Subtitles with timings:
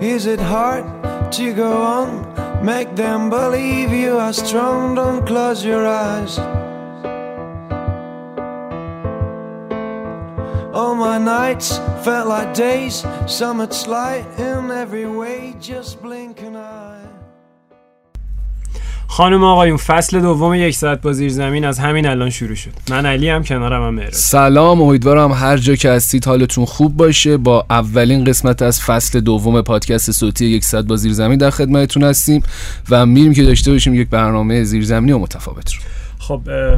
[0.00, 0.84] Is it hard
[1.32, 2.64] to go on?
[2.64, 6.38] Make them believe you are strong, don't close your eyes.
[10.74, 16.85] All my nights felt like days, summit's light in every way, just blink an eye.
[19.16, 22.70] خانم آقایون فصل دوم یک ساعت با زیر زمین از همین الان شروع شد.
[22.90, 24.12] من علی هم کنارم هم مهراد.
[24.12, 27.36] سلام امیدوارم هر جا که هستید حالتون خوب باشه.
[27.36, 32.02] با اولین قسمت از فصل دوم پادکست صوتی یک ساعت با زیر زمین در خدمتتون
[32.02, 32.42] هستیم
[32.90, 35.80] و میریم که داشته باشیم یک برنامه زیرزمینی و متفاوت رو.
[36.18, 36.76] خب اه،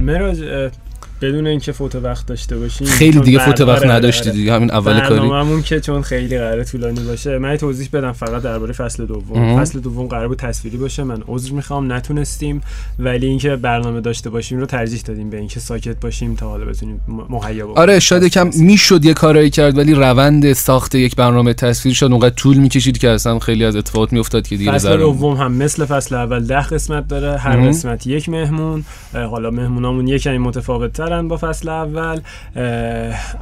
[1.21, 4.39] بدون اینکه فوت وقت داشته باشیم خیلی دیگه فوت وقت نداشتی آره.
[4.39, 8.43] دیگه همین اول کاری برنامه‌مون که چون خیلی قراره طولانی باشه من توضیح بدم فقط
[8.43, 9.61] درباره فصل دوم مهم.
[9.61, 12.61] فصل دوم قرار بود تصویری باشه من عذر می‌خوام نتونستیم
[12.99, 17.01] ولی اینکه برنامه داشته باشیم رو ترجیح دادیم به اینکه ساکت باشیم تا حالا بتونیم
[17.29, 21.95] مهیا باشیم آره شاید یکم می‌شد یه کارایی کرد ولی روند ساخت یک برنامه تصویر
[21.95, 25.53] شد اونقدر طول می‌کشید که اصلا خیلی از اتفاقات میافتاد که دیگه فصل دوم هم
[25.53, 27.69] مثل فصل اول ده قسمت داره هر.
[27.69, 32.21] قسمت یک مهمون حالا مهمونامون یک کمی متفاوت ترن با فصل اول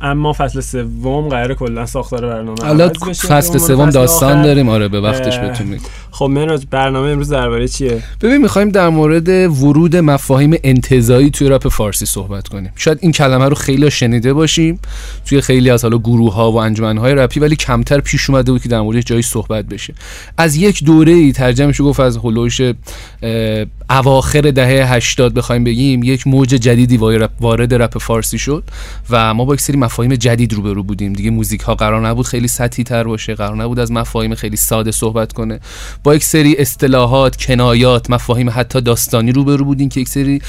[0.03, 2.89] اما فصل سوم قراره کلا ساختار برنامه حالا
[3.29, 4.43] فصل سوم داستان.
[4.43, 4.69] داریم.
[4.69, 5.83] آره به وقتش بهتون میگم.
[6.11, 11.69] خب مهراج برنامه امروز درباره چیه؟ ببین می‌خوایم در مورد ورود مفاهیم انتزاعی توی رپ
[11.69, 12.73] فارسی صحبت کنیم.
[12.77, 14.79] شاید این کلمه رو خیلی شنیده باشیم.
[15.27, 18.63] توی خیلی از حالا گروه ها و انجمن های رپی ولی کمتر پیش اومده بود
[18.63, 19.95] که در موردش جایی صحبت بشه.
[20.39, 26.27] از یک دوره ای ترجمه گفت از هلوش اه، اواخر دهه 80 بخوایم بگیم یک
[26.27, 28.65] موج جدیدی وارد- وارد رپ فارسی شد
[29.11, 31.13] و ما با یک سری مفاهیم جدید روبرو بودیم.
[31.13, 34.91] دیگه موزیک ها قرار نبود خیلی سطحی تر باشه قرار نبود از مفاهیم خیلی ساده
[34.91, 35.61] صحبت کنه.
[36.05, 40.43] با یک سری اصطلاحات کنایات مفاهیم حتی داستانی روبرو بودیم که یک سری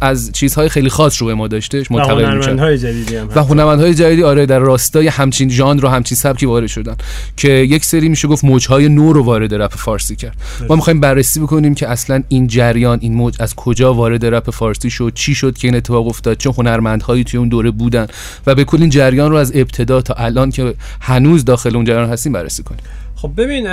[0.00, 2.48] از چیزهای خیلی خاص رو به ما داشتهش و منتقل می‌شد.
[2.48, 3.44] هنرمندهای جدیدی هم و.
[3.44, 6.96] هنرمندهای جدیدی آره در راستای همچین ژانر و همچین سبکی وارد شدن
[7.36, 10.36] که یک سری میشه گفت موجهای نو رو وارد رپ فارسی کرد.
[10.68, 14.90] ما می‌خوایم بررسی بکنیم که اصلا این جریان این موج از کجا وارد رپ فارسی
[14.90, 16.31] شد چی شد که این اتفاق افتاد.
[16.34, 18.06] چه هنرمندهایی توی اون دوره بودن
[18.46, 22.08] و به کل این جریان رو از ابتدا تا الان که هنوز داخل اون جریان
[22.08, 22.80] هستیم بررسی کنیم
[23.16, 23.66] خب ببین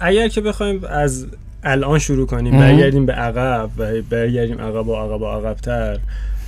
[0.00, 1.26] اگر که بخوایم از
[1.64, 2.58] الان شروع کنیم.
[2.58, 5.98] برگردیم به عقب و برگردیم عقب و عقب و عقبتر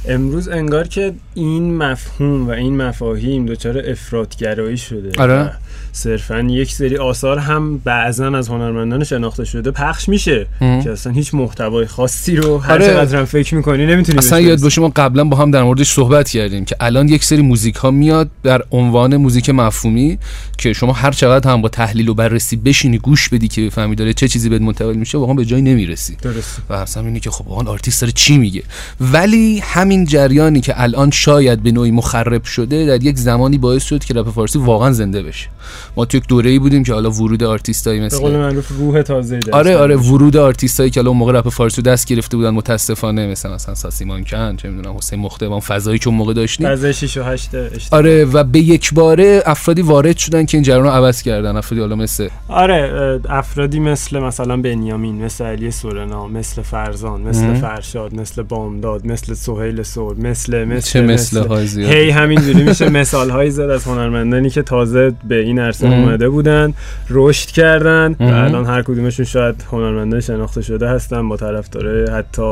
[0.09, 5.53] امروز انگار که این مفهوم و این مفاهیم دچار افرادگرایی شده آره.
[5.93, 10.83] صرفا یک سری آثار هم بعضا از هنرمندان شناخته شده پخش میشه مهم.
[10.83, 12.87] که اصلا هیچ محتوای خاصی رو هر آره.
[12.87, 14.61] چقدر هم فکر می‌کنی نمی‌تونی اصلا یاد.
[14.61, 17.91] باشه ما قبلا با هم در موردش صحبت کردیم که الان یک سری موزیک ها
[17.91, 20.19] میاد در عنوان موزیک مفهومی
[20.59, 24.13] که شما هر چقدر هم با تحلیل و بررسی بشینی گوش بدی که بفهمی داره
[24.13, 27.49] چه چیزی بهت منتقل میشه واقعا به جایی نمی‌رسی درسته و اصلا اینه که خب
[27.49, 28.63] واقعا آرتیست داره چی میگه
[29.01, 34.05] ولی همین جریانی که الان شاید به نوعی مخرب شده در یک زمانی باعث شد
[34.05, 35.49] که رپ فارسی واقعا زنده بشه.
[35.97, 39.39] ما تو یک دوره‌ای بودیم که حالا ورود آرتیستایی به مثل قول معروف روح تازه
[39.39, 40.09] دست آره آره داشت.
[40.09, 43.75] ورود آرتیستایی که الان اون موقع رپ فارسی رو دست گرفته بودن متاسفانه مثلا مثلا
[43.75, 47.17] ساسی مانکن چه می‌دونم حسین مخته با اون فضایی که اون موقع داشتیم فاز 6
[47.17, 48.01] و 8 اشتباه.
[48.01, 51.81] آره و به یک باره افرادی وارد شدن که این جریان رو عوض کردن افرادی
[51.81, 57.61] حالا مثل آره افرادی مثل مثلا بنیامین مثل علی سورنا مثل فرزان مثل مهم.
[57.61, 62.89] فرشاد مثل بامداد مثل سهیل سور مثل مثل چه مثل های زیاد هی همینجوری میشه
[62.89, 65.87] مثال هایی زد از هنرمندانی که تازه به این عرصه.
[65.87, 66.75] اومده بودن
[67.11, 68.25] رشد کردن و.
[68.25, 72.43] الان هر کدومشون شاید هنرمندان شناخته شده هستن با طرفدارای حتی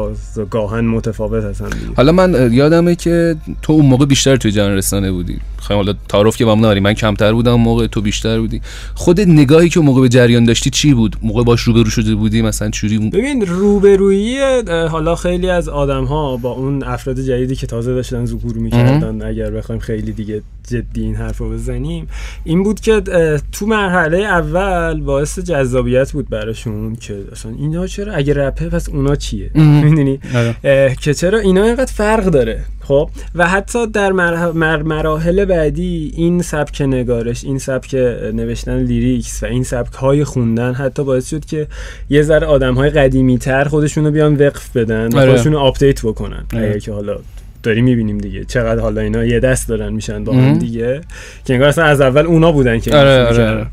[0.51, 1.87] گاهن متفاوت هستن دیگه.
[1.97, 5.39] حالا من یادمه که تو اون موقع بیشتر توی جهان رسانه بودی.
[5.57, 8.61] خواهیم حالا تعارف که با هم نداریم من کمتر بودم اون موقع تو بیشتر بودی.
[8.95, 12.43] خود نگاهی که اون موقع به جریان داشتی چی بود؟ موقع باش روبرو شده بودی؟
[12.43, 14.39] مثلا چوری ببین روبرویی
[14.91, 19.51] حالا خیلی از آدم ها با اون افراد جدیدی که تازه داشتن ظهور می‌کردن اگر
[19.51, 22.09] بخوایم خیلی دیگه جدی این حرف رو بزنیم
[22.44, 23.00] این بود که
[23.52, 29.17] تو مرحله اول باعث جذابیت بود براشون که اصلا اینا چرا اگه رپه پس اونا
[29.17, 29.50] چیه.
[29.55, 30.96] می‌دونی آره.
[31.00, 36.82] که چرا اینا اینقدر فرق داره خب و حتی در مر- مراحل بعدی این سبک
[36.82, 37.94] نگارش این سبک
[38.35, 41.67] نوشتن lyrics و این سبک های خوندن حتی باعث شد که
[42.11, 45.31] یه ذره آدم های قدیمی تر خودشونو بیان وقف بدن و آره.
[45.31, 46.69] خودشونو update بکنن آره.
[46.69, 47.19] اگر که حالا
[47.62, 50.58] داریم می‌بینیم دیگه چقدر حالا اینا یه دست دارن میشن با هم.
[50.58, 51.00] دیگه
[51.44, 53.50] که انگار اصلا از اول اونا بودن که آره، آره،.
[53.50, 53.66] آره.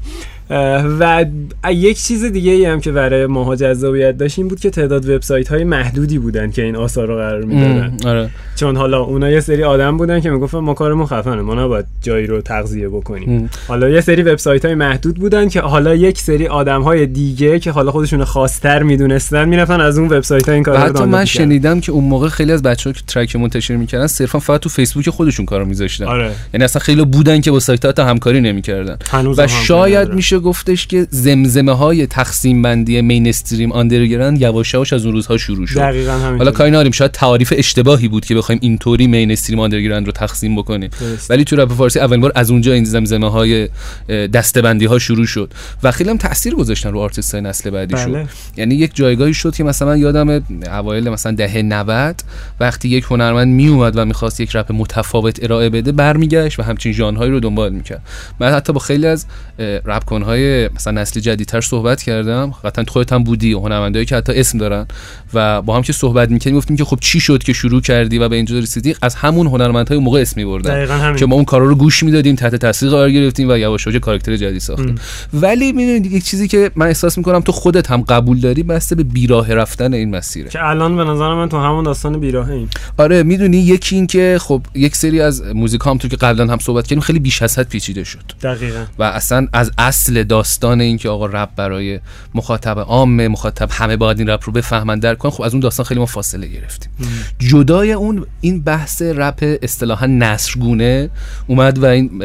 [0.50, 1.26] و
[1.72, 5.48] یک چیز دیگه ای هم که برای ماها جذابیت داشت این بود که تعداد وبسایت
[5.48, 7.98] های محدودی بودن که این آثار رو قرار می‌دادن.
[8.06, 8.30] آره.
[8.56, 12.28] چون حالا اونا یه سری آدم بودن که می‌گفتن ما کارمون خفنه ما نباید جایی
[12.28, 13.30] رو تغذیه بکنیم.
[13.30, 13.50] ام.
[13.68, 17.72] حالا یه سری وبسایت های محدود بودن که حالا یک سری آدم های دیگه که
[17.72, 21.26] حالا خودشون خاصتر می‌دونستن می‌رفتن از اون وبسایت ها این و کارا رو حتی من.
[21.26, 25.10] شنیدم که اون موقع خیلی از بچه‌ها که track منتشر می‌کردن صرفا فقط تو فیسبوک
[25.10, 26.06] خودشون کارو میذاشتن.
[26.06, 26.32] آره.
[26.54, 28.98] یعنی اصلا خیلی بودن که با سایت ها همکاری نمی‌کردن.
[29.38, 35.06] و شاید میشه میشه گفتش که زمزمه های تقسیم بندی mainstream underground یواش یواش از
[35.06, 35.80] اون روزها شروع شد.
[35.80, 40.56] دقیقاً همین حالا کاری شاید تعاریف اشتباهی بود که بخوایم اینطوری mainstream underground رو تقسیم
[40.56, 40.90] بکنیم.
[41.00, 41.32] درست.
[41.32, 43.70] ولی تو رپ فارسی اولین بار از اونجا این زمزمه های
[44.10, 45.54] دسته‌بندی ها شروع شد.
[45.84, 48.04] و خیلی هم تاثیر گذاشتن رو آرتیست های نسل بعدی بله.
[48.04, 52.22] شد یعنی یک جایگاهی شد که مثلا یادم اوایل مثلا دهه 90
[52.60, 56.92] وقتی یک هنرمند می اومد و می‌خواست یک رپ متفاوت ارائه بده برمیگشت و همچین
[56.92, 58.02] ژانرهایی رو دنبال می‌کرد.
[58.40, 59.26] من حتی با خیلی از
[59.60, 62.54] رپ کنهای مثلا نسل جدیدتر صحبت کردم.
[62.64, 64.88] قطعا خودت هم بودی هنرمندایی که حتی اسم دارن.
[65.34, 68.30] و با هم که صحبت می‌کردیم گفتیم که خب چی شد که شروع کردی و
[68.30, 72.04] به اینجا رسیدی؟ از همون هنرمندهای موقع اسم میبردن که ما اون کارا رو گوش
[72.04, 74.96] می‌دادیم تحت تاثیر قرار گرفتیم و یواش یواش کاراکتر جدید ساختیم.
[75.34, 79.04] ولی می‌دونید یک چیزی که من احساس می‌کنم تو خودت هم قبول داری بسته به
[79.04, 80.50] بیراه رفتن این مسیره.
[80.50, 84.38] که الان به نظر من تو همون داستان بیراه ایم آره می‌دونی یکی این که
[84.42, 87.60] خب یک سری از موزیک هم تو که قبلا هم صحبت کردیم خیلی بیش از
[87.60, 88.24] حد پیچیده شد.
[88.42, 88.84] دقیقاً.
[89.00, 92.00] و اصلا از اصل داستان این که آقا رپ برای
[92.36, 95.86] مخاطب عام مخاطب همه باید این رپ رو بفهمن درک کنن خب از اون داستان
[95.86, 96.92] خیلی ما فاصله گرفتیم.
[97.40, 101.10] جدای اون این بحث رپ اصطلاحا نصرگونه
[101.48, 102.24] اومد و این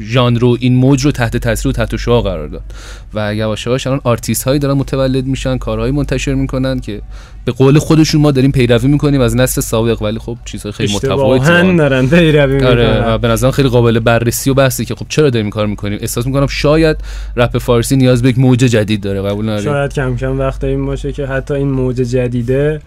[0.00, 2.62] ژانر رو این موج رو تحت تاثیر و تحت شعاع قرار داد.
[3.14, 7.02] و یواش یواش الان آرتیست هایی دارن متولد میشن کارهایی منتشر می‌کنن که
[7.44, 10.02] به قول خودشون ما داریم پیروی می‌کنیم از نسل سابق.
[10.02, 12.06] ولی خب چیزهای خیلی متفاوتی دارن.
[12.06, 12.68] پیروی می‌کنن.
[12.68, 15.98] آره و به نظرم خیلی قابل بررسی و بحثی که خب چرا داریم کار می‌کنیم؟
[16.00, 16.96] احساس می‌کنم شاید
[17.36, 19.22] رپ فارسی نیاز به یک موج جدید داره.
[19.22, 22.80] قبول نداری شاید کم کم وقت این باشه که حتی این موج جدیده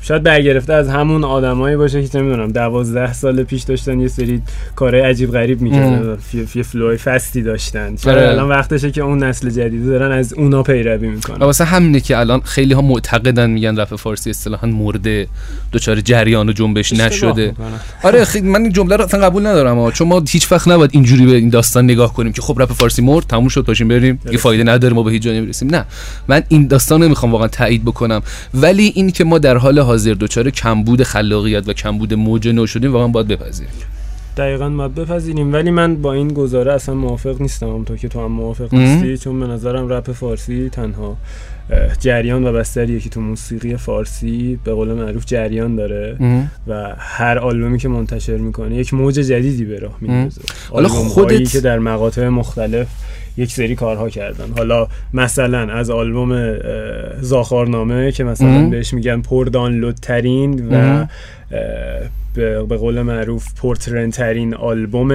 [0.00, 4.42] شاید برگرفته از همون آدمایی باشه که نمی‌دونم دوازده سال پیش داشتن یه سری
[4.76, 6.18] کارهای عجیب غریب می‌کردن
[6.54, 7.96] یه فلوی فستی داشتن.
[7.96, 8.28] شاید آره.
[8.28, 11.38] الان وقتشه که اون نسل جدیده دارن از اونا پیروی می‌کنن.
[11.38, 15.28] واسه همینه که الان خیلی ها معتقدن میگن رپ فارسی اصطلاحا مرده
[15.72, 17.54] دچار جریان و جنبش نشده.
[18.02, 19.90] آره خیلی من این جمله رو اصلا قبول ندارم ها.
[19.90, 23.02] چون ما هیچ وقت نباید اینجوری به این داستان نگاه کنیم که خب رپ فارسی
[23.02, 24.20] مرد تموم شد پاشیم بریم.
[24.32, 25.68] یه فایده نداره ما به هیچ جایی نمی‌رسیم.
[25.70, 25.84] نه.
[26.28, 28.22] من این داستان رو می‌خوام واقعا تایید بکنم.
[28.54, 32.92] ولی این که ما در حال حاضر دچار کمبود خلاقیت و کمبود موج نو شدیم
[32.92, 33.72] واقعا باید بپذیریم.
[34.36, 35.52] دقیقا باید بپذیریم.
[35.52, 37.66] ولی من با این گزاره اصلا موافق نیستم.
[37.66, 38.74] همونطور که تو هم موافق.
[38.74, 41.16] نیستی چون به نظرم رپ فارسی تنها
[42.00, 46.16] جریان و بستریه که تو موسیقی فارسی به قول معروف جریان داره
[46.68, 50.40] و هر آلبومی که منتشر می‌کنه یک موج جدیدی به راه میندازه.
[50.70, 52.86] حالا خودت- که در مقاطع مختلف
[53.38, 56.58] یک سری کارها کردن حالا مثلا از آلبوم
[57.20, 58.70] زاخارنامه که مثلا ام.
[58.70, 61.06] بهش میگن پر دانلود ترین و
[62.38, 65.12] به به قول معروف پرترن ترین آلبوم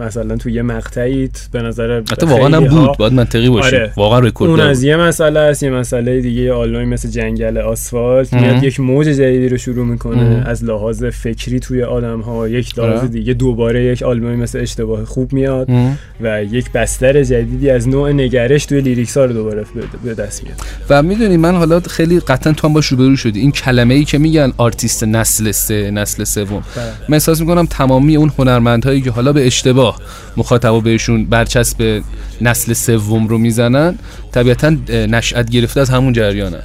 [0.00, 3.92] مثلا تو یه مقطعی به نظر حتی واقعا هم بود باید منطقی باشیم آره.
[3.96, 4.60] واقعا رکورد اون.
[4.60, 8.32] از یه مسئله است یه مسئله دیگه آلبومی مثل جنگل آسفالت.
[8.32, 10.42] میاد یک موج جدیدی رو شروع می‌کنه ام.
[10.46, 13.08] از لحاظ فکری توی آدم ها یک لحاظ آره.
[13.08, 15.98] دیگه دوباره یک آلبومی مثل اشتباه خوب میاد ام.
[16.20, 19.64] و یک بستر جدیدی از نوع نگرش توی lyrics ها رو دوباره
[20.04, 20.56] به دست میاد
[20.90, 24.18] و می‌دونی من حالا خیلی قطعا تو هم باش روبرو شدی این کلمه ای که
[24.18, 26.62] میگن آرتیست نسل سه نسل سوم.
[27.08, 29.98] من احساس می‌کنم تمامی اون هنرمندهایی که حالا به اشتباه
[30.36, 32.02] مخاطب بهشون برچسب
[32.40, 33.98] نسل سوم رو می‌زنن
[34.32, 36.62] طبیعتا نشأت گرفته از همون جریانن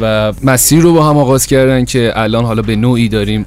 [0.00, 3.46] و مسیر رو با هم آغاز کردن که الان حالا به نوعی داریم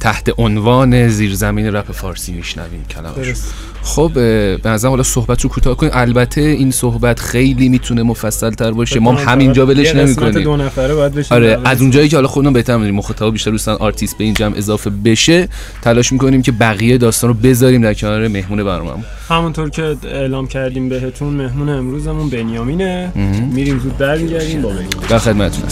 [0.00, 2.84] تحت عنوان زیرزمین رپ فارسی میشنویم.
[3.16, 3.54] درست.
[3.82, 5.92] خب به نظرم حالا صحبت رو کوتاه کنیم.
[5.94, 9.00] البته این صحبت خیلی می‌تونه مفصل تر باشه.
[9.00, 10.42] ما هم همینجا ولش نمی‌کنیم.
[10.42, 13.76] دو نفره باید بشه آره از اونجایی که حالا خودمون بهتر می‌دونیم مخاطب بیشتر دوستان
[13.76, 15.48] آرتیست به این جمع اضافه بشه
[15.82, 20.88] تلاش می‌کنیم که بقیه داستان رو بذاریم در کنار مهمون برنامه همونطور که اعلام کردیم
[20.88, 23.12] بهتون مهمون امروزمون بنیامینه.
[23.52, 25.64] میریم زود برمیگردیم با بنیامین در خدمتتون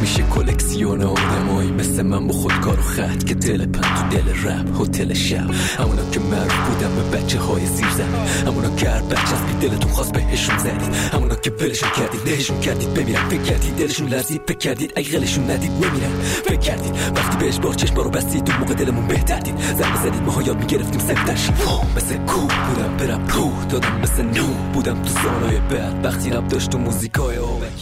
[0.00, 1.70] میشه کلکسیون آدمایی.
[1.70, 5.50] مثل من با خودکار و خط که دل پن تو دل رپ هتل شب.
[5.78, 8.26] همونا که معروف بودن به بچه های زیر زمین.
[8.46, 12.60] همونا که هر بچه از بی دلتون خواست بهشون زدید همونا که ولشون کردید نهشون
[12.60, 13.28] کردید بمیرن.
[13.28, 16.10] فکر کردید دلشون لرزید فکر کردید اگه غلشون ندید نمیرن.
[16.44, 19.58] فکر کردید وقتی بهش بار چشما رو بستید اون موقع دلمون بهتر دید.
[19.58, 21.54] زنگ زدید ماها یاد می‌گرفتیم سفتر شیم
[21.96, 24.46] مثل کو بودم برم روح دادم مثل نو.
[24.72, 26.04] بودم تو سالهای بعد.
[26.04, 27.36] وقتی رب داشت و موزیکای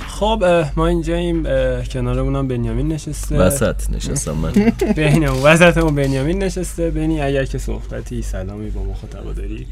[0.07, 1.47] خب ما اینجاییم.
[1.47, 3.38] اه، کنارمونم بنیامین نشسته.
[3.38, 4.52] وسط نشستم من.
[4.97, 6.90] بینمون وسطمون بنیامین نشسته.
[6.90, 8.83] بنی اگر که صحبتی سلامی با
[9.26, 9.66] مخاطبا داری؟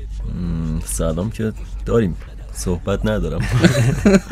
[0.85, 1.53] سلام که
[1.87, 2.17] داریم.
[2.53, 3.41] صحبت ندارم.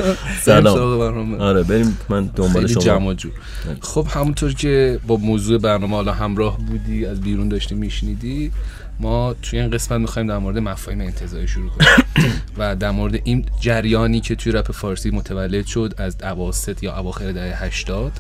[0.43, 1.41] سلام.
[1.41, 1.99] آره بریم.
[2.09, 2.83] من دنبال شما.
[2.83, 3.33] جمع جور.
[3.81, 8.53] خب همونطور که با موضوع برنامه حالا همراه بودی از بیرون داشتی میشنیدی
[9.01, 11.89] ما توی این قسمت می‌خوایم در مورد مفاهیم انتزاعی شروع کنیم.
[12.59, 17.33] و در مورد این جریانی که توی رپ فارسی متولد شد از اواسط یا اواخر
[17.33, 18.13] دهه 80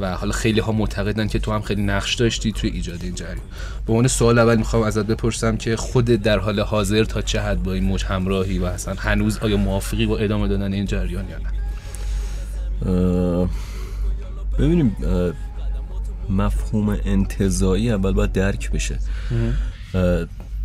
[0.00, 3.36] و حالا خیلی ها معتقدن که تو هم خیلی نقش داشتی توی ایجاد این جریان.
[3.86, 7.62] به عنوان سوال اول می‌خوام ازت بپرسم که خود در حال حاضر تا چه حد
[7.62, 11.38] با این موج همراهی و اصلا هنوز آیا موافقی با ادامه دادن این جریان یا
[11.38, 11.50] نه؟
[14.58, 14.96] ببینیم
[16.30, 18.98] مفهوم انتظایی اول باید درک بشه.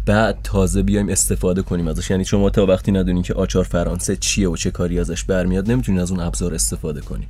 [0.06, 2.10] بعد تازه بیایم استفاده کنیم ازش.
[2.10, 6.02] یعنی شما تا وقتی ندونین که آچار فرانسه چیه و چه کاری ازش برمیاد نمی‌تونین
[6.02, 7.28] از اون ابزار استفاده کنین.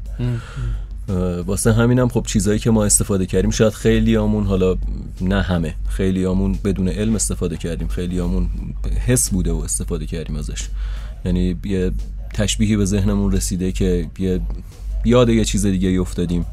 [1.10, 4.78] اه، واسه همینم خب چیزایی که ما استفاده کردیم شاید خیلی آمون حالا
[5.22, 7.88] نه همه خیلی آمون بدون علم استفاده کردیم.
[7.88, 8.50] خیلی آمون
[9.06, 10.68] حس بوده و استفاده کردیم ازش.
[11.26, 11.92] یعنی یه
[12.34, 14.42] تشبیهی به ذهنمون رسیده که یه
[15.06, 16.46] یاد یه چیز دیگه افتادیم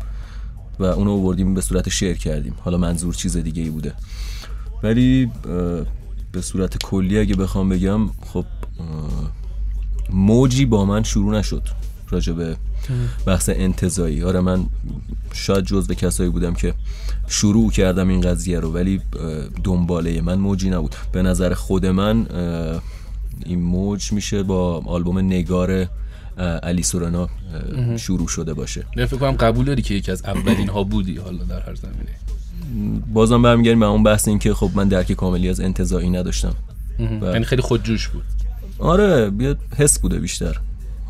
[0.78, 2.54] و اونو آوردیم به صورت شعر کردیم.
[2.61, 3.92] حالا منظور چیز دیگه ای بوده.
[4.82, 5.30] ولی
[6.32, 8.44] به صورت کلی اگه بخوام بگم خب
[10.10, 11.62] موجی با من شروع نشد
[12.10, 12.56] راجع به
[13.26, 14.22] بحث انتظایی.
[14.22, 14.66] آره من
[15.32, 16.74] شاید جزو کسایی بودم که
[17.28, 19.00] شروع کردم این قضیه رو ولی
[19.64, 20.94] دنباله من موجی نبود.
[21.12, 22.26] به نظر خود من
[23.46, 25.88] این موج میشه با آلبوم نگار
[26.62, 27.28] علی سورنا
[27.96, 28.86] شروع شده باشه.
[28.96, 32.21] من فکر کنم قبول داری که یکی از اولین ها بودی حالا در هر زمینه.
[33.12, 36.54] بازم برمیگردیم به اون بحث این که خب من درک کاملی از انتظایی نداشتم.
[36.98, 38.22] یعنی خیلی خودجوش بود.
[38.78, 40.56] آره بیاد حس بوده بیشتر.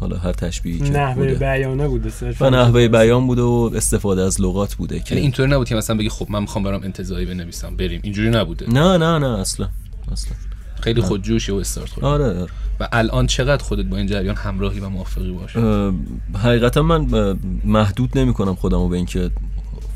[0.00, 4.74] حالا هر تشبیهی که نحوه بیانه بوده و نحوه بیان بوده و استفاده از لغات
[4.74, 8.00] بوده که یعنی اینطوری نبود که مثلا بگی خب من می‌خوام برام انتظایی بنویسم بریم.
[8.04, 8.70] اینجوری نبوده.
[8.70, 9.68] نه نه نه اصلا
[10.12, 10.32] اصلا.
[10.80, 12.50] خیلی خودجوشی و استارت خورد آره, آره.
[12.80, 15.94] و الان چقدر خودت با این جریان همراهی و موافقی باشه اه،
[16.42, 17.06] حقیقتا من
[17.64, 19.30] محدود نمی کنم خودمو به اینکه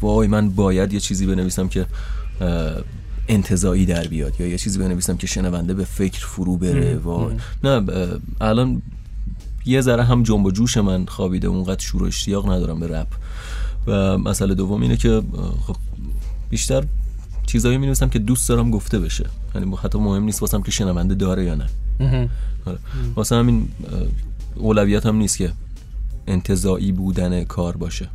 [0.01, 1.87] وای من باید یه چیزی بنویسم که
[3.29, 6.97] انتظایی در بیاد یا یه چیزی بنویسم که شنونده به فکر فرو بره.
[6.97, 7.37] وای.
[7.65, 7.83] نه
[8.41, 8.83] الان
[9.67, 13.07] یه ذره هم جنب و جوش من خوابیده اونقدر شور و اشتیاق ندارم به رپ.
[13.87, 15.23] و مسئله دوم اینه که
[15.67, 15.77] خب
[16.51, 16.85] بیشتر
[17.47, 19.27] چیزایی می که دوست دارم گفته بشه.
[19.55, 21.67] یعنی حتی مهم نیست واسم که شنونده داره یا نه.
[22.67, 22.79] آره.
[23.15, 23.69] واسه همین
[24.55, 25.53] اولویت هم نیست که
[26.27, 28.09] انتظایی بودن کار باشه.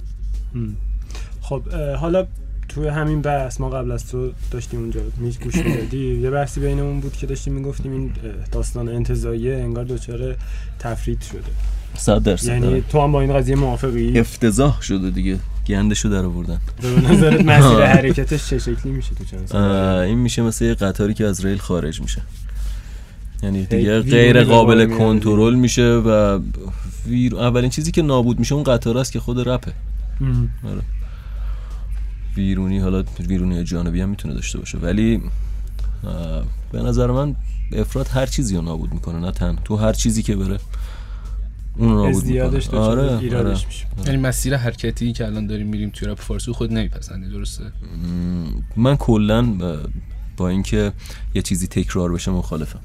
[1.51, 1.61] خب
[1.99, 2.27] حالا
[2.69, 6.19] توی همین بحث ما قبل از تو داشتیم اونجا میز گوش می‌دادی.
[6.21, 8.11] یه بحثی بینمون بود که داشتیم می‌گفتیم این
[8.51, 10.35] داستان انتظاییه انگار دچار
[10.79, 11.39] تفرید شده.
[11.97, 12.81] صد درصد یعنی آره.
[12.81, 15.39] تو هم با این قضیه موافقی؟ افتضاح شده دیگه.
[15.67, 16.61] گندشو در آوردن.
[16.81, 21.25] به نظرت مسیر حرکتش چه شکلی میشه تو چند این میشه مثل یه قطاری که
[21.25, 22.21] از ریل خارج میشه.
[23.43, 24.97] یعنی دیگه غیر قابل.
[24.97, 26.39] کنترل میشه و
[27.07, 27.35] ویر...
[27.35, 29.73] اولین چیزی که نابود میشه اون قطار است که خود رپه.
[32.35, 34.77] ویرونی حالا ویرونی جانبی هم می‌تونه داشته باشه.
[34.77, 35.21] ولی
[36.71, 37.35] به نظر من
[37.73, 39.57] افراد هر چیزی رو نابود می‌کنه نه تن.
[39.65, 40.59] تو هر چیزی که بره
[41.77, 43.67] اون رو نابود ازدیادش می‌کنه دچار آره, ایرادش آره.
[43.67, 43.85] میشه.
[44.05, 47.63] یعنی مسیر حرکتی که الان داریم میریم توی رپ فارسی خود نمیپسندی درسته؟
[48.75, 49.57] من کلا
[50.37, 50.91] با اینکه
[51.35, 52.79] یه چیزی تکرار بشه مخالفم.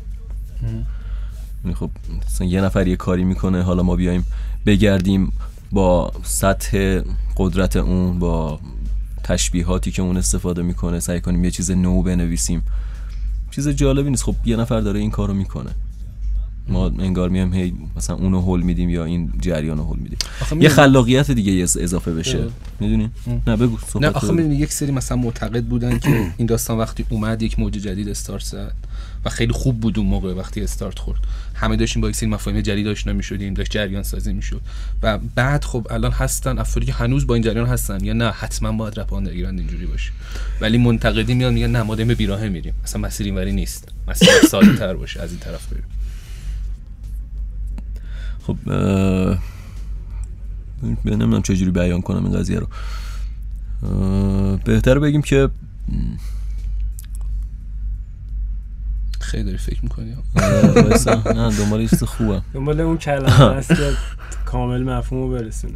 [1.65, 1.91] یعنی خب
[2.27, 4.27] مثلا یه نفر یه کاری می‌کنه حالا ما بیایم
[4.67, 5.33] بگردیم
[5.73, 7.01] با سطح
[7.37, 8.61] قدرت اون با
[9.27, 12.63] تشبیهاتی که اون استفاده می‌کنه سعی کنیم یه چیز نو بنویسیم.
[13.51, 14.25] چیز جالبی نیست.
[14.25, 15.71] خب یه نفر داره این کارو می‌کنه.
[16.69, 20.19] ما انگار میایم هی مثلا اونو هول میدیم یا این جریان رو هول میدیم.
[20.61, 22.45] یه خلاقیت دیگه اضافه بشه.
[22.81, 23.11] می‌دونی؟
[23.47, 24.33] نه بگو نه آخه.
[24.33, 28.45] می‌دونی یک سری مثلا معتقد بودن که این داستان وقتی اومد یک موج جدید استارت
[28.45, 28.75] زد
[29.27, 31.21] و خیلی خوب بود اون موقع وقتی استارت خورد.
[31.55, 34.61] همه داشتیم با یک سری مفاهیم جدید آشنا می‌شدیم داشت جریان سازی می‌شد.
[35.03, 38.05] و بعد خب الان هستن افرادی که هنوز با این جریان هستن.
[38.05, 40.13] یا نه حتما باید رپ آندرگراند اینجوری باشه.
[40.61, 42.75] ولی منتقدی میان میگن نه ما به بیراهه میریم.
[42.85, 43.89] اصلا مسیر اینوری نیست.
[44.09, 45.85] مسیر ساده تر باشه از این طرف بریم.
[48.47, 49.39] خب اه،
[51.05, 52.69] نمی‌دونم چجوری بیان کنم این قضیه رو.
[54.65, 55.49] بهتر بگیم که
[59.27, 60.17] خیلی داری فکر می‌کنی؟
[60.77, 61.15] وایسا.
[61.15, 63.93] نه دنبال یه چیز خوبم دنبال اون کلمه هست که
[64.45, 65.75] کامل مفهوم رو برسونه.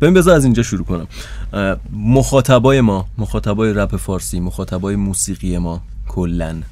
[0.00, 1.06] ببین بذار از اینجا شروع کنم.
[1.92, 6.62] مخاطبای ما مخاطبای رپ فارسی مخاطبای موسیقی ما کلن.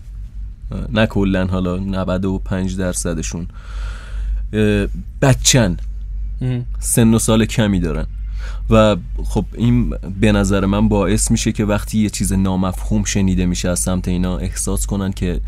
[0.92, 3.46] نه کلن حالا 95 درصدشون.
[5.22, 5.76] بچن.
[6.78, 8.06] سن و سال کمی دارن.
[8.70, 9.90] و خب این
[10.20, 14.38] به نظر من باعث میشه که وقتی یه چیز نامفهوم شنیده میشه از سمت اینا
[14.38, 15.40] احساس کنن که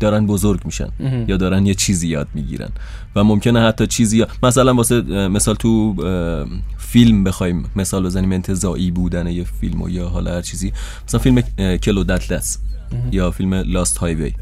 [0.00, 0.88] دارن بزرگ میشن
[1.28, 2.68] یا دارن یه چیزی یاد می‌گیرن.
[3.16, 5.94] و ممکنه حتی چیزی یا- مثلا واسه مثال تو
[6.78, 10.72] فیلم بخوایم مثال بزنیم انتظایی بودن یه فیلم و یا حالا هر چیزی.
[11.08, 11.40] مثلا فیلم
[11.76, 12.58] کلو دتلس
[13.12, 14.32] یا فیلم لاست هایوی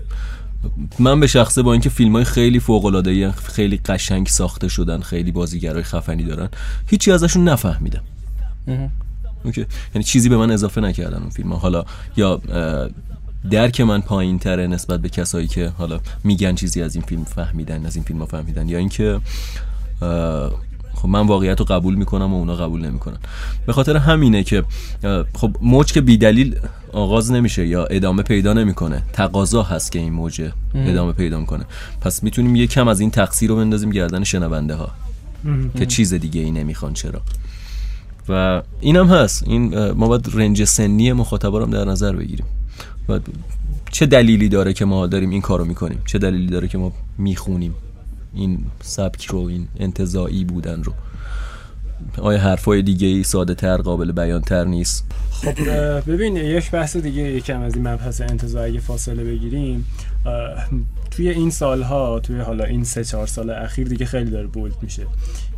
[0.99, 5.33] من به شخصه با اینکه فیلم های خیلی فوق العاده خیلی قشنگ ساخته شدن خیلی
[5.33, 6.49] بازیگرای خفنی دارن
[6.87, 8.03] هیچی ازشون نفهمیدم.
[9.45, 9.67] اوکی.
[9.95, 11.59] یعنی چیزی به من اضافه نکردن اون فیلم ها.
[11.59, 11.85] حالا
[12.17, 12.41] یا
[13.51, 17.87] درک من پایین تره نسبت به کسایی که حالا میگن چیزی از این فیلم فهمیدن
[17.87, 19.21] از این فیلم ها فهمیدن یا اینکه
[20.95, 23.17] خب من واقعیت رو قبول می‌کنم و اونا قبول نمی‌کنن.
[23.67, 24.65] به خاطر همینه که
[25.35, 26.57] خب موج که بیدلیل
[26.93, 29.03] آغاز نمیشه یا ادامه پیدا نمی‌کنه.
[29.13, 31.65] تقاضا هست که این موج ادامه پیدا می‌کنه.
[32.01, 34.91] پس می‌تونیم یه کم از این تقصیر رو بندازیم گردن شنونده ها
[35.79, 37.21] که چیز دیگه ای نمی‌خوان چرا.
[38.29, 39.45] و اینم هست.
[39.47, 42.47] این ما باید رنج سنی مخاطبا رو در نظر بگیریم.
[43.09, 43.21] و
[43.91, 47.75] چه دلیلی داره که ما داریم این کارو می‌کنیم؟ چه دلیلی داره که ما می‌خونیم
[48.35, 50.93] این سبک رو این انتظاعی بودن رو؟
[52.19, 57.23] آیا حرفای دیگه ای ساده تر قابل بیان تر نیست؟ خب ببین یک بحث دیگه
[57.23, 59.87] یکم از این مبحث انتظار اگه فاصله بگیریم
[61.11, 65.07] توی این سالها توی حالا این سه چهار سال اخیر دیگه خیلی داره بولد میشه.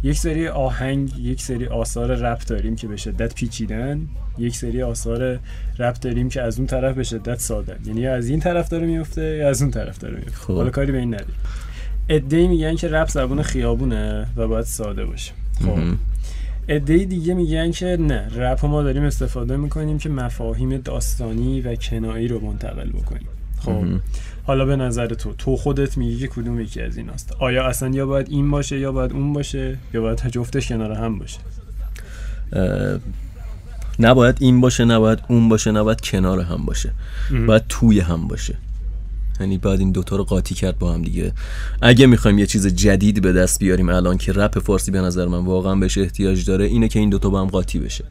[0.04, 4.08] یک سری آهنگ یک سری آثار رپ داریم که به شدت پیچیدن
[4.38, 5.38] یک سری آثار
[5.78, 7.76] رپ داریم که از اون طرف به شدت سادن.
[7.86, 10.36] یعنی یا از این طرف داره میفته یا از اون طرف داره میفته.
[10.36, 10.54] خب.
[10.54, 11.34] حالا کاری به این نداریم.
[12.08, 15.32] ادعی میگن که رپ زبون خیابونه و باید ساده باشه.
[15.64, 15.78] خب.
[16.68, 22.28] عده دیگه میگن که نه رپ ما داریم استفاده می‌کنیم که مفاهیم داستانی و کنایی
[22.28, 23.28] رو منتقل بکنیم.
[23.60, 23.84] خب.
[24.46, 27.88] حالا به نظر تو تو خودت میگی که کدوم یکی از این است آیا اصلا
[27.88, 31.38] یا باید این باشه یا باید اون باشه یا باید جفتش کنار هم باشه؟
[33.98, 36.92] نباید این باشه نباید اون باشه نباید کنار هم باشه.
[37.46, 38.56] باید توی هم باشه.
[39.40, 41.32] یعنی باید این دوتا رو قاطی کرد با هم دیگه.
[41.82, 45.44] اگه می‌خوایم یه چیز جدید به دست بیاریم الان که رپ فارسی به نظر من
[45.44, 48.04] واقعا بهش احتیاج داره اینه که این دوتا با هم قاطی بشه.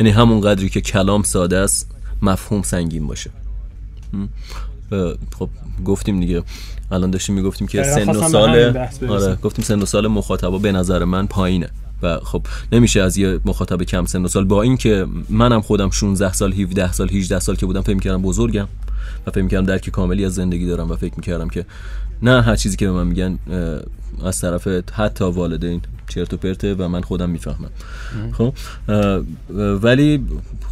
[0.00, 1.90] یعنی همون قدری که کلام ساده است
[2.22, 3.30] مفهوم سنگین باشه.
[5.38, 5.48] خب
[5.84, 6.42] گفتیم دیگه.
[6.90, 8.76] الان داشتیم می‌گفتیم که سن و سال.
[9.08, 11.68] آره گفتیم سن و سال مخاطبا به نظر من پایینه.
[12.02, 16.32] و خب نمیشه از یه مخاطب کم سن و سال با اینکه منم خودم 16
[16.32, 18.68] سال 17 سال 18 سال که بودم فکر می‌کردم بزرگم
[19.26, 21.66] و فکر می‌کردم درک کاملی از زندگی دارم و فکر می‌کردم که
[22.22, 23.38] نه هر چیزی که به من میگن
[24.24, 25.80] از طرف حتی والدین.
[26.08, 27.70] چرت و پرته و من خودم می‌فهمم.
[28.32, 28.54] خب
[29.82, 30.24] ولی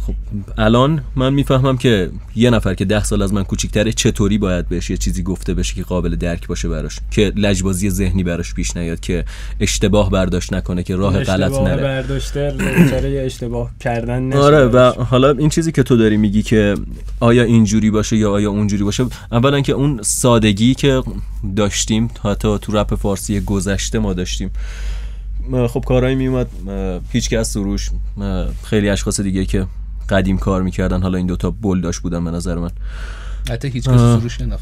[0.07, 0.13] خب
[0.57, 4.89] الان من می‌فهمم که یه نفر که ده سال از من کوچیکتره چطوری باید بهش
[4.89, 8.99] یه چیزی گفته بشه که قابل درک باشه براش که لجبازی ذهنی براش پیش نیاد
[8.99, 9.25] که
[9.59, 11.83] اشتباه برداشت نکنه که راه غلط اشتباه نره.
[11.83, 16.43] برداشته دچار یه اشتباه کردن نشه آره و حالا این چیزی که تو داری میگی
[16.43, 16.75] که
[17.19, 21.03] آیا اینجوری باشه یا آیا اونجوری باشه اولا که اون سادگی که
[21.55, 24.51] داشتیم حتی تو رپ فارسی گذشته ما داشتیم
[25.67, 26.47] خب کارهایی میومد
[27.11, 27.89] هیچ کس سروش
[28.21, 29.65] اه، خیلی اشخاص دیگه که
[30.09, 31.01] قدیم کار می‌کردن.
[31.01, 32.69] حالا این دوتا بلداش بودن به نظر من.
[33.49, 34.59] حتی هیچ کس سروش نفر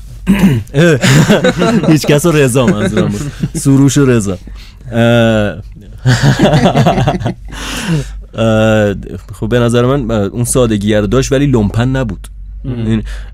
[1.91, 3.31] هیچ کس رضا منظورم بود.
[3.53, 4.37] سروش و رضا.
[9.33, 12.27] خب به نظر من اون سادگی رو داشت ولی لومپن نبود.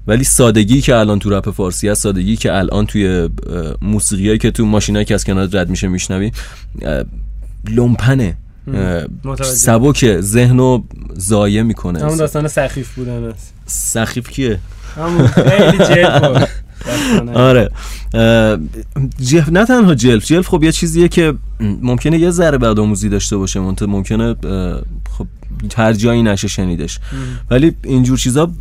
[0.07, 3.29] ولی سادگی که الان تو رپ فارسی هست سادگی که الان توی
[3.81, 6.31] موسیقی که تو ماشینایی که از کنار رد میشه میشنوی
[7.69, 8.38] لومپنه.
[9.43, 10.84] سبک ذهن رو
[11.17, 12.00] همون می‌کنه.
[12.00, 13.54] داستان سخیف بودن است.
[13.65, 14.60] سخیف کیه؟
[14.95, 15.28] همون.
[15.28, 16.06] خیلی.
[17.34, 17.69] آره.
[19.19, 23.38] جلف نه تنها جلف جلف خب یه چیزیه که ممکنه یه ذره بعد آموزی داشته
[23.38, 24.36] باشه ممکنه
[25.17, 25.28] خب
[25.76, 27.00] هر جایی نشه شنیدش.
[27.50, 28.52] ولی اینجور چیزا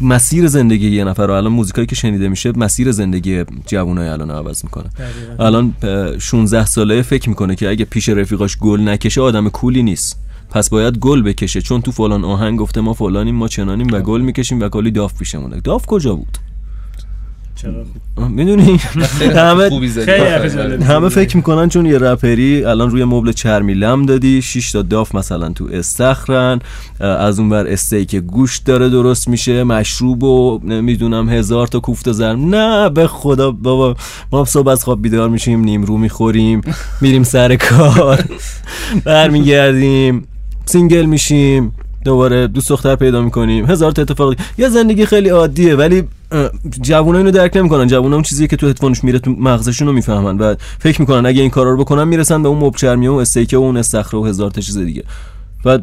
[0.00, 1.32] مسیر زندگی یه نفر رو.
[1.32, 4.90] الان موزیکایی که شنیده میشه مسیر زندگی جوانای الان عوض می‌کنه.
[4.98, 5.46] دقیقاً.
[5.46, 10.16] الان اه، 16 ساله فکر می‌کنه که اگه پیش رفیقاش گل نکشه آدم کولی نیست.
[10.50, 14.20] پس باید گل بکشه چون تو فلان آهنگ گفته ما فلانیم ما چنانیم و گل
[14.20, 16.38] می‌کشیم و کلی داف پیشمونه داف کجا بود؟
[17.62, 18.28] چرا خوب.
[18.28, 18.76] می‌دونی
[19.36, 19.70] همه.
[20.06, 20.84] حرف جالبی.
[20.84, 25.14] همه فکر می‌کنن چون یه رپری الان روی مبل چرمی لم دادی 6 تا داف
[25.14, 26.58] مثلا تو استخرن
[27.00, 32.19] از اون ور استیک گوشت داره درست میشه مشروب و نمی‌دونم هزار تا کوفت و
[32.19, 33.96] زهرمار نه به خدا بابا
[34.32, 36.60] ما صبح از خواب بیدار میشیم نیمرو می‌خوریم
[37.00, 38.24] میریم سر کار
[39.04, 40.24] برمیگردیم
[40.64, 46.04] single میشیم دوباره دوست دختر پیدا می‌کنیم هزار تا اتفاق یه زندگی خیلی عادیه ولی
[46.80, 47.86] جوونا اینو درک نمی‌کنن.
[47.86, 51.40] جوونا اون چیزی که تو هدفونش میره تو مغزشون رو می‌فهمن و فکر می‌کنن اگه
[51.40, 54.50] این کارا رو بکنن می‌رسن به اون مبچرمی و استیک و اون استخره و هزار
[54.50, 55.04] تا چیز دیگه.
[55.64, 55.78] و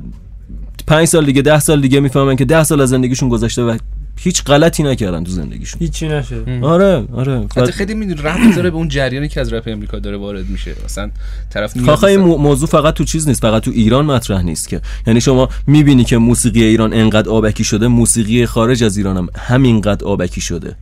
[0.88, 3.78] پنج سال دیگه ده سال دیگه می‌فهمن که ده سال از زندگیشون گذشته و
[4.18, 5.80] هیچ غلطی نکردن تو زندگیشون.
[5.80, 6.50] هیچی نشد.
[6.62, 7.48] آره آره.
[7.56, 10.76] حتی خیلی می‌دونی رفت داره به اون جریانی که از رپ امریکا داره وارد میشه.
[10.86, 11.12] مثلا
[11.50, 14.82] طرف میاد آخه این موضوع فقط تو چیز نیست فقط تو ایران مطرح نیست که.
[15.08, 20.06] یعنی شما می‌بینی که موسیقی ایران انقدر آبکی شده موسیقی خارج از ایران هم همینقدر
[20.06, 20.76] آبکی شده.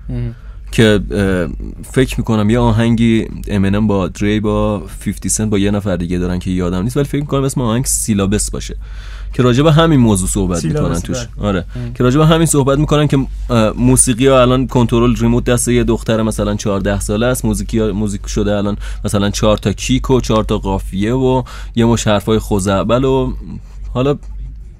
[0.71, 0.99] که
[1.91, 6.39] فکر می‌کنم یه آهنگی امنم با دری با 50 سنت با یه نفر دیگه دارن
[6.39, 8.75] که یادم نیست ولی فکر می‌کنم اسم آهنگ سیلابس باشه.
[9.35, 11.17] که راجع به همین موضوع صحبت می‌کنن توش.
[11.39, 11.65] آره.
[11.95, 13.17] که راجع به همین صحبت می‌کنن که
[13.77, 17.45] موسیقی ها الان کنترل ریموت دست یه دختر مثلا 14 ساله است.
[17.45, 21.43] موزیکی موزیک شده الان مثلا 4 تا کیک و 4 تا قافیه و
[21.75, 23.33] یه مش حرفای خوزعبل و
[23.93, 24.17] حالا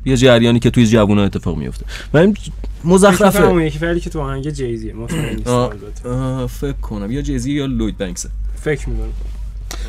[0.06, 2.38] یه جریانی که توی جوونا اتفاق میفته و این
[2.84, 3.44] مزخرفه.
[3.44, 4.94] اون یکی فعلی که تو آهنگ جیزی
[6.50, 7.12] فکر کنم.
[7.12, 8.26] یا جیزی یا لوید بنکس
[8.62, 9.10] فکر می‌کنم.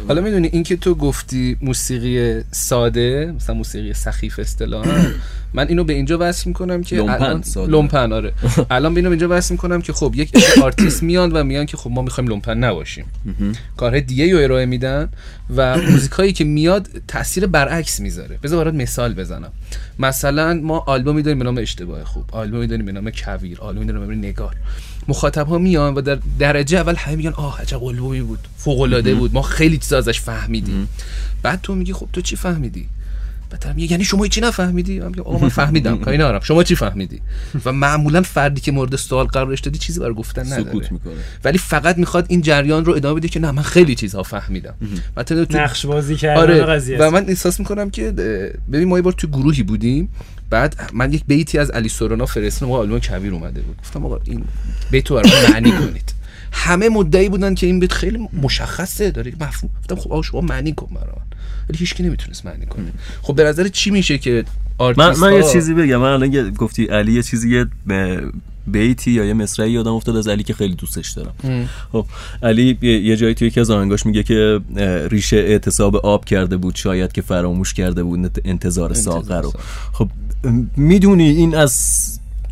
[0.08, 5.06] حالا می‌دونی این که تو گفتی موسیقی ساده مثلا موسیقی سخیف اصطلاحا
[5.54, 8.32] من اینو به اینجا وصل می‌کنم که لومپن لومپن آره.
[8.70, 11.76] الان به اینو به اینجا وصل می‌کنم که خب یک آرتیست میان و میان که
[11.76, 13.04] خب ما می‌خوایم لومپن نباشیم.
[13.76, 15.08] کارهای دیگه رو ارائه میدن
[15.56, 18.38] و موزیکایی که میاد تاثیر برعکس می‌ذاره.
[18.42, 19.52] بذار برات مثال بزنم.
[19.98, 24.06] مثلا ما آلبومی داریم به نام اشتباه خوب آلبومی داریم به نام کویر آلبومی داریم
[24.06, 24.54] به نام نگار.
[25.08, 29.14] مخاطب ها میان و در درجه اول همه میگن آه عجب البومی بود فوق العاده
[29.14, 30.88] بود ما خیلی چیزا ازش فهمیدیم.
[31.42, 32.88] بعد تو میگی خب تو چی فهمیدی؟
[33.50, 37.20] بعد میگه یعنی شما چی نفهمیدی؟ من میگم من فهمیدم کاری ندارم شما چی فهمیدی؟
[37.64, 40.90] و معمولا فردی که مورد سوال قرارش دادی چیزی برای گفتن نداره.
[41.44, 44.74] ولی فقط می‌خواد این جریان رو ادامه بده که نه من خیلی چیزها فهمیدم.
[45.16, 48.12] مثلا تو نقش بازی کردن آره قضیه و من احساس می‌کنم که
[48.72, 50.08] ببین ما یه بار تو گروهی بودیم
[50.50, 53.76] بعد من یک بیتی از علی سورونا فرستادم و آلبوم کبیر اومده بود.
[53.76, 54.44] گفتم آقا این
[54.90, 56.14] بیت رو معنی کنید.
[56.52, 59.70] همه مدعی بودن که این بیت خیلی مشخصه داره مفهوم.
[59.80, 61.22] گفتم خب آقا شما معنی کن برام.
[61.68, 62.92] ولی هیچ کی نمی‌تونست معنی کنه.
[63.22, 64.44] خب به نظر چی میشه که
[64.96, 65.96] من, من یه چیزی بگم.
[65.96, 67.66] من الان گفتی علی یه چیزی یه
[68.66, 71.68] بیتی یا یه مصرعی یادم افتاد از علی که خیلی دوستش دارم.
[71.92, 72.06] خب
[72.42, 74.60] علی یه جایی توی یکی از آهنگاش میگه که
[75.10, 79.52] ریشه اعتصاب آب کرده بود شاید که فراموش کرده بود انتظار ساقه رو.
[79.92, 80.08] خب
[80.76, 81.72] می‌دونی این از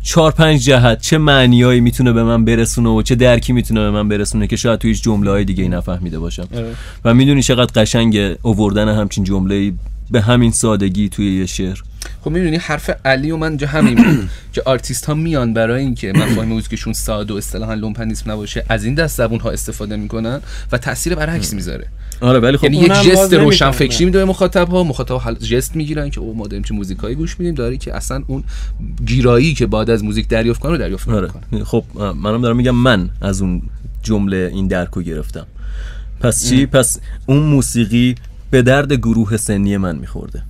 [0.03, 4.09] چهار پنج جهت چه معنیایی می‌تونه به من برسونه و چه درکی می‌تونه به من
[4.09, 6.47] برسونه که شاید توی هیچ جمله های دیگه ای نفهمیده باشم.
[7.05, 9.73] و می‌دونی چقدر قشنگ اووردن همچین جمله
[10.11, 11.77] به همین سادگی توی یه شعر.
[12.21, 14.29] خب می‌دونی حرف علی و من جا همین بود.
[14.53, 18.95] که آرتیست ها میان برای اینکه مفاهیم موزیکشون ساده و اصطلاحا لومپنیسم نباشه از این
[18.95, 20.41] دست زبون ها استفاده می‌کنن
[20.71, 21.87] و تاثیر برعکس می‌ذاره.
[22.21, 26.09] آره ولی خب یعنی یک جست روشن فکری میده مخاطب ها مخاطب ها جست می‌گیرن
[26.09, 28.43] که او ما داریم چه موزیکایی گوش میدیم داری که اصلا اون
[29.05, 31.29] گیرایی که بعد از موزیک دریافت کنه دریافت آره.
[31.63, 33.61] خب منم دارم میگم من از اون
[34.03, 35.47] جمله این درکو گرفتم.
[36.19, 38.15] پس چی؟ پس اون موسیقی
[38.51, 40.43] به درد گروه سنی من میخورده.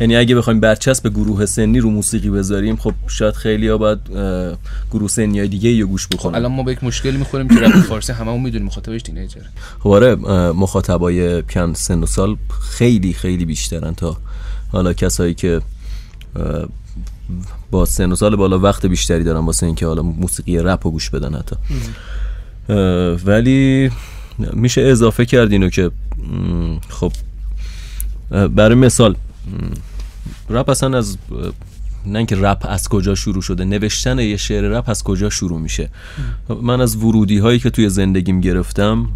[0.00, 3.98] یعنی اگه بخوایم برچسب گروه سنی رو موسیقی بذاریم خب شاید خیلی ها باید
[4.90, 6.32] گروه سنی های دیگه یه گوش بکنن.
[6.32, 9.40] خب الان ما به یک مشکلی می‌خوریم که رپ فارسی هممون می‌دونیم مخاطبش تینیجر.
[9.78, 10.14] خب آره
[10.52, 12.36] مخاطبای کم سن و سال
[12.70, 14.16] خیلی خیلی بیشترن تا
[14.72, 15.60] حالا کسایی که
[17.70, 21.10] با سن و سال بالا وقت بیشتری دارن واسه اینکه حالا موسیقی رپ رو گوش
[21.10, 21.56] بدن حتی.
[23.24, 23.90] ولی
[24.52, 25.90] میشه اضافه کرد اینو که
[26.88, 27.12] خب.
[28.30, 29.16] برای مثال
[30.50, 31.18] رپ اصلا از
[32.06, 35.90] نه اینکه رپ از کجا شروع شده نوشتن یه شعر رپ از کجا شروع میشه؟
[36.62, 39.08] من از ورودی هایی که توی زندگیم گرفتم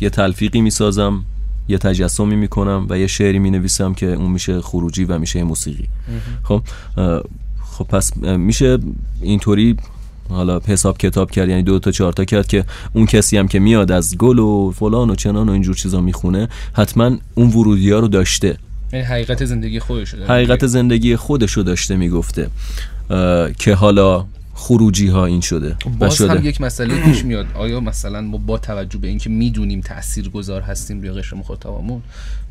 [0.00, 1.24] یه تلفیقی می‌سازم
[1.68, 5.88] یه تجسمی می‌کنم و یه شعری می‌نویسم که اون میشه خروجی و میشه موسیقی.
[6.42, 6.62] خب
[7.70, 8.78] خب پس میشه
[9.22, 9.76] اینطوری
[10.30, 13.58] حالا حساب کتاب کرد یعنی دو تا چهار تا کرد که اون کسی هم که
[13.58, 17.98] میاد از گل و فلان و چنان و اینجور چیزا می‌خونه حتما اون ورودی ها
[17.98, 18.56] رو داشته.
[18.92, 22.50] یعنی حقیقت زندگی خودش حقیقت زندگی خودش رو داشته می‌گفته.
[23.58, 24.24] که حالا
[24.60, 26.30] خروجی ها این شده باز شده.
[26.30, 27.46] هم یک مسئله پیش میاد.
[27.54, 32.02] آیا مثلا ما با توجه به اینکه می‌دونیم تأثیر گذار هستیم روی قشر مخاطبمون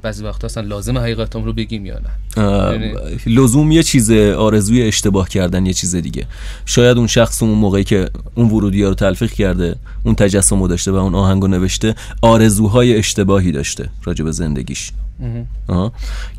[0.01, 2.41] بعضی وقتا اصلا لازم حقیقتام رو بگیم یا نه؟
[2.71, 2.93] یعنی
[3.25, 6.27] لزوم یه چیز آرزوی اشتباه کردن یه چیز دیگه.
[6.65, 10.67] شاید اون شخص اون موقعی که اون ورودی ها رو تلفیق کرده اون تجسم رو
[10.67, 14.91] داشته و اون آهنگ رو نوشته آرزوهای اشتباهی داشته راجع به زندگیش.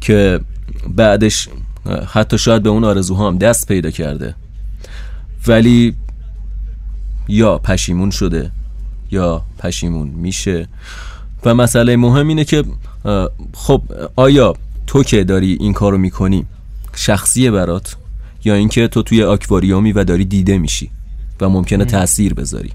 [0.01, 0.41] که
[0.89, 1.49] بعدش
[2.07, 4.35] حتی شاید به اون آرزوها هم دست پیدا کرده.
[5.47, 5.95] ولی
[7.29, 8.51] یا پشیمون شده
[9.11, 10.69] یا پشیمون میشه.
[11.45, 12.65] و مسئله مهم اینه که
[13.55, 13.83] خب
[14.17, 14.55] آیا
[14.87, 16.47] تو که داری این کارو می‌کنی
[16.95, 17.97] شخصیه برات
[18.45, 20.91] یا اینکه تو توی آکواریومی و داری دیده میشی
[21.41, 22.73] و ممکنه تاثیر بذاری؟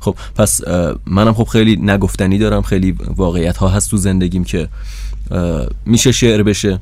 [0.00, 0.60] خب پس
[1.06, 4.68] منم خب خیلی نگفتنی دارم خیلی واقعیت ها هست تو زندگیم که
[5.86, 6.80] میشه شعر بشه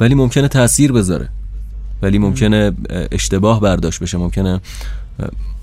[0.00, 1.28] ولی ممکنه تاثیر بذاره.
[2.02, 2.72] ولی ممکنه
[3.12, 4.60] اشتباه برداشت بشه ممکنه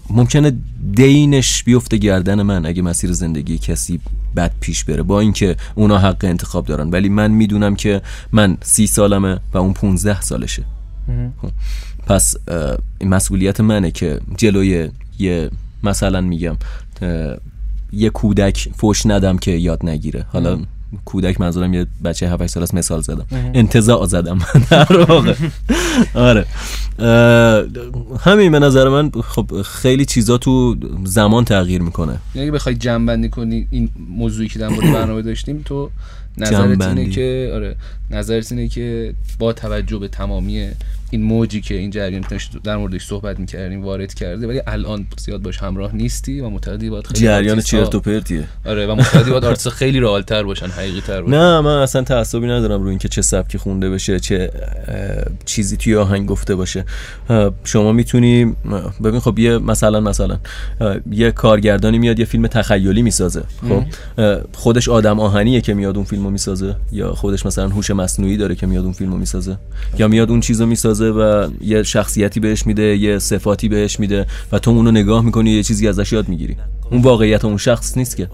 [0.10, 0.52] ممکنه
[0.94, 4.00] دینش بیفته گردن من اگه مسیر زندگی کسی
[4.36, 6.90] بد پیش بره با اینکه اونا حق انتخاب دارن.
[6.90, 10.64] ولی من می‌دونم که من سی سالمه و اون 15 سالشه.
[11.42, 11.50] خب،
[12.08, 12.36] پس
[13.02, 15.50] مسئولیت منه که جلوی یه
[15.84, 16.58] مثلا میگم
[17.94, 20.26] یه کودک فوش ندم که یاد نگیره.
[20.34, 20.60] حالا
[21.06, 23.26] کودک منظورم یه بچه 7 سال است مثال زدم.
[23.54, 24.40] انتزاع زدم.
[24.70, 25.34] در واقع.
[26.14, 26.46] آره.
[28.20, 32.18] همین به نظر من خب خیلی چیزا تو زمان تغییر می‌کنه.
[32.36, 35.90] یعنی بخوای جمع بندی کنی این موضوعی که در مورد برنامه داشتیم تو
[36.38, 37.76] نظرت اینه که آره
[38.12, 40.70] نظرت اینه که با توجه به تمامی
[41.12, 42.24] این موجی که این جریان
[42.64, 47.08] در موردش صحبت می‌کردیم وارد کرده ولی الان زیاد باش همراه نیستی و معتقدی باید
[47.08, 51.22] خیلی جریان چرت و پرتیه آره و معتقدی باید آرتیست خیلی رئالتر باشن حقیقی تر
[51.22, 51.34] باشن.
[51.34, 54.52] نه من اصلا تعصبی ندارم روی اینکه چه سبکی خونده بشه چه
[55.46, 56.86] چیزی توی آهنگ گفته باشه.
[57.64, 58.56] شما می‌تونی
[59.04, 60.40] ببین خب یه مثلا مثلا
[61.12, 63.84] یه کارگردانی میاد یه فیلم تخیلی می‌سازه خب؟
[64.54, 68.68] خودش آدم آهنیه که میاد اون فیلمو می‌سازه؟ یا خودش مثلا هوش مصنوعی داره که
[68.68, 69.58] میاد اون فیلمو می‌سازه.
[70.00, 74.60] یا میاد اون چیزو می‌سازه و یه شخصیتی بهش میده یه صفاتی بهش میده و
[74.60, 76.58] تو اونو نگاه می‌کنی یه چیزی ازش یاد می‌گیری.
[76.92, 78.30] اون واقعیت اون شخص نیست که.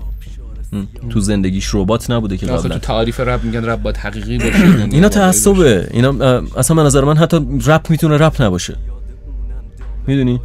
[1.09, 4.87] تو زندگیش ربات نبوده که قبلا تو تعریف رپ میگن رپ باید حقیقی باشه.
[4.95, 5.87] اینا تعصبه.
[5.91, 8.75] اینا اصلا من نظر من حتی رپ می‌تونه رپ نباشه.
[10.07, 10.41] می‌دونی؟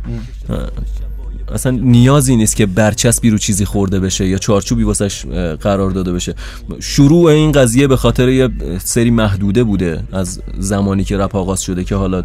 [1.55, 5.27] اصلا نیازی نیست که برچسبی رو چیزی خورده بشه یا چارچوبی واسش
[5.61, 6.35] قرار داده بشه.
[6.81, 11.85] شروع این قضیه به خاطر یه سری محدوده بوده از زمانی که رپ آغاز شده
[11.85, 12.25] که حالا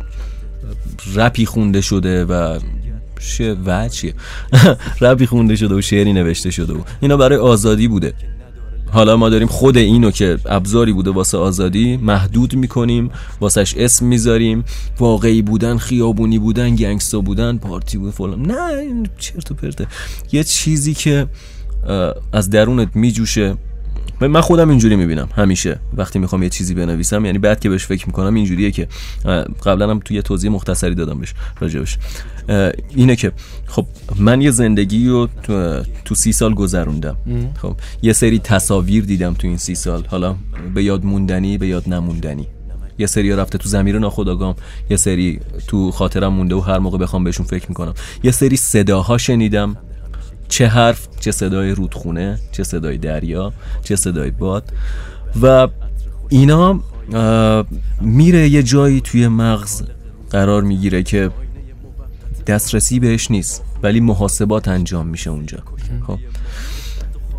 [1.16, 2.60] رپی خونده شده و
[3.38, 4.14] چه وچیه
[5.02, 8.14] رپی خونده شده و شعری نوشته شده و اینا برای آزادی بوده.
[8.94, 14.64] حالا ما داریم خود اینو که ابزاری بوده واسه آزادی محدود می‌کنیم واسش اسم می‌ذاریم.
[15.00, 18.42] واقعی بودن خیابونی بودن گنگستا بودن پارتی بود فلان.
[18.42, 19.88] نه چرت و پرته.
[20.32, 21.28] یه چیزی که
[22.34, 23.58] از درونت میجوشه.
[24.22, 25.80] من خودم اینجوری می‌بینم همیشه.
[25.98, 28.88] وقتی می‌خوام یه چیزی بنویسم یعنی بعد که بهش فکر می‌کنم اینجوریه که
[29.66, 31.98] قبلا هم توی توضیح مختصری دادم بهش راجبش
[32.90, 33.32] اینه که
[33.66, 33.86] خب
[34.20, 37.18] من یه زندگی رو تو, تو سی سال گذروندم.
[37.62, 40.06] خب یه سری تصاویر دیدم تو این سی سال.
[40.06, 40.36] حالا
[40.74, 42.48] به یاد موندنی به یاد نموندنی.
[42.98, 44.56] یه سری رفته تو زمیر ناخداگام
[44.90, 47.94] یه سری تو خاطرم مونده و هر موقع بخوام بهشون فکر می‌کنم.
[48.24, 49.78] یه سری صداها شنیدم.
[50.50, 53.54] چه حرف چه صدای رودخونه چه صدای دریا
[53.84, 54.64] چه صدای باد.
[55.42, 55.68] و
[56.30, 56.80] اینا
[58.02, 59.84] میره یه جایی توی مغز
[60.32, 61.30] قرار می‌گیره که
[62.48, 65.58] دسترسی بهش نیست ولی محاسبات انجام میشه اونجا.
[66.08, 66.20] خب.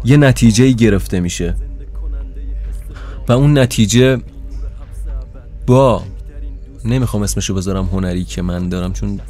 [0.04, 1.54] یه نتیجه گرفته میشه.
[3.28, 4.18] و اون نتیجه
[5.66, 6.02] با
[6.84, 9.20] نمی‌خوام اسمشو بذارم هنری که من دارم چون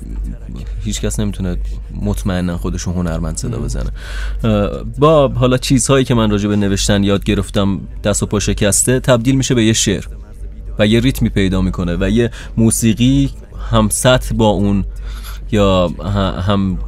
[0.84, 1.56] هیچ کس نمی‌تونه
[2.02, 3.90] مطمئنا خودشو هنرمند صدا بزنه.
[4.98, 9.34] با حالا چیزهایی که من راجع به نوشتن یاد گرفتم دست و پا شکسته تبدیل
[9.34, 10.04] میشه به یه شعر
[10.78, 13.30] و یه ریتمی پیدا می‌کنه و یه موسیقی
[13.70, 14.84] هم سطح با اون
[15.52, 15.88] یا
[16.46, 16.78] هم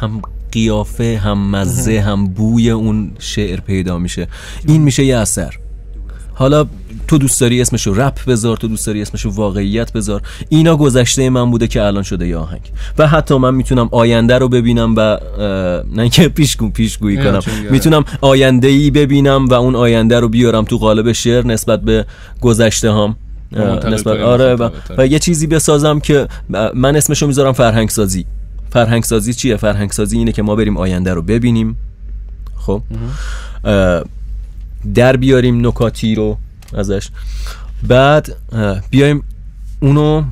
[0.00, 4.28] هم قیافه هم مزه هم بوی اون شعر پیدا میشه.
[4.66, 5.54] این میشه یه اثر
[6.34, 6.66] حالا
[7.08, 10.22] تو دوست داری اسمشو رپ بذار تو دوست داری اسمشو واقعیت بذار.
[10.48, 12.60] اینا گذشته من بوده که الان شده یه آهنگ.
[12.98, 15.18] و حتی من می‌تونم آینده رو ببینم و
[15.96, 17.40] نه که پیش پیشگویی کنم.
[17.70, 22.06] می‌تونم آینده ای ببینم و اون آینده رو بیارم تو قالب شعر نسبت به
[22.40, 23.16] گذشته هم
[23.88, 26.28] نسبت آره و, و یه چیزی بسازم که
[26.74, 28.26] من اسمشو می‌ذارم فرهنگ سازی
[28.70, 31.76] فرهنگ سازی چیه؟ فرهنگ سازی اینه که ما بریم آینده رو ببینیم.
[32.56, 32.82] خب؟
[34.94, 36.38] در بیاریم نکاتی رو
[36.74, 37.08] ازش.
[37.82, 38.36] بعد
[38.90, 39.22] بیایم
[39.80, 40.22] اونو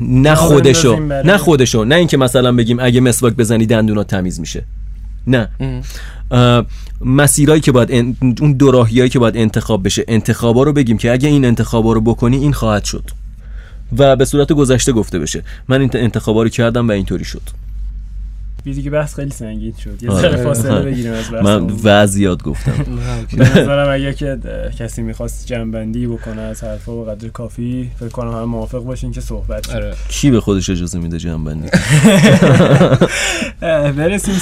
[0.00, 1.84] نه خودشو نه خودشو.
[1.84, 4.64] نه اینکه مثلا بگیم اگه مسواک بزنی دندونات تمیز میشه.
[5.26, 5.48] نه.
[7.04, 10.04] مسیرایی که باید اون دوراهیایی که باید انتخاب بشه.
[10.08, 13.04] انتخابا رو بگیم که اگه این انتخابا رو بکنی این خواهد شد.
[13.98, 15.42] و به صورت گذشته گفته بشه.
[15.68, 17.42] من این انتخابا رو کردم و اینطوری شد.
[18.64, 20.02] دیگه بحث خیلی سنگین شد.
[20.02, 20.42] یه ذره آره.
[20.42, 22.72] فاصله بگیریم از بحث من وضعیت گفتم.
[23.38, 24.38] به نظرم اگه که
[24.78, 29.20] کسی می‌خواست جنبندی بکنه از حرفا به قدر کافی فکر کنم همه موافق باشین که
[29.20, 29.94] صحبت آره.
[30.08, 31.68] کی به خودش اجازه میده جنبندی؟
[33.96, 34.34] برسیم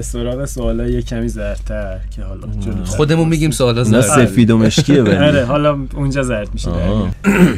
[0.00, 2.48] سراغ سوالا یه کمی زردتر که حالا
[2.84, 6.70] خودمون میگیم سوالا زرد سفید و مشکیه آره حالا اونجا زرد میشه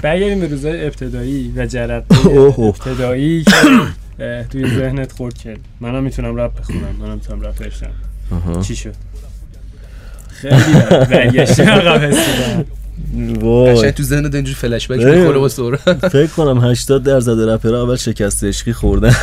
[0.03, 2.05] برگردیم به روزای ابتدایی و جرقه
[2.59, 3.45] ابتدایی
[4.51, 7.91] توی ذهنت خورد کرد منم می‌تونم رپ بخونم منم می‌تونم رپ بشم
[8.63, 8.95] چی شد؟
[10.29, 10.73] خیلی
[11.11, 12.65] برگشتی عقب
[13.41, 13.93] وای.
[13.93, 15.01] تو ذهنت اینجوری فلش بک.
[15.01, 16.09] می‌خوره با سرعت.
[16.09, 19.15] فکر کنم 80 درصد رپرها اول شکست عشقی خوردن.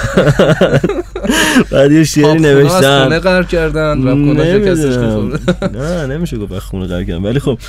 [1.72, 5.38] بعد یه شعری خونه از خونه نوشتن قرار کردن رپ کنه شکستش نمی‌دونم.
[5.38, 7.24] خورده نه نمیشه گفت خونه قرار کردن.
[7.24, 7.60] ولی خب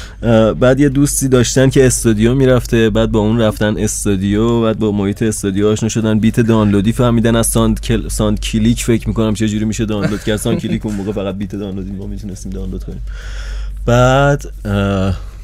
[0.53, 5.23] بعد یه دوستی داشتن که استودیو می‌رفته بعد با اون رفتن استودیو بعد با محیط
[5.23, 6.19] استودیو آشنا شدن.
[6.19, 8.09] beat دانلودی فهمیدن از Sound, Cl...
[8.09, 10.37] SoundClick فکر می‌کنم چه جوری میشه دانلود کرد.
[10.37, 13.03] SoundClick اون موقع فقط beat دانلودی ما می‌تونستیم دانلود کنیم.
[13.87, 14.45] بعد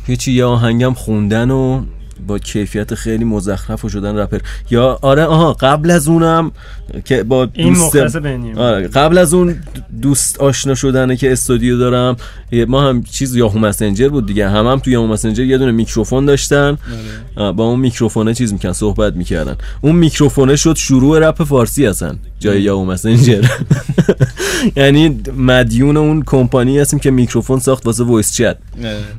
[0.08, 1.82] یه چی یه آهنگم خوندن و
[2.26, 4.38] با کیفیت خیلی مزخرف و شدن رپر.
[4.70, 6.52] یا آره آها قبل از اونم
[7.04, 8.58] که با این دوست بنیامین.
[8.58, 9.56] آره قبل از اون
[10.02, 12.16] دوست آشنا شدنه که استودیو دارم
[12.68, 16.24] ما هم چیز Yahoo Messenger بود دیگه هم هم تو Yahoo Messenger یه دونه میکروفون
[16.24, 16.78] داشتن.
[17.36, 19.56] آه، با اون میکروفونه چیز می‌کردن صحبت می‌کردن.
[19.80, 23.44] اون میکروفونه شد شروع رپ فارسی هستن جای Yahoo Messenger.
[24.76, 28.56] یعنی مدیون اون کمپانی هستیم که میکروفون ساخت واسه voice chat.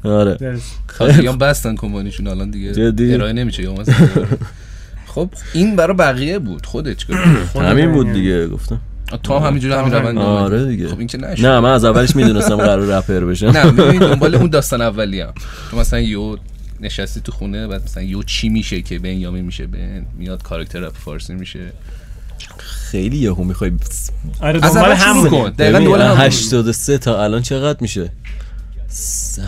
[0.03, 0.37] آره.
[1.07, 3.95] خیلی هم بستن کمپانیشون الان دیگه جدی؟ ارائه نمیشه یا مثلا
[5.05, 7.17] خب این برای بقیه بود خودت چیکار؟
[7.69, 8.79] همین بود دیگه گفتم
[9.23, 10.65] تو هم همینجوری همین روند آره.
[10.65, 10.87] دیگه.
[10.87, 14.35] خب این که نشد نه من از اولش می‌دونستم قرار رپر بشم نه ببین دنبال
[14.35, 15.33] اون داستان اولی هم
[15.71, 16.37] تو مثلا یو
[16.81, 20.95] نشستی تو خونه بعد مثلا یو چی میشه که بنیامین میشه بن میاد کاراکتر رپ
[20.97, 21.59] فارسی میشه
[22.57, 23.71] خیلی یهو می‌خوای
[24.41, 25.49] آره از دنبال همونه کن.
[25.49, 26.17] دقیقاً ببین، دنبال همون.
[26.17, 28.09] 83 تا الان چقدر میشه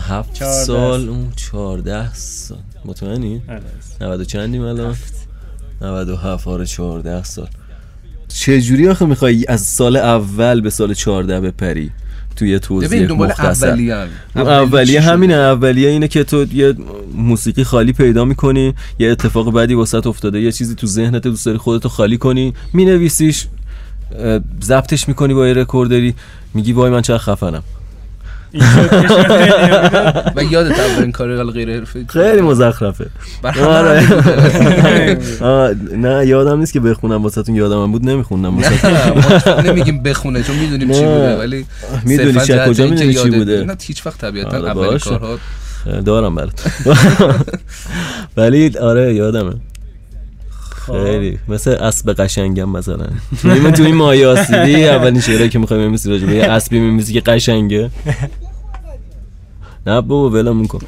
[0.08, 0.64] هفت چهارده.
[0.64, 2.58] سال اون 14 سال.
[2.84, 3.62] مطمئنی؟ آره.
[4.00, 4.96] 90 چندیم الان؟
[5.82, 7.48] 97 آره 14 سال.
[8.28, 11.90] چه جوری آخه می‌خوای از سال اول به سال 14 بپری؟
[12.36, 14.08] توی توضیح دنبال مختصر.
[14.36, 15.34] اون اولیه همینه.
[15.34, 16.74] اولیه اینه که تو یه
[17.14, 21.58] موسیقی خالی پیدا می‌کنی یه اتفاق بدی واسط افتاده یه چیزی تو ذهنت دوست داری
[21.58, 23.46] خودتو خالی کنی مینویسیش
[24.64, 26.14] ضبطش می‌کنی با یه رکوردری
[26.54, 27.62] میگی وای من چقدر خفنم.
[30.36, 33.06] و یادت اولین کار غیر حرفه‌ای خیلی مزخرفه.
[33.64, 34.02] آره.
[35.96, 38.58] نه یادم نیست که بخونم واسهتون یادم بود نمیخوندم
[39.64, 41.00] نمیگیم بخونه چون می‌دونیم چی.
[41.04, 41.66] بوده ولی
[42.04, 45.10] می‌دونی چه کجا می‌دونی چی بوده؟ نه هیچ وقت طبیعتا آره، اولین باشه.
[45.10, 45.38] کارها
[46.04, 46.62] دارم برات.
[48.36, 49.52] ولی آره یادمه.
[50.86, 51.38] خیلی.
[51.48, 53.06] مثل اسب قشنگم مثلا.
[53.42, 57.12] تو تو این مایه آسیبی اولین شعری که می‌خوای بنویسی راجع به یه اسبی میمیسی
[57.12, 57.90] که قشنگه.
[59.86, 60.78] نه بابا ولمون کن.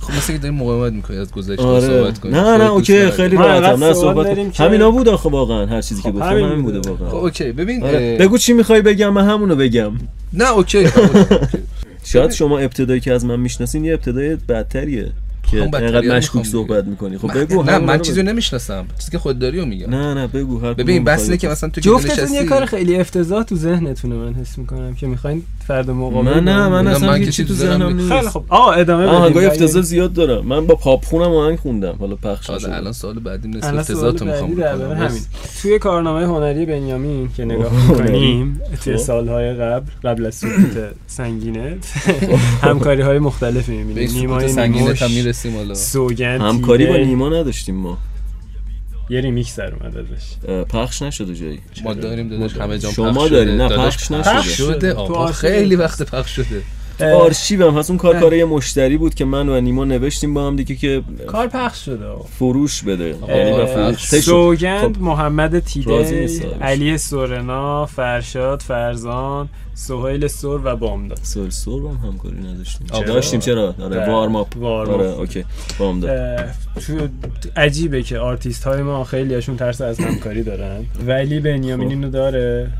[0.00, 1.86] خب مثل که داری مقاومت می‌کنی از گذشته آره.
[1.86, 2.32] صحبت کنی.
[2.32, 3.64] نه نه okay خیلی ما راحتم.
[3.64, 6.78] انقدر نه صحبت داریم همینا بود آخه واقعا هر چیزی که خب، گفتم همین بوده.
[6.80, 7.52] بوده خب واقعا okay.
[7.52, 8.16] ببین آره.
[8.20, 9.92] بگو چی می‌خوای بگم من همونو بگم.
[10.32, 11.36] نه okay okay.
[12.04, 15.12] شاید شما ابتدایی که از من می‌شناسین یه ابتدای بدتریه.
[15.50, 17.18] که اینقدر مشکوک صحبت می‌کنی.
[17.18, 18.22] خب من- بگو نه من چیزی.
[18.22, 18.86] نمی‌شناسم.
[18.98, 21.48] چیزی که خود داری رو میگم نه نه بگو هر ببین بس اینه که.
[21.48, 25.06] مثلا تو که جفتتون نشستی یه کار خیلی افتضاح تو ذهنتونه من حس می‌کنم که
[25.06, 28.12] می‌خواین فرد مقابل من نه من نه، اصلا من تو چیزی دارم ذهنم نیست.
[28.12, 30.46] خیلی خب آه ادامه بدیم آهنگای افتضاح زیاد دارم.
[30.46, 31.96] من با پاپ خونم آهنگ خوندم.
[32.00, 32.76] حالا پخش تازه نشده.
[32.76, 34.92] الان سوال بعدی الان افتضاحتو سوال می‌خوام.
[34.92, 35.20] همین.
[35.62, 39.02] توی کارنامه هنری بنیامین که نگاه می‌کنیم توی خب.
[39.02, 41.86] سالهای قبل قبل از سقوط سنگینت
[42.62, 44.10] همکاری های مختلفی می‌بینیم.
[44.12, 45.10] نیمای سنگینت هم
[45.44, 46.96] می‌رسیم حالا سوگند همکاری با.
[46.96, 47.98] نیما نداشتیم ما
[49.10, 53.30] یه ریمیکس در اومد ازش پخش نشده جایی ما داریم داداش همه جا شما پخش
[53.30, 53.68] دارین، شده.
[53.68, 54.54] نه، پخش پخش نشده.
[54.54, 55.32] شده تو آقا.
[55.32, 56.62] خیلی وقت پخش شده
[57.00, 60.46] تو آرشیوم هست اون کار کار یه مشتری بود که من و نیما نوشتیم با
[60.46, 62.06] هم دیگه که کار پخش شده.
[62.38, 63.94] فروش بده یعنی.
[63.96, 65.02] سوگند خب.
[65.02, 66.54] محمد راضی تیده.
[66.60, 73.04] علی سورنا فرشاد فرزان سهیل سور و بامداد سال سور با هم همکاری نداشتیم آه،
[73.04, 74.10] داشتیم چرا آره بله.
[74.10, 75.04] وارم اپ آره.
[75.04, 75.44] اوکی
[75.78, 76.46] بام داد اه،
[76.86, 77.08] تو
[77.56, 81.94] عجیبه که آرتیست های ما خیلی هاشون ترس از همکاری دارن ولی بنیامین خب.
[81.94, 82.70] اینو داره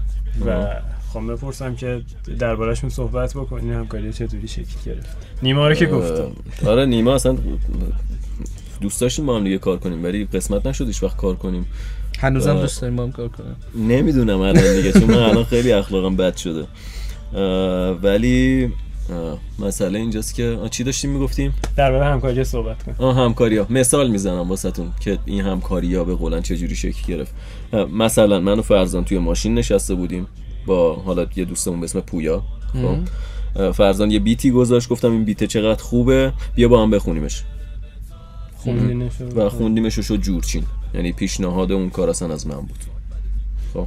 [0.47, 0.67] و.
[1.13, 2.03] خواهم بپرسم که
[2.39, 6.33] دربارهشون صحبت بکنین همکاری چطوری شکل گرفت؟ نیما رو که گفتم.
[6.67, 7.37] آره نیما اصلا
[8.81, 11.67] دوست داشتیم با هم دیگه کار کنیم ولی قسمت نشد هیچ وقت کار کنیم.
[12.19, 12.61] هنوزم آه.
[12.61, 13.57] دوست داریم با هم کار کنیم.
[13.89, 16.67] نمی‌دونم الان دیگه چون من الان خیلی اخلاقم بد شده.
[18.03, 18.73] ولی
[19.59, 22.95] مسئله اینجاست که چی داشتیم می‌گفتیم؟ درباره همکاری صحبت کن.
[22.99, 27.35] آه همکاری ها مثال می‌زنم واسهتون که این همکاری ها به قولن چجوری شکل گرفت.
[27.93, 30.27] مثلا من و فرزان توی ماشین نشسته بودیم.
[30.71, 35.45] با حالا یه دوستمون به اسم پویا خب؟ فرزان یه بیتی گذاشت گفتم این بیت
[35.45, 37.43] چقدر خوبه بیا با هم بخونیمش.
[38.57, 39.13] خوندینش.
[39.37, 40.65] و خوندیمش و شد جورچین.
[40.95, 42.79] یعنی پیشنهاد اون کار اصلا از من بود.
[43.75, 43.87] خب؟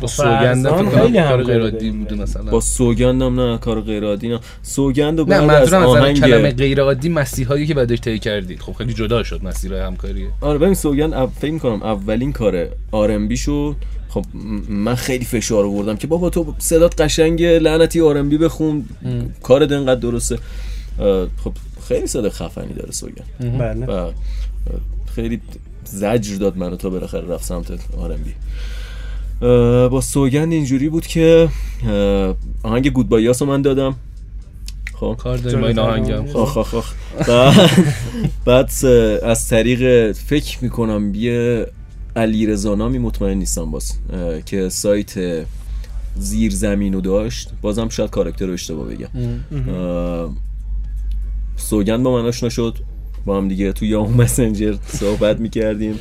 [0.00, 1.90] با سوگندم کار همکاری غیر عادی.
[1.90, 2.50] بوده مثلا.
[2.50, 4.40] با سوگندم نه کار غیر عادی نه.
[4.62, 8.00] سوگند و نه بعد از منظورم از نظر آهنگ کلمه غیر عادی مسیرهایی که بعدش
[8.00, 8.60] طی کردید.
[8.60, 10.28] خب خیلی جدا شد مسیرهای همکاریه.
[10.40, 11.26] آره ببین سوگند او...
[11.26, 13.76] فکر کنم اولین کار آرنبی شد.
[14.10, 14.24] خب
[14.68, 18.84] من خیلی فشار آوردم که بابا تو صدات قشنگه لعنتی آرنبی بخون.
[19.42, 20.38] کار انقدر درسته.
[21.44, 21.52] خب
[21.88, 23.24] خیلی صدا خفنی داره سوگن.
[23.58, 23.86] بله.
[23.86, 24.12] و
[25.14, 25.40] خیلی
[25.84, 27.66] زجر داد منو تا بالاخره رفت سمت
[27.98, 28.34] آرنبی
[29.90, 31.48] با سوگند اینجوری بود که
[32.62, 33.96] آهنگ گودبایاس رو من دادم.
[34.94, 35.16] خب.
[35.18, 36.92] کار داریم با این آهنگم آخ آخ آخ.
[38.44, 38.70] بعد,
[39.32, 41.66] از طریق فکر می‌کنم یه
[42.16, 43.92] علی رزانامی مطمئن نیستم باز
[44.46, 45.44] که سایت
[46.16, 49.08] زیر زمین رو داشت بازم شاید کارکتر رو اشتباه بگم.
[51.56, 52.74] سوگند با من آشنا شد
[53.24, 55.98] با هم دیگه تو یاهو مسنجر صحبت می‌کردیم.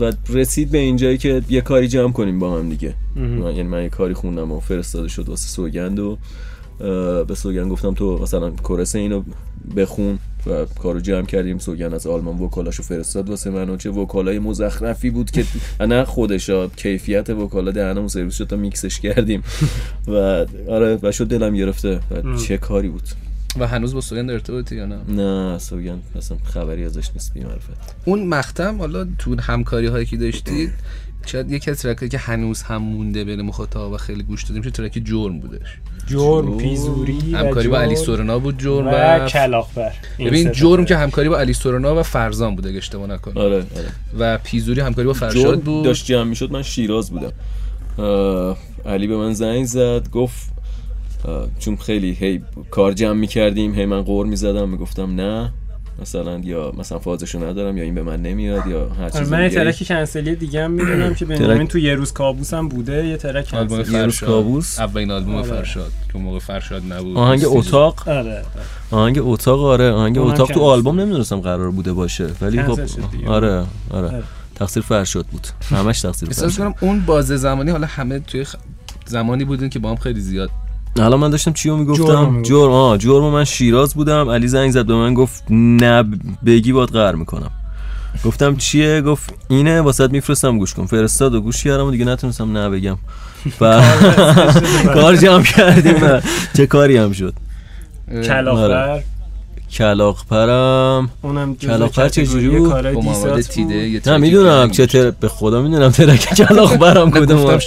[0.00, 2.94] و رسید به اینجایی که یه کاری جمع کنیم با هم دیگه.
[3.16, 6.18] من- یعنی من یه کاری خوندم و فرستاده شد واسه سوگند و
[7.24, 9.22] به سوگند گفتم تو مثلا chorus اینو
[9.76, 10.18] بخون.
[10.46, 11.58] و کارو جمع کردیم.
[11.58, 15.44] سوگند از آلمان vocal اشو فرستاد واسه من و چه vocal ای مزخرفی بود که
[15.80, 19.42] نه خودشا کیفیت vocal ا دهنمون سرویس شد تا میکسش کردیم.
[20.08, 22.00] و آره و شد دلم گرفته.
[22.10, 23.02] و چه کاری بود؟
[23.58, 27.96] و هنوز با سوگند ارتباطی یا نه؟ نه سوگند اصلا خبری ازش نیست بیمعرفت.
[28.04, 30.72] اون مختم حالا تو همکاری هایی که داشتید
[31.26, 34.62] شاید یکی از track ایی که هنوز هم مونده بین مخاطب و خیلی گوش دادیم
[34.62, 39.92] چه track جرم بودش؟ جرم پیزوری همکاری با علی سورنا بود جرم و و کلاغبر.
[40.18, 40.84] این ببین جرم.
[40.84, 43.38] که همکاری با علی سورنا و فرزان بوده اگه اشتباه نکنم.
[43.38, 43.66] آره آره.
[44.18, 45.84] و پیزوری همکاری با جرم فرشاد بود.
[45.84, 47.32] داشت جمع می‌شد من شیراز بودم.
[48.86, 50.52] علی به من زنگ زد گفت
[51.58, 55.52] چون خیلی هی کار جمع می‌کردیم هی من قور می‌زدم می‌گفتم نه.
[56.00, 59.48] مثلا یا مثلا فازشو ندارم یا این به من نمیاد یا هر آره، چیز من
[59.48, 63.54] ترک کنسلی دیگه هم می‌دونم که بنیامین تو یه روز کابوس هم بوده یه ترک
[63.54, 65.48] آلبوم کنسلی یه روز فرشاد کابوس؟ اولین آلبوم آره.
[65.48, 65.92] فرشاد.
[66.12, 67.16] که موقع فرشاد نبود.
[67.16, 67.42] آهنگ.
[67.46, 68.42] اتاق؟ آره.
[68.90, 69.90] آهنگ اتاق؟ آره.
[69.90, 70.60] آهنگ اتاق تو.
[70.60, 72.28] آلبوم نمی‌دونستم قرار بوده باشه.
[72.40, 72.80] ولی خب.
[73.26, 73.66] آره آره.
[73.90, 74.22] آره.
[74.54, 75.46] تقصیر فرشاد بود.
[75.70, 76.74] همش تقصیر احساس فرشاد.
[76.74, 78.46] کنم اون بازه زمانی حالا همه توی
[79.06, 80.50] زمانی بودین که با هم خیلی زیاد
[80.98, 82.30] حالا من داشتم چی رو جرم می‌گفتم.
[82.32, 82.48] می‌گفت.
[82.48, 84.28] جرم آه جرم من شیراز بودم.
[84.30, 86.04] علی زنگ زد به من گفت نه
[86.46, 87.50] بگی باد قهر می‌کنم.
[88.24, 90.86] گفتم چیه؟ گفت اینه واسط میفرستم گوش کن.
[90.86, 92.98] فرستاد و گوش کردم و دیگه نتونستم نه بگم.
[93.60, 93.82] و
[94.94, 96.20] کار جمع کردیم.
[96.56, 97.34] چه کاری هم شد.
[98.10, 99.02] اه، کلاغبر
[99.72, 105.10] کلاق پرم اونم کلاغبر چجوری کتگوری بود؟ با مواد تیده نه می‌دونم چه تر...
[105.10, 107.58] به خدا می‌دونم ترک گفتم کدوم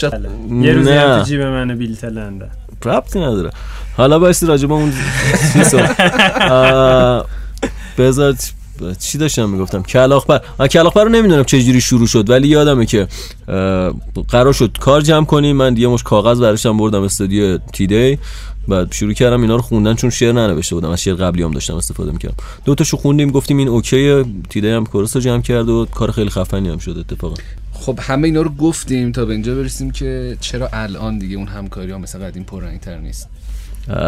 [0.64, 1.18] یه روزی هم.
[1.20, 2.50] تو جیب من بیل تلنده
[2.86, 3.52] ربطی نداره.
[3.98, 4.94] حالا بایستی راجع به اون
[7.98, 8.36] بذار
[9.00, 13.08] چی داشتم می‌گفتم؟ کلاخبر آه، کلاخبر رو نمی‌دونم چه جوری شروع شد ولی یادمه که
[14.28, 15.56] قرار شد کار جمع کنیم.
[15.56, 18.20] من یه مش کاغذ برشم بردم استودیو تیدی
[18.68, 20.90] بعد شروع کردم اینا رو خوندن چون شعر ننوشته بودم.
[20.90, 22.36] از شعر قبلی هم داشتم استفاده می‌کردم.
[22.66, 24.26] دو تاشو خوندیم گفتیم این اوکیه.
[24.50, 27.36] تیدی هم کورس جمع کرد و کار خیلی خفنی هم شد اتفاقا.
[27.80, 31.92] خب همه اینا رو گفتیم تا به اینجا برسیم که چرا الان دیگه اون همکاری
[31.92, 33.30] ها مثل قدیم پررنگتر نیست؟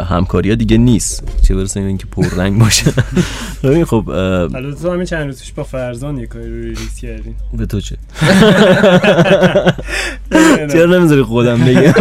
[0.09, 1.24] همکاری ها دیگه نیست.
[1.41, 2.93] چه برسه اینکه پررنگ باشه.
[3.63, 7.36] ببین خب حالا تو همین چند روز پیش با فرزان یه کاری رو release کردین
[7.53, 7.97] به تو چه؟
[10.74, 11.93] چرا نمی‌ذاری خودم بگم؟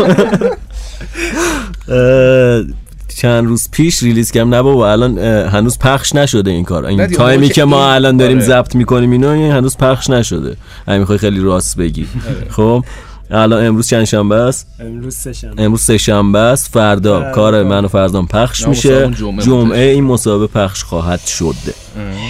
[3.09, 4.55] چند روز پیش release کردم.
[4.55, 6.87] نه بابا الان هنوز پخش نشده این کار.
[6.87, 8.47] این تایمی که ما الان داریم آره.
[8.47, 10.57] ضبط می‌کنیم اینو این هنوز پخش نشده.
[10.87, 12.07] اگه می‌خوای خیلی راست بگی.
[12.57, 12.85] خب
[13.31, 15.63] الان امروز چند شنبه است؟ امروز سه شنبه.
[15.63, 16.73] امروز سه شنبه است.
[16.73, 17.33] فردا.
[17.33, 19.11] کار من و فرزان پخش میشه.
[19.39, 19.81] جمعه.
[19.81, 21.55] این مسابقه پخش خواهد شد.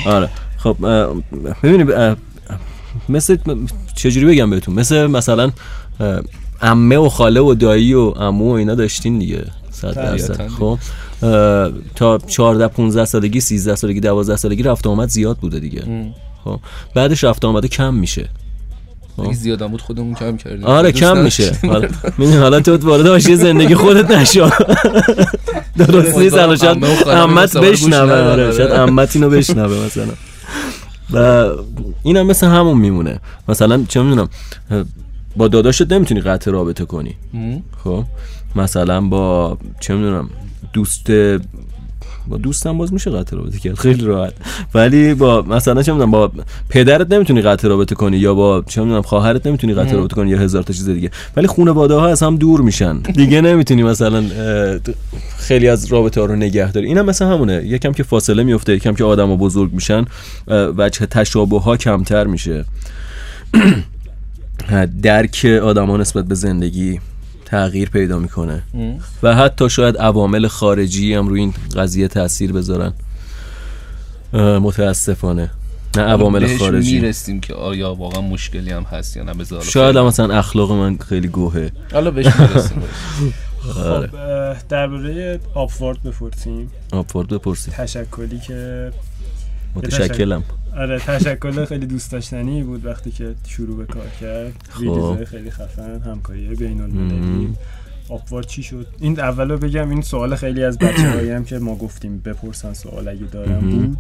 [0.07, 0.29] آره.
[0.57, 0.77] خب
[1.63, 2.17] ببینید
[3.09, 3.37] مثل
[3.95, 5.51] چجوری بگم بهتون؟ مثل مثلا
[6.01, 6.21] اه،
[6.63, 9.45] عمه و خاله و دایی و عمو و اینا داشتین دیگه.
[9.77, 10.49] صد درصد.
[10.49, 10.79] خب
[11.95, 15.83] تا 14 15 سالگی 13 سالگی 12 سالگی رفت آمد زیاد بوده دیگه.
[16.45, 16.61] خب
[16.95, 18.29] بعدش رفت آمده کم میشه.
[19.19, 20.65] اگه زیاد هم بود خودمون کم کردیم.
[20.65, 21.53] آره کم میشه.
[21.63, 24.51] حالا می‌دونی حالا تو وارد حاشیه زندگی خودت نشو.
[25.79, 28.13] درست نیست الان شاید عمت بشنوه.
[28.13, 30.13] آره شاید عمت اینو بشنوه مثلا.
[31.13, 31.49] و
[32.03, 33.21] اینم مثل همون میمونه.
[33.49, 34.29] مثلا چه می‌دونم
[35.37, 37.15] با داداشت نمی‌تونی قطع رابطه کنی.
[37.85, 38.05] خب
[38.57, 40.31] مثلا با چه می‌دونم
[40.73, 41.11] دوست
[42.29, 44.33] با دوستم باز میشه قطع رابطه کرد خیلی راحت.
[44.75, 46.33] ولی با مثلا چه می‌دونم با
[46.69, 50.39] پدرت نمی‌تونی قطع رابطه کنی یا با چه می‌دونم خواهرت نمی‌تونی قطع رابطه کنی یا
[50.39, 51.11] هزار تا چیز دیگه.
[51.37, 52.99] ولی خانواده ها از هم دور میشن.
[52.99, 54.25] دیگه نمی‌تونی مثلا
[55.39, 56.87] خیلی از رابطه ها رو نگه داری.
[56.87, 57.63] اینم مثلا همونه.
[57.65, 60.05] یکم که فاصله میفته یکم که آدم ها بزرگ میشن
[60.49, 62.65] وجه تشابه ها کمتر میشه.
[65.03, 67.01] درک آدم ها نسبت به زندگی.
[67.47, 68.63] تغییر پیدا می‌کنه.
[69.23, 72.93] و حتی شاید عوامل خارجی هم روی این قضیه تاثیر بذارن.
[74.33, 75.51] متاسفانه.
[75.97, 76.95] نه عوامل خارجی.
[77.01, 80.99] می‌رسیم که آیا واقعا مشکلی هم هست یا نه بذار شاید هم مثلا اخلاق من
[80.99, 81.71] خیلی گوهه.
[81.93, 82.83] حالا بهش می‌رسیم.
[83.75, 86.71] خب اه، درباره آپوارد بپرسیم.
[86.93, 88.91] آپوارد بپرسید تشکلی که
[89.75, 90.45] متشکلم
[90.77, 94.53] آره تشکل خیلی دوست داشتنی بود وقتی که شروع به کار کرد.
[94.69, 94.81] خب.
[94.83, 97.55] ریلیزهای خیلی خفن همکاری بین المللی
[98.09, 102.19] آپوارد چی شد؟ این اولو بگم این سوال خیلی از بچه هم که ما گفتیم
[102.19, 103.71] بپرسن سوال اگه دارم.
[103.71, 103.97] بود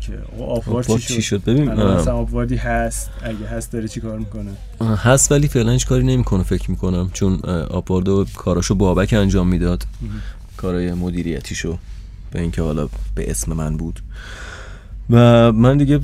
[0.00, 3.10] که آپوارد چی چی شد؟ ببین مثلا آپواردی هست.
[3.22, 4.50] اگه هست داره چی کار می‌کنه؟
[4.96, 7.10] هست ولی فعلا هیچ کاری نمی‌کنه فکر می‌کنم.
[7.12, 7.40] چون
[7.70, 9.86] آپواردو کاراشو بابک انجام می‌داد.
[10.56, 11.78] کارای مدیریتیشو
[12.30, 14.00] به اینکه حالا به اسم من بود.
[15.10, 16.00] و من دیگه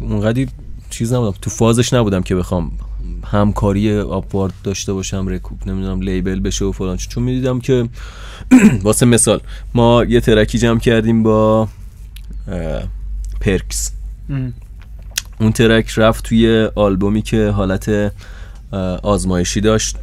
[0.00, 0.48] اونقدی
[0.90, 1.38] چیز نبودم.
[1.42, 2.72] تو فازش نبودم که بخوام
[3.24, 6.96] همکاری آپوارد داشته باشم رکوب نمی‌دونم لیبل بشه و فلان.
[6.96, 7.88] چون می‌دیدم که
[8.82, 9.40] واسه مثال
[9.74, 11.68] ما یه track ی جمع کردیم با
[13.40, 13.92] پرکس.
[15.40, 18.12] اون track رفت توی آلبومی که حالت
[19.02, 19.96] آزمایشی داشت.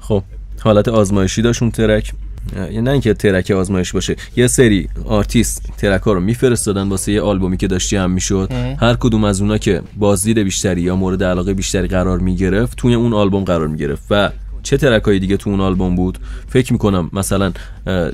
[0.00, 0.22] خب
[0.60, 2.12] حالت آزمایشی داشت اون track.
[2.56, 4.16] یعنی نه اینکه track آزمایشی باشه.
[4.36, 8.52] یه سری آرتیست track ها رو میفرستادن واسه یه آلبومی که داشت جمع می‌شد.
[8.80, 13.12] هر کدوم از اونا که بازدید بیشتری یا مورد علاقه بیشتری قرار می‌گرفت توی اون
[13.12, 14.02] آلبوم قرار می‌گرفت.
[14.10, 14.30] و
[14.62, 17.52] چه ترک های دیگه تو اون آلبوم بود؟ فکر می‌کنم مثلا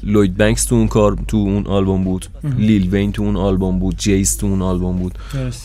[0.02, 2.26] لوید بنکس تو اون کار تو اون آلبوم بود.
[2.58, 3.96] لیل وین تو اون آلبوم بود.
[3.98, 5.14] جیس تو اون آلبوم بود.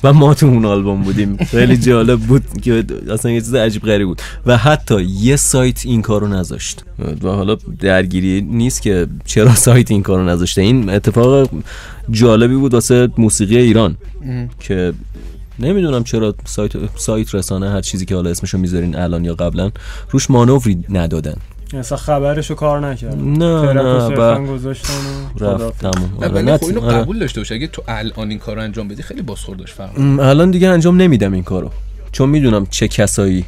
[0.04, 1.38] و ما تو اون آلبوم بودیم.
[1.52, 4.22] خیلی جالب بود که اصلا یه چیز عجیب غریب بود.
[4.46, 6.84] و حتی یه سایت این کارو نذاشت.
[7.24, 10.62] و حالا درگیری نیست که چرا سایت این کارو نذاشته.
[10.62, 11.50] این اتفاق
[12.10, 13.98] جالبی بود واسه موسیقی ایران
[14.60, 14.94] که
[15.62, 19.72] نمی‌دونم چرا سایت سایت رسانه هر چیزی که حالا اسمشو می‌ذارین الان یا قبلا
[20.10, 21.36] روش مانوری ندادن.
[21.74, 24.94] اصلا خبرشو کار نکرد نه نه و گذاشتن
[25.40, 25.80] و رفت.
[25.80, 26.98] تموم نه آره، نه خب اینو آره.
[26.98, 30.52] قبول داشته باشه اگه تو الان این کار رو انجام بدی خیلی بازخوردش فرق الان
[30.52, 31.72] دیگه انجام نمیدم این کارو.
[32.12, 33.46] چون می‌دونم چه کسایی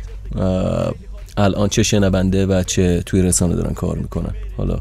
[1.38, 4.34] الان چه شنونده و چه توی رسانه دارن کار می‌کنن.
[4.57, 4.80] حالا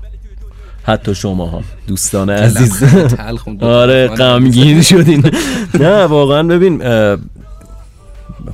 [0.83, 2.83] حتی شما ها دوستان عزیز.
[3.61, 5.31] آره تا غمگین شدین.
[5.75, 6.83] نه واقعا ببین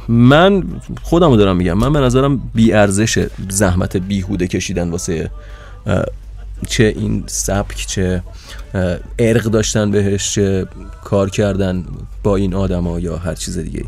[0.09, 0.63] من
[1.03, 1.79] خودمو دارم میگم.
[1.79, 5.31] من به نظرم بی ارزش زحمت بیهوده کشیدن واسه
[6.67, 8.23] چه این سبک چه
[9.19, 10.67] ارق داشتن بهش چه
[11.05, 11.85] کار کردن
[12.23, 13.85] با این آدما یا هر چیز دیگه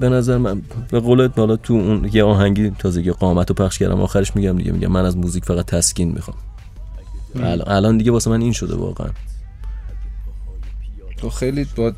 [0.00, 4.00] به نظر من به قولت حالا تو اون یه آهنگی تازگی قامت رو پخش کردم
[4.00, 6.36] آخرش میگم دیگه میگم من از موزیک فقط تسکین می‌خوام.
[7.36, 9.10] الان, الان دیگه واسه من این شده واقعا.
[11.16, 11.92] تو خیلی با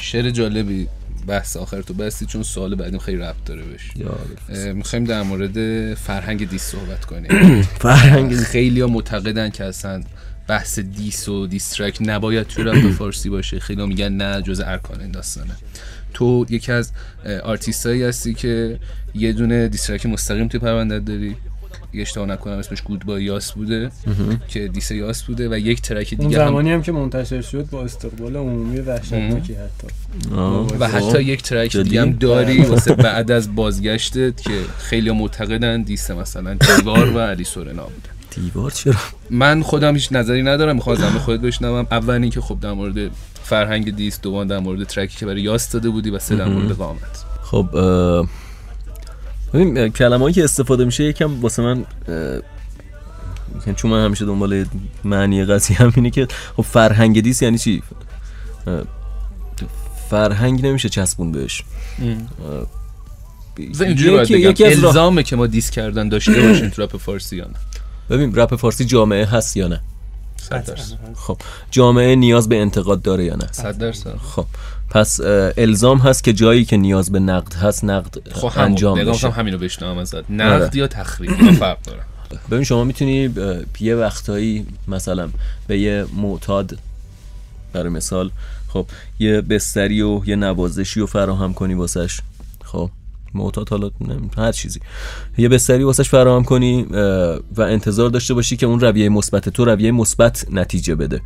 [0.00, 0.88] شعر جالبی
[1.26, 3.90] بحث آخر تو بستی چون سوال بعدیم خیلی ربط داره بهش.
[4.74, 7.62] می‌خوایم در مورد فرهنگ diss صحبت کنیم.
[7.86, 10.02] فرهنگ خیلی ها معتقدن که اصلا
[10.48, 13.60] بحث diss و diss track نباید توی رپ فارسی باشه.
[13.60, 15.54] خیلی ها میگن نه جز ارکان این داستانه.
[16.14, 16.92] تو یکی از
[17.42, 18.78] آرتیست هایی هستی که
[19.14, 21.36] یه دونه diss track مستقیم توی پروندت داری.
[21.94, 23.90] اشتباه نکنم اسمش Goodbye یاس بوده
[24.48, 27.66] که دیس یاس بوده و یک ترک اون دیگه هم زمانی هم که منتشر شد
[27.70, 29.86] با استقبال عمومی وحشتناکی حتی.
[30.80, 36.10] و حتی یک ترک؟ دیگه هم داری واسه بعد از بازگشتت که خیلی معتقدن دیست
[36.10, 38.08] مثلا دیوار و علی سورنا بوده.
[38.30, 38.94] دیوار چرا؟
[39.30, 41.86] من خودم هیچ نظری ندارم می‌خوام از زمان خودت بشنوم.
[41.90, 43.10] اول اینکه خب در مورد
[43.42, 46.72] فرهنگ دیست دوم در مورد ترکی که برای یاس داده بودی و سه در مورد
[46.72, 47.24] قامت.
[47.42, 47.68] خب
[49.54, 51.84] ببین کلمه‌ای که استفاده میشه یکم واسه من
[53.66, 54.64] یعنی چون من همیشه دنبال
[55.04, 57.82] معنی قضیه هم اینه که خب فرهنگ دیس یعنی چی؟
[60.10, 61.64] فرهنگ نمیشه چسبون بهش.
[63.80, 67.54] اینجوری یکی- از الزامه که ما دیس کردن داشته باشیم تو رپ فارسی یا نه.
[68.10, 69.80] ببین رپ فارسی جامعه هست یا نه؟
[70.36, 70.94] صد درصد.
[71.14, 71.38] خب
[71.70, 74.16] جامعه نیاز به انتقاد داره یا نه؟ صد درصد.
[74.16, 74.46] خب
[74.90, 75.20] پس
[75.56, 79.28] الزام هست که جایی که نیاز به نقد هست نقد خب انجام بشه.
[79.28, 80.30] کنم همینو بشنوم ازت.
[80.30, 80.76] نقد آره.
[80.76, 82.00] یا تخریب؟ فرق داره
[82.50, 83.30] ببین شما می‌تونی
[83.80, 85.28] یه وقتایی مثلا
[85.66, 86.78] به یه معتاد
[87.72, 88.30] برای مثال
[88.68, 88.86] خب
[89.18, 92.20] یه بستری و یه نوازشی رو فراهم کنی واسش.
[92.64, 92.90] خب
[93.34, 93.90] معتاد حالا
[94.36, 94.80] هر چیزی.
[95.38, 96.82] یه بستری واسش فراهم کنی
[97.56, 101.20] و انتظار داشته باشی که اون رویه مثبت تو رویه مثبت نتیجه بده.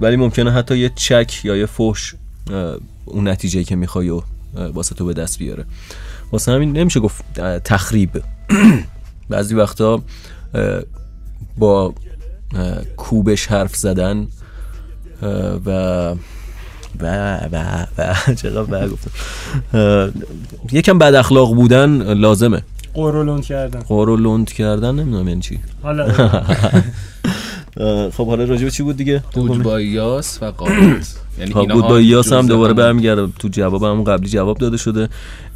[0.00, 2.14] ولی ممکنه حتی یه چک یا یه فوش
[3.04, 4.22] اون نتیجه که می‌خوای و
[4.74, 5.64] واسه تو به دست بیاره.
[6.32, 8.10] واسه همین نمیشه گفت تخریب.
[9.30, 10.02] بعضی وقتا
[11.58, 11.94] با
[12.96, 14.26] کوبش حرف زدن
[15.22, 15.68] و
[17.00, 17.06] و
[17.52, 19.10] و و چقدر گفتم.
[20.72, 22.62] یکم بد اخلاق بودن لازمه.
[22.94, 23.80] قرولون کردن.
[23.80, 25.60] قور و لند کردن نمی‌دونم یعنی چی.
[25.82, 26.08] حالا.
[28.16, 31.74] خب حالا راجع به چی بود دیگه؟ بود با یاس و قامت یعنی ها، اینا
[31.74, 31.88] بود.
[31.88, 33.28] با یاس هم دوباره برمیگرده.
[33.38, 35.08] تو جواب همون قبلی جواب داده شده.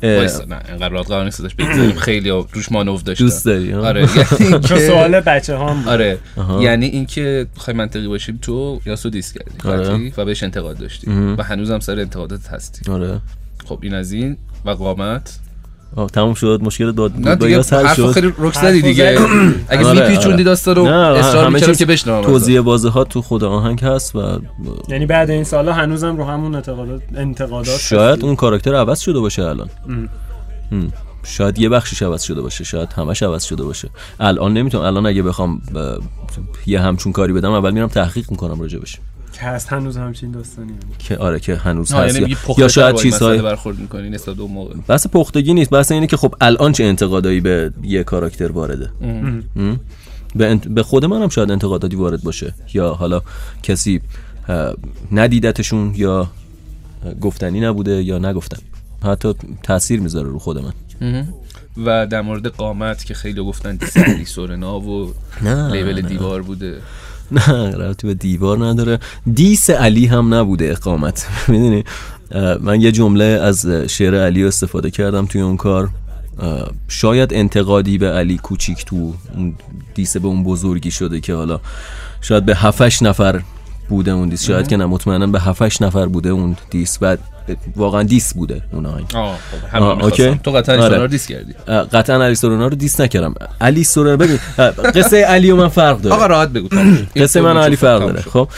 [0.03, 1.93] نه اینقدر راحت قرار نیست داشت بگذاریم.
[2.07, 3.25] خیلی روش مانور داشتن.
[3.25, 4.01] دوست داری؟ آره
[4.41, 5.89] یعنی سوال بچه ها هم بود.
[5.89, 6.19] آره.
[6.61, 10.13] یعنی اینکه بخوای منطقی باشیم تو یاسو دیس کردی آره.
[10.17, 11.11] و بهش انتقاد داشتی.
[11.39, 12.91] و هنوزم سر انتقادات هستی.
[12.93, 13.21] آره.
[13.65, 15.39] خب این از این و قامت
[16.13, 18.67] تموم شد مشکل داد نه بود با دیگه یاس حل حرفو شد خیلی رک زدی
[18.67, 19.19] حرفو دیگه.
[19.69, 20.45] اگه آره، میپیچوندی آره.
[20.45, 24.39] داستان رو نه اصرار می‌کردم که بشنوم توضیح واضحات تو خود آهنگ هست و
[24.89, 28.25] یعنی بعد این سالا هنوزم رو همون انتقادات انتقادات شاید.
[28.25, 29.69] اون کاراکتر عوض شده باشه الان
[30.71, 30.93] هم.
[31.25, 33.89] شاید یه بخشش عوض شده باشه شاید همش عوض شده باشه
[34.21, 35.99] الان نمی‌تونم الان اگه بخوام اه،
[36.67, 38.99] یه همچون کاری بدم اول میرم تحقیق می‌کنم راجبش
[39.41, 40.73] که هست هنوز همچین داستانی.
[40.99, 42.17] که آره که هنوز هست.
[42.17, 44.75] یعنی یا, یا شاید چیزهای برخورد می‌کنی نسبت به اون موقع.
[44.89, 45.71] بحث پختگی نیست.
[45.71, 48.91] بحث اینه که خب الان چه انتقادایی به یه کاراکتر وارده؟
[50.37, 50.69] به, انت...
[50.69, 52.55] به خود منم شاید انتقاداتی وارد باشه.
[52.75, 53.23] یا حالا
[53.63, 54.01] کسی
[55.13, 56.31] ندیدتشون یا
[57.21, 58.59] گفتنی نبوده یا نگفتن.
[59.05, 60.73] حتی تاثیر می‌ذاره رو خود من.
[61.87, 66.01] و در مورد قامت که خیلی گفتن دیسلی سورنا و نه، لیبل.
[66.01, 66.79] دیوار بوده.
[67.49, 68.99] نه ربطی به دیوار نداره.
[69.35, 71.27] دیس علی هم نبوده اقامت.
[71.49, 71.85] می‌دونی؟
[72.61, 75.89] من یه جمله از شعر علی استفاده کردم توی اون کار.
[76.89, 79.55] شاید انتقادی به علی کوچیک تو اون
[79.95, 81.61] diss به اون بزرگی شده که حالا
[82.21, 83.41] شاید به هفتش نفر
[83.91, 84.45] بوده اون diss.
[84.45, 86.99] شاید که نه مطمئنا به هفتش نفر بوده اون diss.
[87.03, 87.17] و
[87.77, 89.07] واقعا diss بوده اون آهنگ.
[89.15, 90.23] آه خب آه، همین okay.
[90.23, 90.43] می‌خواستم.
[90.43, 90.99] تو قطعا آره.
[90.99, 91.53] رو diss کردی.
[91.93, 93.35] قطعا علی سورنا رو diss نکردم.
[93.61, 94.39] علی سورنا ببین
[94.95, 96.17] قصه علی و من فرق داره.
[96.17, 96.69] آقا راحت بگو
[97.17, 97.77] قصه من علی.
[97.77, 98.21] فرق داره.
[98.21, 98.49] خب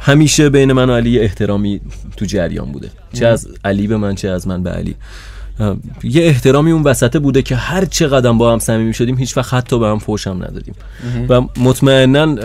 [0.00, 1.80] همیشه بین من و علی احترامی
[2.16, 2.90] تو جریان بوده.
[3.12, 4.96] چه از علی به من چه از من به علی.
[6.02, 9.54] یه احترامی اون وسطه بوده که هر چه قدم با هم صمیمی شدیم هیچ وقت
[9.54, 10.74] حتی به هم فوش هم ندادیم.
[11.28, 12.36] و مطمئنا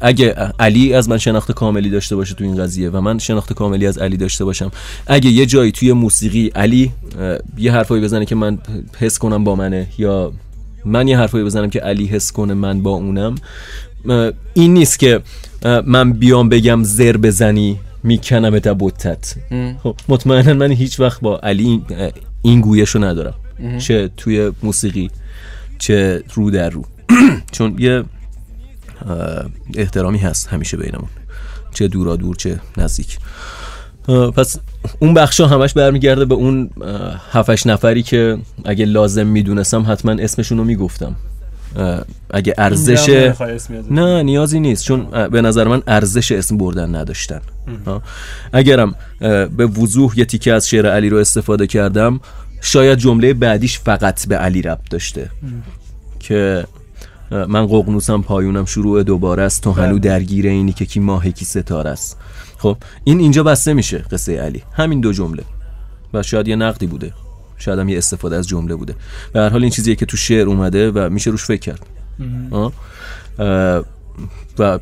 [0.00, 3.86] اگه علی از من شناخت کاملی داشته باشه تو این قضیه و من شناخت کاملی
[3.86, 4.70] از علی داشته باشم
[5.06, 6.92] اگه یه جایی توی موسیقی علی
[7.58, 8.58] یه حرفایی بزنه که من
[8.98, 10.32] حس کنم با منه یا
[10.84, 13.34] من یه حرفایی بزنم که علی حس کنه من با اونم
[14.54, 15.20] این نیست که
[15.86, 19.34] من بیام بگم زر بزنی می‌کنم تا بوتت
[19.82, 21.82] خب مطمئنا من هیچ وقت با علی
[22.42, 23.34] این- اه، گویش رو ندارم
[23.78, 25.10] چه توی موسیقی
[25.78, 26.84] چه رو در رو.
[27.52, 28.04] چون یه
[29.06, 31.08] اه، احترامی هست همیشه بینمون.
[31.74, 33.18] چه دورا دور چه نزدیک.
[34.08, 34.56] اه، پس
[34.98, 40.58] اون بخشا همش برمیگرده به اون اه، هفتش نفری که اگه لازم می‌دونستم حتما اسمشون
[40.58, 41.06] رو می‌گفتم.
[41.06, 41.29] اه،
[42.30, 43.28] اگه ارزش
[43.90, 47.40] نه نیازی نیست چون به نظر من ارزش اسم بردن نداشتن.
[48.52, 48.94] اگرم
[49.56, 52.20] به وضوح یه تیکه از شعر علی رو استفاده کردم
[52.60, 55.30] شاید جمله بعدیش فقط به علی ربط داشته.
[56.20, 56.64] که
[57.30, 61.90] من ققنوسم پایونم شروع دوباره است تو هنو درگیر اینی که کی ماه کی ستاره
[61.90, 62.16] است.
[62.58, 64.62] خب این اینجا بسته میشه قصه علی.
[64.72, 65.44] همین دو جمله.
[66.14, 67.12] و شاید یه نقدی بوده.
[67.60, 68.94] شاید هم یه استفاده از جمله بوده.
[69.32, 71.86] به هر حال این چیزیه که تو شعر اومده و میشه روش فکر کرد.
[74.58, 74.78] و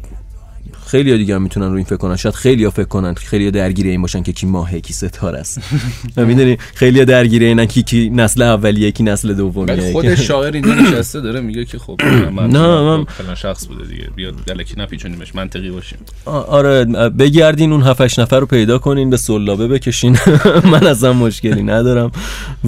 [0.89, 2.17] خیلی دیگه هم می‌تونن رو این فکر کنن.
[2.17, 5.61] شاید خیلی فکر کنن خیلی درگیر این باشن که کی ماهه کی ستاره است.
[6.17, 10.53] و می‌دونی خیلی درگیر اینن کی کی نسل اولیه کی نسل ولی دومیه خود شاعر
[10.53, 12.01] اینجا نشسته داره میگه که خب
[12.33, 14.11] من نه، من- فلان شخص بوده دیگه.
[14.17, 15.99] بیاد دلکی نپیچونیمش منطقی باشیم.
[16.27, 20.17] آره بگردین اون هفتش نفر رو پیدا کنین به سلابه بکشین.
[20.73, 22.11] من اصلا مشکلی ندارم.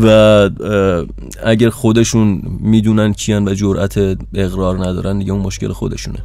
[0.03, 0.51] و
[1.45, 6.19] اگر خودشون می‌دونن کیان و جرأت اقرار ندارن دیگه اون مشکل خودشونه.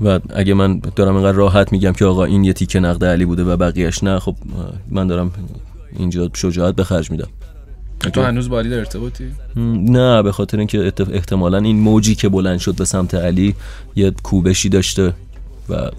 [0.00, 3.44] و اگه من دارم اینقدر راحت میگم که آقا این یه تیکه نقد علی بوده
[3.44, 4.36] و بقیهش نه خب
[4.90, 5.30] من دارم
[5.96, 7.28] اینجا شجاعت به خرج میدم.
[8.12, 9.24] تو هنوز با علی در ارتباطی؟
[9.56, 13.54] نه به خاطر اینکه احتمالا این موجی که بلند شد به سمت علی
[13.96, 15.12] یه کوبشی داشته
[15.68, 15.90] و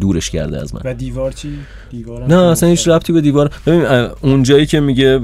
[0.00, 0.80] دورش کرده از من.
[0.84, 1.48] و دیوار چی؟
[1.90, 5.20] دیوار نه اصلا هیچ ربطی به دیوار ببین اه، اون جایی که میگه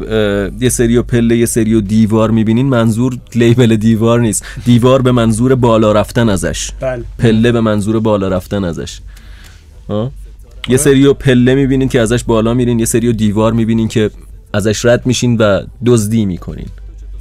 [0.60, 4.44] یه سری و پله یه سری و دیوار می‌بینین منظور لیبل دیوار نیست.
[4.64, 6.70] دیوار به منظور بالا رفتن ازش.
[6.80, 7.04] بله.
[7.18, 9.00] پله به منظور بالا رفتن ازش.
[9.88, 10.12] ها؟
[10.68, 14.10] یه سری و پله می‌بینین که ازش بالا میرین یه سری و دیوار می‌بینین که
[14.54, 16.66] ازش رد میشین و دزدی می‌کنین.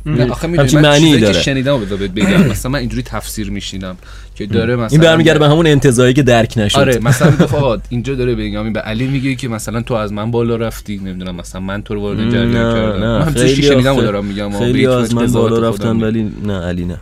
[0.06, 1.42] نه آخه می‌دونی من معنی چیزایی که داره.
[1.42, 3.98] شنیدم بگم مثلا من اینجوری تفسیر میشینم
[4.36, 7.78] که داره مثلا این برمیگرده به همون انتظایی که درک نشد آره مثلا گفت آقا
[7.90, 11.62] اینجا داره بنیامین به علی میگه که مثلا تو از من بالا رفتی نمی‌دونم مثلا
[11.62, 14.88] من تو رو وارد جریان کردم من نه چیزی خیلی شنیدم و دارم میگم خیلی
[14.88, 16.02] از من بالا رفتن.
[16.04, 16.98] ولی نه علی نه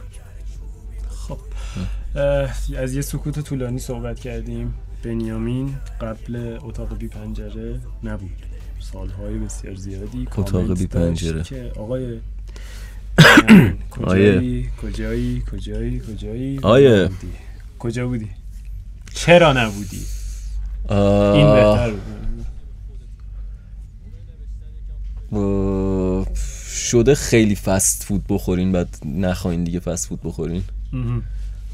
[2.16, 4.74] اه، از یه سکوت طولانی صحبت کردیم
[5.04, 8.30] بنیامین قبل اتاق بی پنجره نبود
[8.80, 11.43] سالهای بسیار زیادی اتاق بی پنجره.
[11.43, 12.20] که آقای.
[13.91, 17.09] کجایی کجایی کجایی کجایی آیه.
[17.80, 18.30] کجا بودی
[19.13, 20.05] چرا نبودی
[20.89, 21.91] این بهتر
[26.74, 30.63] شده خیلی فست فود بخورین بعد نخواین دیگه فست فود بخورین.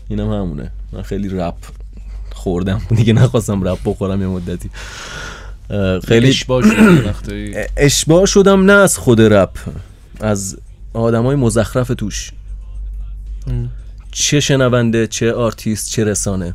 [0.09, 0.71] اینم همونه.
[0.91, 1.55] من خیلی رپ
[2.31, 2.81] خوردم.
[2.97, 4.69] دیگه نخواستم رپ بخورم یه مدتی.
[6.07, 6.33] خیلی
[7.77, 9.57] اشباع شدم نه از خود رپ
[10.19, 10.57] از
[10.95, 12.31] آدم های مزخرف توش.
[14.11, 16.53] چه شنونده چه آرتیست چه رسانه.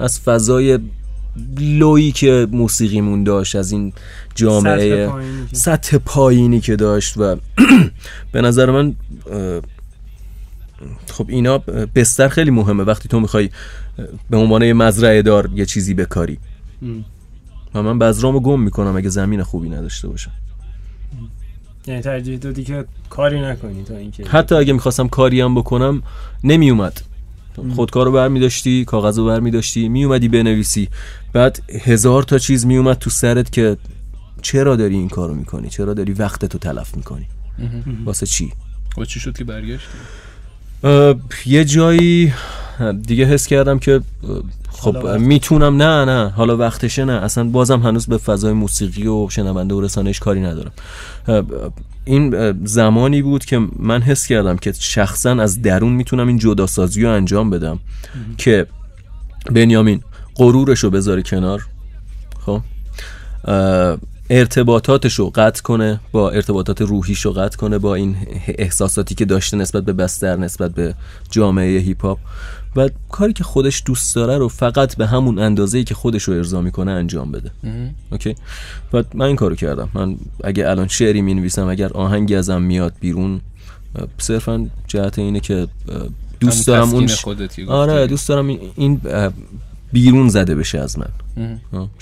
[0.00, 0.78] از فضای
[1.60, 3.92] low یی که موسیقیمون داشت از این
[4.34, 7.36] جامعه سطح پایینی که- سطح پایینی که داشت و
[8.32, 8.94] به نظر من
[11.12, 11.58] خب اینا
[11.94, 12.82] بستر خیلی مهمه.
[12.82, 13.50] وقتی تو می‌خوای
[14.30, 16.38] به عنوان یه مزرعه دار یه چیزی بکاری.
[17.74, 20.30] و من بذرامو گم می‌کنم اگه زمین خوبی نداشته باشم.
[21.86, 26.02] یعنی ترجیح دادی که کاری نکنی تا اینکه حتی اگه می‌خواستم کاری هم بکنم
[26.44, 27.00] نمیومد
[27.74, 30.88] خودکارو برمی داشتی کاغذ رو برمی داشتی میومدی بنویسی.
[31.32, 33.76] بعد هزار تا چیز میومد تو سرت که
[34.42, 37.26] چرا داری این کارو می‌کنی؟ چرا داری وقتتو تلف می‌کنی؟
[38.04, 38.52] واسه چی؟
[38.98, 39.88] و چی شد که برگشتی؟
[41.46, 42.32] یه جایی
[43.06, 44.00] دیگه حس کردم که
[44.78, 47.12] خب می‌تونم نه نه حالا وقتشه نه.
[47.12, 50.72] اصلا بازم هنوز به فضای موسیقی و شنونده و رسانش کاری ندارم.
[52.04, 57.10] این زمانی بود که من حس کردم که شخصا از درون می‌تونم این جداسازی رو
[57.10, 57.78] انجام بدم
[58.38, 58.66] که
[59.52, 60.02] بنیامین
[60.36, 61.66] غرورش رو بذاره کنار
[62.46, 62.60] خب؟
[64.30, 68.16] ارتباطاتش رو قطع کنه با ارتباطات روحیش رو قطع کنه با این
[68.48, 70.94] احساساتی که داشته نسبت به بستر نسبت به
[71.30, 72.18] جامعه هیپ هاپ.
[72.76, 76.60] و کاری که خودش دوست داره رو فقط به همون اندازه‌ای که خودش رو ارضا
[76.60, 77.50] می‌کنه انجام بده.
[78.12, 78.34] اوکی؟
[78.92, 79.88] و من این کارو کردم.
[79.94, 83.40] من اگه الان شعری می نویسم اگر آهنگی ازم میاد بیرون
[84.18, 85.68] صرفا جهت اینه که
[86.40, 87.24] دوست دارم اون ش-.
[87.68, 89.00] آره دوست دارم این-
[89.92, 91.06] بیرون زده بشه از من.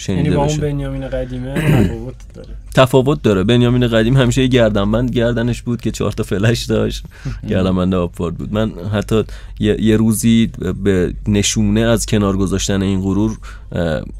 [0.08, 2.48] یعنی با اون بنیامین قدیمه تفاوت داره.
[2.74, 3.44] تفاوت داره.
[3.44, 7.04] بنیامین قدیم همیشه یه گردنبند گردنش بود که چهار تا فلش داشت.
[7.48, 8.52] گردنبند آپورد بود.
[8.52, 9.24] من حتی
[9.58, 10.50] یه, یه روزی
[10.84, 13.38] به نشونه از کنار گذاشتن این غرور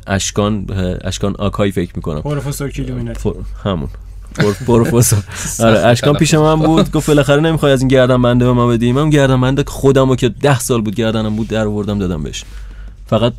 [0.07, 0.67] اشکان
[1.05, 2.23] اشکان آکای فکر می‌کنم.
[2.23, 3.89] پروفسور کیلومیناتی پر- همون.
[4.35, 5.19] پر- پروفسور.
[5.69, 6.91] آره اشکان پیش من بود.
[6.93, 8.93] گفت بالاخره نمی‌خوای از این گردنبنده به من بدی.
[8.93, 12.45] من گردنبنده خودمو که ده سال بود گردنم بود در آوردم دادم بهش.
[13.07, 13.33] فقط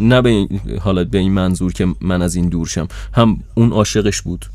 [0.00, 3.72] نه به این حالا به این منظور که من از این دور شم هم اون
[3.72, 4.46] عاشقش بود.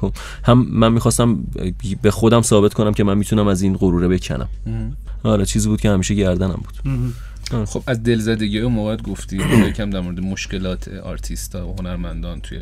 [0.00, 0.12] خب
[0.44, 1.38] هم من می‌خواستم
[2.02, 4.48] به خودم ثابت کنم که من می‌تونم از این غروره بکنم.
[5.22, 7.00] آره چیزی بود که همیشه گردنم بود.
[7.50, 9.36] خب از دلزدگی اون موقع گفتی.
[9.68, 12.60] یکم در مورد مشکلات آرتیستا و هنرمندان توی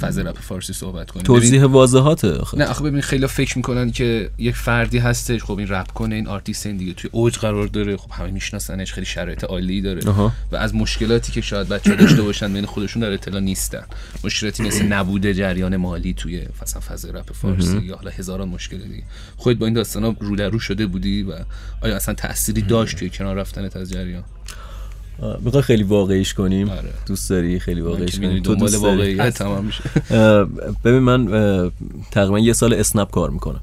[0.00, 1.24] فاز رپ فارسی صحبت کنیم.
[1.24, 2.58] توضیح واضحاته آخه.
[2.58, 5.42] نه آخه ببین خیلی فکر می‌کنن که یک فردی هستش.
[5.42, 6.92] خب این رپ کنه این آرتیست این دیگه.
[6.92, 7.96] توی اوج قرار داره.
[7.96, 8.92] خب همه میشناسنش.
[8.92, 10.08] خیلی شرایط عالی داره.
[10.08, 10.32] آها.
[10.52, 13.84] و از مشکلاتی که شاید بچه داشته باشن بین خودشون در اطلاع نیستن.
[14.24, 19.02] مشکلاتی مثل نبوده جریان مالی توی مثلا فاز رپ فارسی یا حالا هزاران مشکل دیگه.
[19.36, 21.32] خودت با این داستانا رو در رو شده بودی و
[21.80, 24.21] آیا اصلا تأثیری داشت توی کنار رفتنت از جریان؟
[25.22, 26.90] آه، می‌خوای خیلی واقعیش کنیم؟ آره.
[27.06, 29.82] دوست داری خیلی واقعیش کنیم؟ تو دوست داری؟ واقعیت تمام میشه.
[30.84, 31.70] ببین من
[32.10, 33.60] تقریبا یه سال اسنپ کار می‌کنم.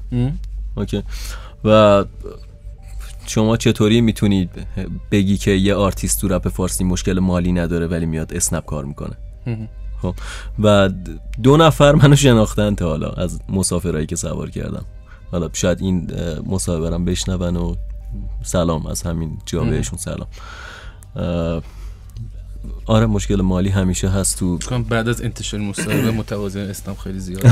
[0.76, 1.02] اوکی.
[1.64, 2.04] و
[3.26, 4.50] شما چطوری می‌تونید
[5.10, 9.16] بگی که یه آرتیست تو رپ فارسی مشکل مالی نداره ولی میاد اسنپ کار می‌کنه؟
[10.02, 10.14] خب.
[10.62, 10.90] و
[11.42, 14.84] دو نفر منو شناختن تا حالا از مسافرایی که سوار کردم.
[15.32, 16.10] حالا شاید این
[16.46, 17.74] مصاحبه بشنون و
[18.42, 20.26] سلام از همین جا بهشون سلام.
[22.86, 24.58] آره مشکل مالی همیشه هست تو
[24.88, 27.46] بعد از انتشار مصاحبه متوازی اسنپ خیلی زیاد.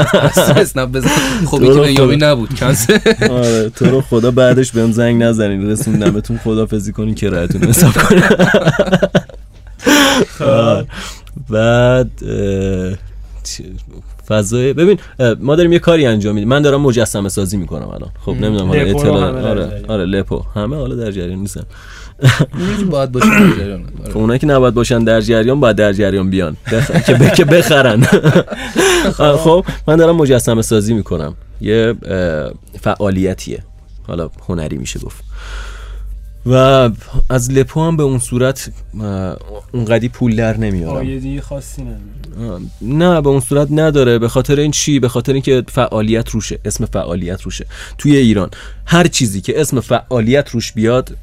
[0.56, 1.08] اسنپ بزن.
[1.46, 2.30] خب که خدا.
[2.30, 2.98] نبود کنسل.
[3.30, 8.22] آره تو رو خدا بعدش بهم زنگ نزنین رسوندمتون خدافزی کنین کرایتون رو حساب کنین.
[11.50, 12.10] بعد
[14.28, 14.98] فضای ببین
[15.40, 18.80] ما داریم یه کاری انجام میدیم من دارم مجسمه سازی می‌کنم الان خب نمی‌دونم حالا
[18.82, 19.82] اطلاع آره.
[19.88, 21.62] آره لپو همه حالا در جریان نیستن
[22.90, 23.84] باید باشه در جریان.
[24.12, 26.56] خب اونایی که نباید باشن در جریان باید در جریان بیان.
[27.06, 27.30] که.
[27.36, 28.02] که بخرن
[29.44, 31.94] خب من دارم مجسمه سازی می‌کنم یه
[32.80, 33.62] فعالیتیه
[34.06, 35.24] حالا هنری میشه گفت
[36.46, 36.90] و
[37.30, 38.72] از لپو هم به اون صورت
[39.72, 40.96] اونقدی پول در نمیارم.
[40.96, 42.60] آیدی خاصی نداره.
[42.82, 44.18] نه به اون صورت نداره.
[44.18, 47.66] به خاطر این چی؟ به خاطر اینکه فعالیت روشه اسم فعالیت روشه.
[47.98, 48.50] توی ایران
[48.86, 51.16] هر چیزی که اسم فعالیت روش بیاد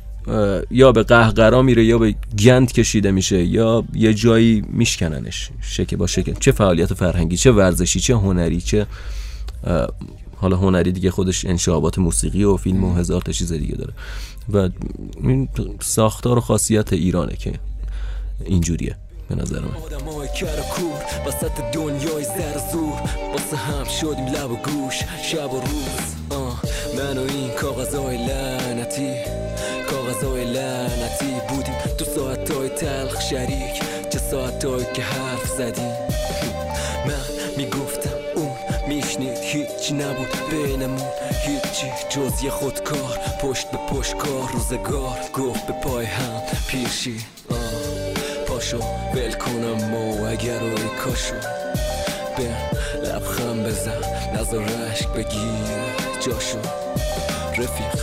[0.72, 5.49] یا به قهقرا میره یا به گند کشیده میشه یا یه جایی میشکننش.
[5.61, 6.34] شکل با شکل.
[6.39, 8.88] چه فعالیت فرهنگی چه ورزشی چه هنری چه
[10.36, 13.93] حالا هنری دیگه خودش انشابات موسیقی و فیلم و هزار تا چیز دیگه داره.
[14.54, 14.70] و
[15.24, 15.49] این
[15.82, 17.54] ساختار و خاصیت ایرانه که
[18.45, 18.95] اینجوریه
[19.30, 19.72] به نظر من.
[21.28, 23.02] وسط دنیای زر و زور.
[23.34, 26.39] واسه هم شدیم لب و گوش شب و روز.
[26.41, 26.62] آه
[26.97, 29.14] من و این کاغذهای لعنتی
[29.89, 31.74] کاغذهای لعنتی بودیم.
[31.97, 35.93] تو ساعتهای تلخ شریک چه ساعتهایی که حرف زدیم.
[37.08, 37.24] من
[37.58, 38.52] می‌گفتم اون
[38.88, 41.08] میشنید هیچی نبود بینمون.
[42.16, 47.16] جز یه خودکار پشت به پشت کار روزگار گفت به پای هم پیشی
[47.49, 47.57] آه
[48.47, 48.78] پاشو
[49.16, 51.36] ول کنم و اگر روی کاشو.
[52.38, 52.49] به
[53.09, 54.01] لبخم بزن
[54.39, 55.82] نظر عشق بگیر
[56.26, 56.57] جاشو.
[57.57, 58.01] رفیق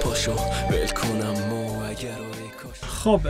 [0.00, 0.32] پاشو
[0.70, 2.86] ول کنم و اگر روی کاشو.
[2.86, 3.20] خب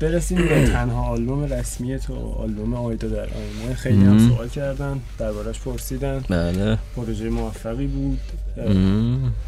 [0.00, 4.28] برسیم به تنها آلبوم رسمی تو آلبوم آیدا در آینه خیلی هم.
[4.28, 6.24] سوال کردن دربارش پرسیدن.
[6.28, 6.78] بله.
[6.96, 8.20] پروژه موفقی بود.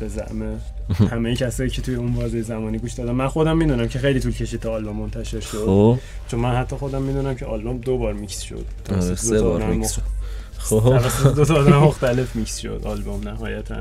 [0.00, 0.60] به زعم
[1.10, 3.12] همه کسایی که توی اون بازه زمانی گوش دادن.
[3.12, 5.64] من خودم می‌دونم که خیلی طول کشید تا آلبوم منتشر شد.
[5.66, 5.98] خب.
[6.28, 8.64] چون من حتی خودم می‌دونم که آلبوم دو بار میکس شد.
[8.92, 10.02] آره، سه بار میکس شد.
[10.58, 11.34] خب.
[11.34, 13.76] دو تا آدم مختلف میکس شد آلبوم نهایتا.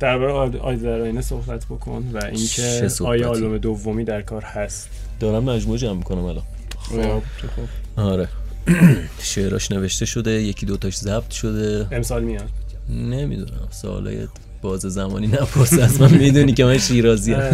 [0.00, 4.88] درباره آد- آیدا در آینه صحبت بکن و اینکه؟ آیا آلبوم دومی در کار هست.
[5.20, 6.44] دارم مجموعه جمع می‌کنم الان.
[6.78, 7.18] خب.
[7.18, 8.00] خب.
[8.00, 8.28] آره.
[9.22, 11.86] شعراش نوشته شده یکی دوتاش ضبط شده.
[11.92, 12.48] امسال میاد.
[12.88, 13.68] نمی‌دونم.
[13.70, 14.28] سوالای
[14.62, 17.52] باز زمانی نپرس از من می‌دونی که من شیرازی اه،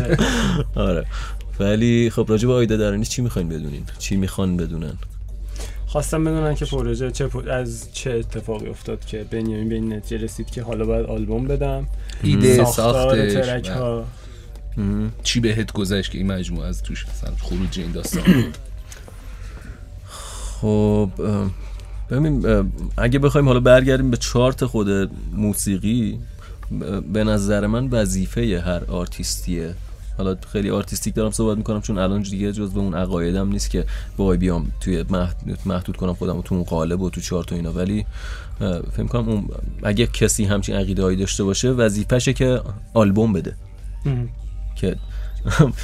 [0.88, 1.06] آره.
[1.60, 4.92] ولی خب راجع به آیدا درانی چی می‌خواین بدونین؟ چی می‌خوان بدونن؟
[5.86, 10.24] خواستم بدونن که پروژه چه پ- از چه اتفاقی افتاد که بنیامین به این نتیجه
[10.24, 11.86] رسید که حالا باید آلبوم بدم.
[12.22, 14.04] ایده ساختار ساختش ترک ها.
[15.22, 18.44] چی بهت گذشت که این مجموعه از توش مثلا خروج این داستان
[20.60, 21.10] خب
[22.10, 22.64] ببین
[22.96, 26.18] اگه بخوایم حالا برگردیم به چارت خود موسیقی
[27.12, 29.74] به نظر من وظیفه هر آرتیستیه.
[30.18, 33.84] حالا خیلی artistic دارم صحبت می‌کنم چون الان دیگه جز به اون عقایدم نیست که
[34.18, 37.72] وای بیام توی محدود, محدود کنم خودم تو اون قالب و تو چارت و اینا.
[37.72, 38.06] ولی
[38.92, 39.48] فکر کنم اون
[39.82, 42.60] اگه کسی همچین عقیده هایی داشته باشه وظیفشه که
[42.94, 43.54] آلبوم بده.
[44.76, 44.96] که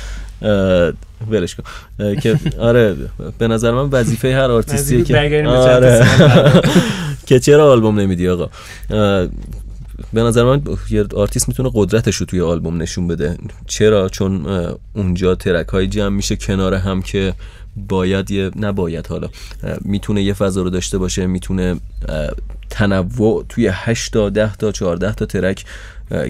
[1.30, 1.64] ولش کن.
[2.14, 2.96] که آره
[3.38, 6.06] به نظر من وظیفه هر آرتیستیه که آره.
[7.26, 8.48] که چرا آلبوم نمیدی آقا؟
[10.12, 13.38] به نظر من یه آرتیست می‌تونه قدرتش رو توی آلبوم نشون بده.
[13.66, 14.46] چرا؟ چون
[14.92, 17.34] اونجا track هایی جمع میشه کنار هم که
[17.88, 19.28] باید یه نباید حالا
[19.80, 21.76] می‌تونه یه فضا رو داشته باشه می‌تونه
[22.70, 25.64] تنوع توی 8 تا 10 تا 14 تا track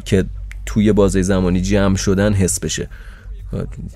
[0.05, 0.25] که
[0.67, 2.89] توی بازه زمانی جمع شدن حس بشه.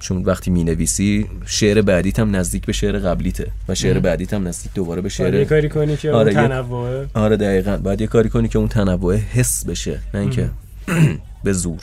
[0.00, 4.48] چون وقتی می نویسی شعر بعدیت هم نزدیک به شعر قبلیته و شعر بعدیت هم
[4.48, 7.08] نزدیک دوباره به باید یه شعر کاری کنی که آره، اون تنوعه.
[7.14, 7.76] آره دقیقا.
[7.76, 10.50] باید یه کاری کنی که اون تنوع حس بشه نه اینکه
[11.44, 11.80] به زور.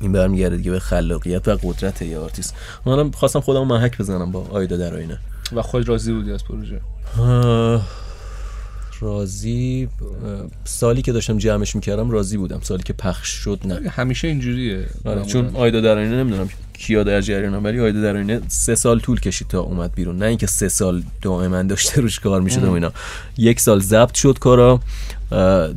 [0.00, 2.54] این برمیگرده دیگه به خلاقیت و قدرت یه آرتیست.
[2.86, 5.18] منم خواستم خودم محک بزنم با آیدا در آینه.
[5.52, 6.80] و خود راضی بودی از پروژه؟
[7.18, 7.86] آه،
[9.00, 9.88] راضی
[10.64, 12.60] سالی که داشتم جمعش می‌کردم راضی بودم.
[12.62, 13.88] سالی که پخش شد نه.
[13.90, 14.86] همیشه اینجوریه.
[15.04, 15.24] آره.
[15.24, 19.20] چون آیدا در آینه نمی‌دونم کیا در جریانم ولی آیدا در آینه سه سال طول
[19.20, 20.18] کشید تا اومد بیرون.
[20.18, 22.92] نه اینکه سه سال دائما داشته روش کار می‌شد و اینا.
[23.38, 24.80] یک سال ضبط شد کارا.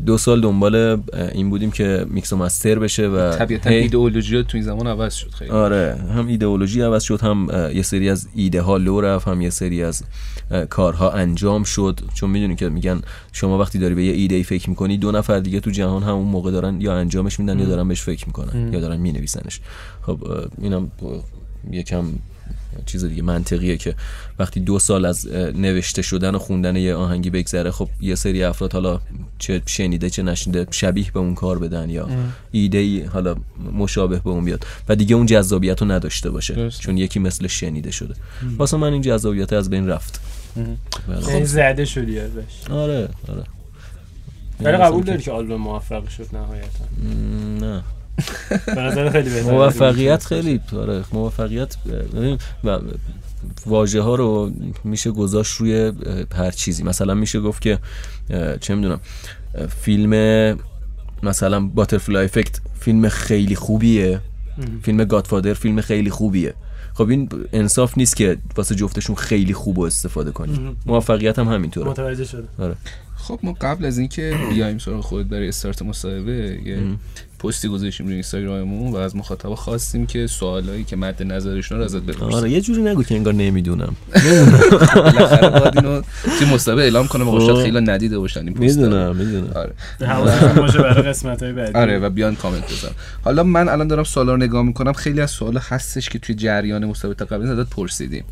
[0.06, 1.02] دو سال دنبال
[1.34, 5.14] این بودیم که میکس و مستر بشه و طبیعتا هی- ایدئولوژی تو این زمان عوض
[5.14, 5.52] شد خیلی.
[5.52, 9.50] آره هم ایدئولوژی عوض شد هم یه سری از ایده ها لو رفت هم یه
[9.50, 10.04] سری از
[10.70, 12.00] کارها انجام شد.
[12.14, 15.40] چون می‌دونی که میگن شما وقتی داری به یه ایده ای فکر می‌کنی دو نفر
[15.40, 18.80] دیگه تو جهان همون موقع دارن یا انجامش میدن یا دارن بهش فکر می‌کنن یا
[18.80, 19.60] دارن مینویسنش.
[20.02, 20.20] خب
[20.62, 20.92] اینم
[21.72, 22.06] یکم
[22.86, 23.96] چیز دیگه منطقیه که
[24.40, 28.74] وقتی دو سال از نوشته شدن و خوندن یه آهنگی بگذره خب یه سری افراد
[28.74, 29.00] حالا
[29.40, 32.10] چه شنیده چه نشنیده شبیه به اون کار بدن یا
[32.52, 33.36] ایده ای حالا
[33.74, 36.54] مشابه به اون بیاد و دیگه اون جذابیت رو نداشته باشه.
[36.54, 36.82] درست.
[36.82, 38.14] چون یکی مثل شنیده شده.
[38.58, 40.22] واسه من این جذابیت از بین رفت.
[41.08, 41.30] بله.
[41.30, 42.70] یعنی زده شدی ازش.
[42.70, 43.44] آره آره.
[44.60, 46.86] ولی مثلا قبول داری که آلبوم موفق شد نهایتا؟
[47.60, 47.84] نه.
[49.12, 51.76] خیلی موفقیت خیلی آره موفقیت
[53.66, 54.52] واژه ها رو
[54.84, 55.92] میشه گذاشت روی
[56.36, 56.84] هر چیزی.
[56.84, 57.80] مثلا میشه گفت که
[58.62, 59.00] چه می‌دونم
[59.82, 60.60] فیلم
[61.24, 64.20] مثلا باترفلای افکت فیلم خیلی خوبیه.
[64.84, 66.54] فیلم گادفادر فیلم خیلی خوبیه.
[66.94, 70.76] خب این انصاف نیست که واسه جفتشون خیلی خوب و استفاده کنی.
[70.86, 71.90] موفقیت هم همینطوره.
[71.90, 72.76] متوجه شده آره.
[73.16, 76.84] خب ما قبل از اینکه بیایم سراغ خود برای استارت مصاحبه یه
[77.44, 82.02] پستی گذاشتیم روی اینستاگراممون و از مخاطبا خواستیم که سوالایی که مد نظرشون رو ازت
[82.02, 83.96] بپرسیم آره یه جوری نگو که انگار نمی‌دونم.
[84.96, 86.02] بالاخره باید اینو
[86.54, 88.78] مسابقه اعلام کنم و شاید خیلی ندیده باشن این پست.
[88.78, 89.52] می‌دونم می‌دونم.
[89.56, 89.74] آره.
[90.08, 91.74] حواستون باشه برای قسمت های بعدی.
[91.74, 92.92] آره و بیان کامنت بزن
[93.24, 94.94] حالا من الان دارم سوالا رو نگاه می‌کنم.
[94.94, 98.24] خیلی از سوالا هستش که توی جریان مسابقه قبلی ازت پرسیدیم.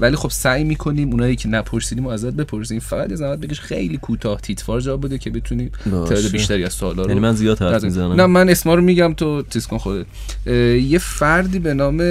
[0.00, 2.78] ولی خب سعی می‌کنیم اونایی که نپرسیدیم و ازت بپرسیم.
[2.78, 5.70] فقط از زحمت بگیش خیلی کوتاه تیتفار جواب بده که بتونیم.
[5.84, 7.84] تعداد بیشتری از سوالا رو یعنی من زیاد حرف.
[7.84, 8.12] می‌زنم.
[8.12, 10.06] نه من اسما رو میگم تو چیز کن خودت.
[10.46, 12.02] یه فردی به نام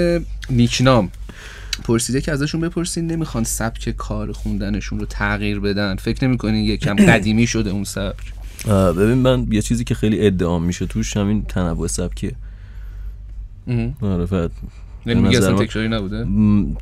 [0.50, 1.10] نیکنام
[1.84, 5.96] پرسیده که ازشون بپرسین نمی‌خوان سبک کار خوندنشون رو تغییر بدن.
[5.96, 8.32] فکر نمی‌کنین یه کم قدیمی شده اون سبک؟
[8.68, 12.32] ببین من یه چیزی که خیلی ادعام میشه توش همین تنوع سبکیه.
[14.00, 14.50] آره فقط
[15.06, 16.26] یعنی به میگه نظر اصلا من- تکراری نبوده؟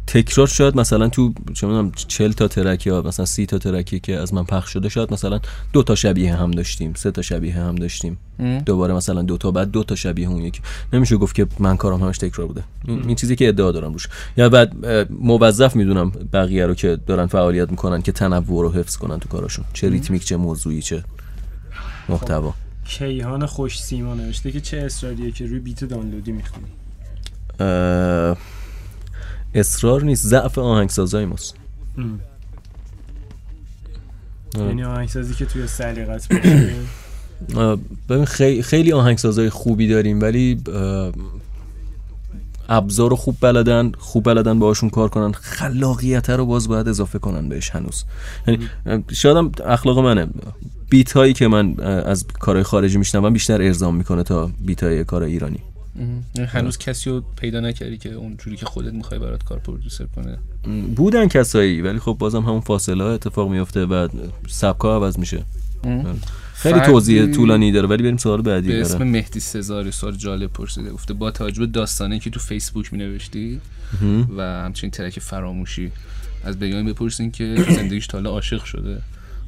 [0.07, 4.17] تکرار شاید مثلا تو چه می‌دونم 40 تا ترک یا مثلا 30 تا ترکی که
[4.17, 5.41] از من پخش شده شاید مثلا
[5.73, 8.19] دو تا شبیه هم داشتیم سه تا شبیه هم داشتیم.
[8.39, 8.59] ام.
[8.59, 10.61] دوباره مثلا دو تا بعد دو تا شبیه اون یکی.
[10.93, 12.63] نمیشه گفت که من کارم همش تکرار بوده.
[12.89, 14.09] این این چیزی که ادعا دارم روش.
[14.37, 14.73] یا بعد
[15.11, 19.65] موظف می‌دونم بقیه رو که دارن فعالیت می‌کنن که تنوع رو حفظ کنن تو کاراشون.
[19.73, 21.05] چه ریتمیک چه موضوعی چه
[22.09, 22.55] محتوا.
[22.85, 26.67] کیهان خوش سیما نوشته که چه اصراریه که روی بیت دانلودی می‌خونی؟
[29.55, 30.27] اصرار نیست.
[30.27, 31.55] ضعف آهنگسازای ماست.
[34.59, 36.73] یعنی آهنگسازی که توی سلیقت باشه؟
[38.09, 40.61] ببین خیلی خیلی آهنگسازای خوبی داریم ولی
[42.69, 45.33] ابزار رو خوب بلدن خوب بلدن باهاشون کار کنن.
[45.33, 48.05] خلاقیت رو باز باید اضافه کنن بهش هنوز.
[48.47, 48.69] یعنی
[49.13, 50.27] شاید هم اخلاق منه.
[50.91, 55.23] بیت هایی که من از کارهای خارجی میشنوم بیشتر ارزام می‌کنه تا بیت های کار
[55.23, 55.61] ایرانی.
[56.49, 60.39] هنوز کسی رو پیدا نکردی که اونجوری که خودت می‌خوای برات کار پرودوسر کنه؟
[60.97, 64.09] بودن کسایی ولی خب بازم همون فاصله ها اتفاق میفته و
[64.49, 65.45] سبکا عوض میشه.
[66.55, 68.69] خیلی فردی توضیح طولانی داره ولی بریم سوال بعدی.
[68.69, 70.91] به اسم داره مهدی سزاری سوال جالب پرسیده.
[70.91, 73.61] گفته با توجه به داستانه که تو فیسبوک می نوشتی
[74.37, 75.93] و همچنین ترک فراموشی
[76.45, 79.03] از بیان بپرسین که زندگیش تا حالا عاشق شده.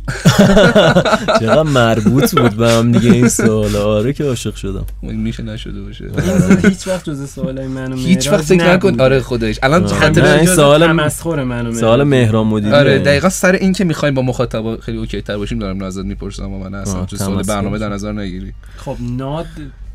[1.40, 3.76] چقدر مربوط بود به هم دیگه این سوال.
[3.76, 4.84] آره که عاشق شدم.
[5.02, 6.04] میشه نشده باشه.
[6.04, 9.00] این هیچ وقت جز سوالای منو هیچ وقت فکر نکن.
[9.00, 9.58] آره خودش.
[9.62, 9.94] الان آره.
[9.94, 14.14] خاطر نه، این سوال- تمسخر منو سوال مهران مدیری آره دقیقا سر این که می‌خوایم
[14.14, 17.42] با مخاطبا خیلی اوکی تر باشیم دارم ازت می‌پرسم و من اصلا آه، تو سوال
[17.42, 17.88] برنامه در.
[17.88, 18.52] نظر نگیری.
[18.76, 19.46] خب ناد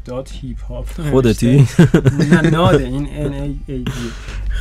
[0.06, 1.68] داد هیپ هاپ خودتی؟
[2.32, 3.86] نه ناده این ان ای ای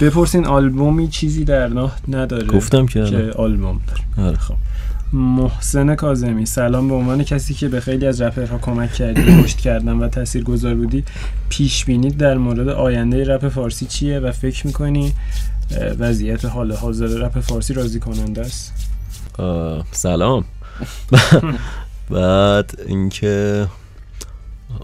[0.01, 3.01] بپرسین آلبومی چیزی در راه نداره گفتم که.
[3.37, 4.29] آلبوم داره.
[4.29, 4.37] آره.
[4.39, 4.55] خب.
[5.13, 9.93] محسن کاظمی سلام به عنوان کسی که به خیلی از رپرها کمک کردی پشت کردن
[9.93, 11.05] و تاثیرگذار بودی
[11.49, 15.13] پیش بینید در مورد آینده رپ فارسی چیه و فکر می‌کنی؟
[15.99, 18.73] وضعیت حال حاضر رپ فارسی راضی کننده است
[19.93, 20.45] سلام.
[22.11, 23.67] بعد اینکه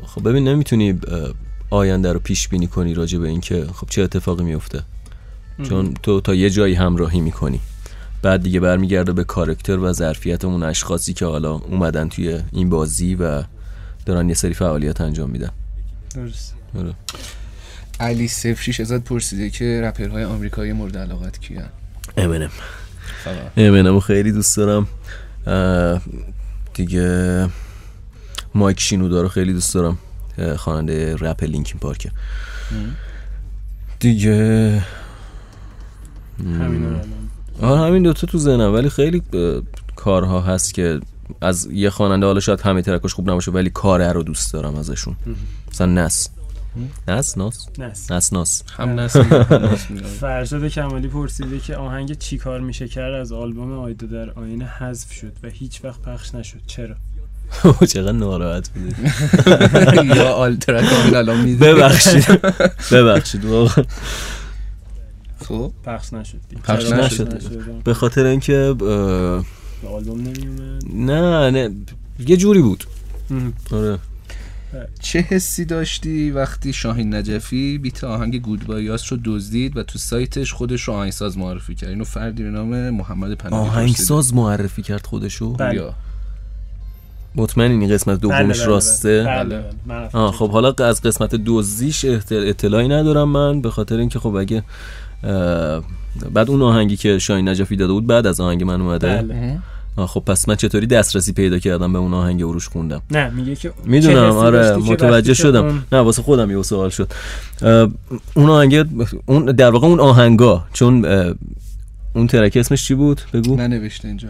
[0.07, 1.01] خب ببین نمی‌تونی
[1.71, 4.83] آینده رو پیش بینی کنی راجع به اینکه خب چه اتفاقی میفته
[5.69, 7.61] چون تو تا یه جایی همراهی می‌کنی.
[8.23, 13.15] بعد دیگه برمیگرده به کارکتر و ظرفیت اون اشخاصی که حالا اومدن توی این بازی
[13.15, 13.43] و
[14.07, 15.51] دارن یه سری فعالیت انجام میدن.
[16.15, 16.95] درست آره.
[18.01, 21.69] علی صفر شیش ازت پرسیده که رپرهای آمریکایی مورد علاقت کیان؟
[22.17, 22.51] امنم.
[23.25, 24.89] فقط امنمو خیلی دوست دارم.
[26.75, 27.49] دیگه
[28.55, 29.99] مایک شینودا رو خیلی دوست دارم.
[30.57, 32.11] خواننده رپ لینکین پارکه.
[34.01, 34.83] دیگه
[36.41, 37.01] همین.
[37.63, 39.63] آره همین دوتا تو ذهنم ولی خیلی اه،
[39.97, 41.01] کارها هست که
[41.41, 45.17] از یه خواننده حالا شاید همه ترکش خوب نباشه ولی کاره رو دوست دارم ازشون.
[45.71, 46.29] مثلا نس.
[47.09, 48.13] نس؟ ناس؟ نس.
[48.13, 48.63] نس ناس.
[48.77, 49.23] هم نسل.
[50.21, 55.13] فرشاد کمالی پرسیده که آهنگ چی کار میشه کرد؟ از آلبوم آیدا در آینه حذف
[55.13, 56.61] شد و هیچ وقت پخش نشد.
[56.67, 56.95] چرا؟
[57.93, 62.43] چقدر ناراحت بوده یا آلترا کامل الان میده ببخشید.
[62.93, 63.85] ببخشید واقعا.
[65.39, 66.41] خب؟ پخش نشد.
[66.65, 67.43] پخش نشد.
[67.85, 68.87] به خاطر اینکه به
[69.89, 71.75] آلبوم نمیومد؟ نه نه.
[72.19, 72.85] یه جوری بود.
[73.73, 73.99] آره.
[75.01, 80.83] چه حسی داشتی وقتی شاهین نجفی بیت آهنگ گودبایاس رو دزدید و تو سایتش خودش
[80.83, 85.75] رو آهنگساز معرفی کرد؟ اینو فردی به نام محمد پناهی آهنگساز معرفی کرد خودشو؟ بله.
[85.75, 85.95] یا
[87.35, 89.65] مطمئن این قسمت بله، دومش بله، راسته؟ بله، بله.
[89.87, 90.09] بله.
[90.13, 94.63] آه خب حالا از قسمت دوزیش اطلاعی ندارم من به خاطر اینکه خب اگه
[96.33, 99.23] بعد اون آهنگی که شاین نجفی داده بود بعد از آهنگ من اومده.
[99.23, 99.59] بله.
[100.07, 103.73] خب پس من چطوری دسترسی پیدا کردم به اون آهنگ عروش خوندم؟ نه میگه که
[103.85, 105.65] می‌دونم آره متوجه شدم.
[105.65, 107.13] اون- نه واسه خودم یه سوال شد.
[107.63, 107.89] اه،
[108.35, 108.85] اون آهنگ
[109.27, 111.35] اون در واقع اون آهنگا چون اه،
[112.15, 113.57] اون track اسمش چی بود؟ بگو.
[113.57, 114.29] ننوشته اینجا.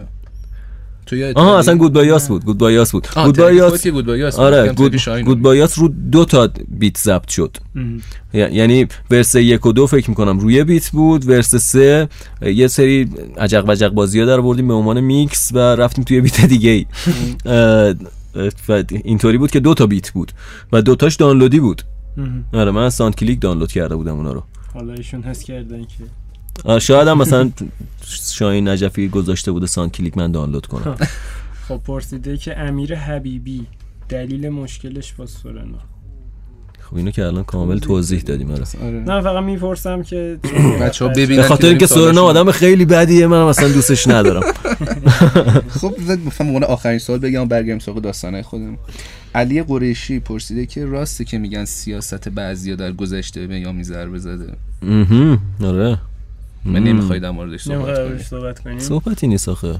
[1.09, 3.07] تو یادت آها؟ اصلا Goodbye Us بود Goodbye Us بود.
[3.25, 4.45] Goodbye Us Goodbye Us بود.
[4.45, 4.93] آره Good
[5.25, 5.41] بود.
[5.41, 7.57] Bye Us رو دو تا beat ضبط شد.
[8.33, 12.09] ی- یعنی verse یک و دو فکر می‌کنم روی beat بود verse سه
[12.41, 16.45] یه سری عجق وجق بازی ها در بردیم به عنوان میکس و رفتیم توی beat
[16.45, 16.85] دیگه ای.
[18.69, 20.31] و اینطوری بود که دو تا beat بود
[20.71, 21.81] و دوتاش دانلودی بود.
[22.53, 24.43] آره من از SoundClick دانلود کرده بودم اونا رو.
[24.73, 26.03] حالا ایشون حس کردن که
[26.79, 27.51] شاید هم مثلا
[28.33, 30.95] شاهین نجفی گذاشته بوده ساند کلیک من دانلود کنم.
[31.67, 31.77] خب.
[31.77, 33.65] پرسیده که امیر حبیبی
[34.09, 35.77] دلیل مشکلش با سورنا؟
[36.79, 38.63] خب اینو که الان کامل توضیح دادیم آره.
[38.83, 38.99] آره.
[38.99, 40.39] نه فقط می‌پرسم که
[40.81, 42.23] بچه‌ها به ببینن خاطر که اینکه سورنا.
[42.23, 44.41] آدم خیلی بدیه من اصلا دوستش ندارم.
[45.79, 45.95] خب
[46.27, 48.77] مثلا آخرین سوال بگم برگردیم سراغ داستانه خودم
[49.35, 54.53] علی قریشی پرسیده که راسته که میگن سیاست بعضیا در گذشته به یا ضربه زده.
[55.63, 55.99] آره.
[56.65, 59.79] من نمی‌خوای در موردش صحبت صحبت کنیم صحبتی نیست آخه.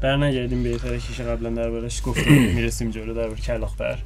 [0.00, 3.98] بر نگردیم به ترکیش قبلا دربارش گفتیم می‌رسیم جلو درباره کلاختر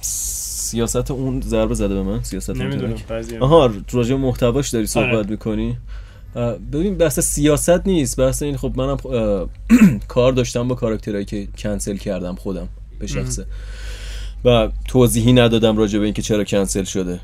[0.00, 2.94] سیاست اون ضربه زده به من؟ سیاست اون نمی‌دونم
[3.40, 5.30] آها راجع به محتواش داری صحبت آره.
[5.30, 5.76] می‌کنی
[6.72, 8.20] ببین بحث سیاست نیست.
[8.20, 8.96] بحث این خب منم
[10.08, 13.46] کار داشتم با کاراکترهایی که کنسل کردم خودم به شخصه.
[14.44, 17.20] و توضیحی ندادم راجع به اینکه چرا کنسل شده.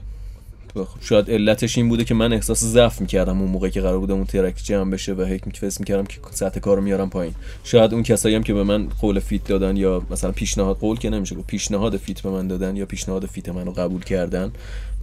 [1.00, 4.24] شاید علتش این بوده که من احساس ضعف می‌کردم اون موقع که قرار بوده اون
[4.24, 7.34] track جمع بشه و هی فکر می‌کردم که سطح کار رو میارم پایین.
[7.64, 11.10] شاید اون کسایی هم که به من قول feat دادن یا مثلا پیشنهاد قول که
[11.10, 14.52] نمیشه گفت پیشنهاد feat به من دادن یا پیشنهاد feat منو قبول کردن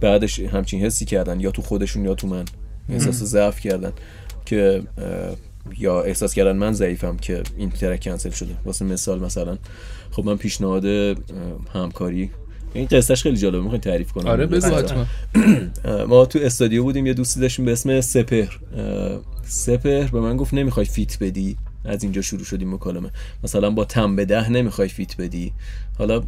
[0.00, 2.44] بعدش همچین حسی کردن یا تو خودشون یا تو من.
[2.88, 3.92] احساس ضعف کردن
[4.46, 4.82] که
[5.78, 8.54] یا احساس کردن من ضعیفم که این track کنسل شده.
[8.64, 9.58] واسه مثال مثلا
[10.10, 10.84] خب من پیشنهاد
[11.74, 12.30] همکاری
[12.74, 14.26] این قصهش خیلی جالبه می‌خواین تعریف کنم.
[14.26, 15.06] آره بگو حتما.
[16.08, 18.46] ما تو استودیو بودیم یه دوستی داشتیم به اسم سپر
[19.44, 23.10] سپر به من گفت نمی‌خوای feat بدی؟ از اینجا شروع شدیم مکالمه.
[23.44, 25.52] مثلا با تم به ده نمی‌خوای feat بدی.
[25.98, 26.22] حالا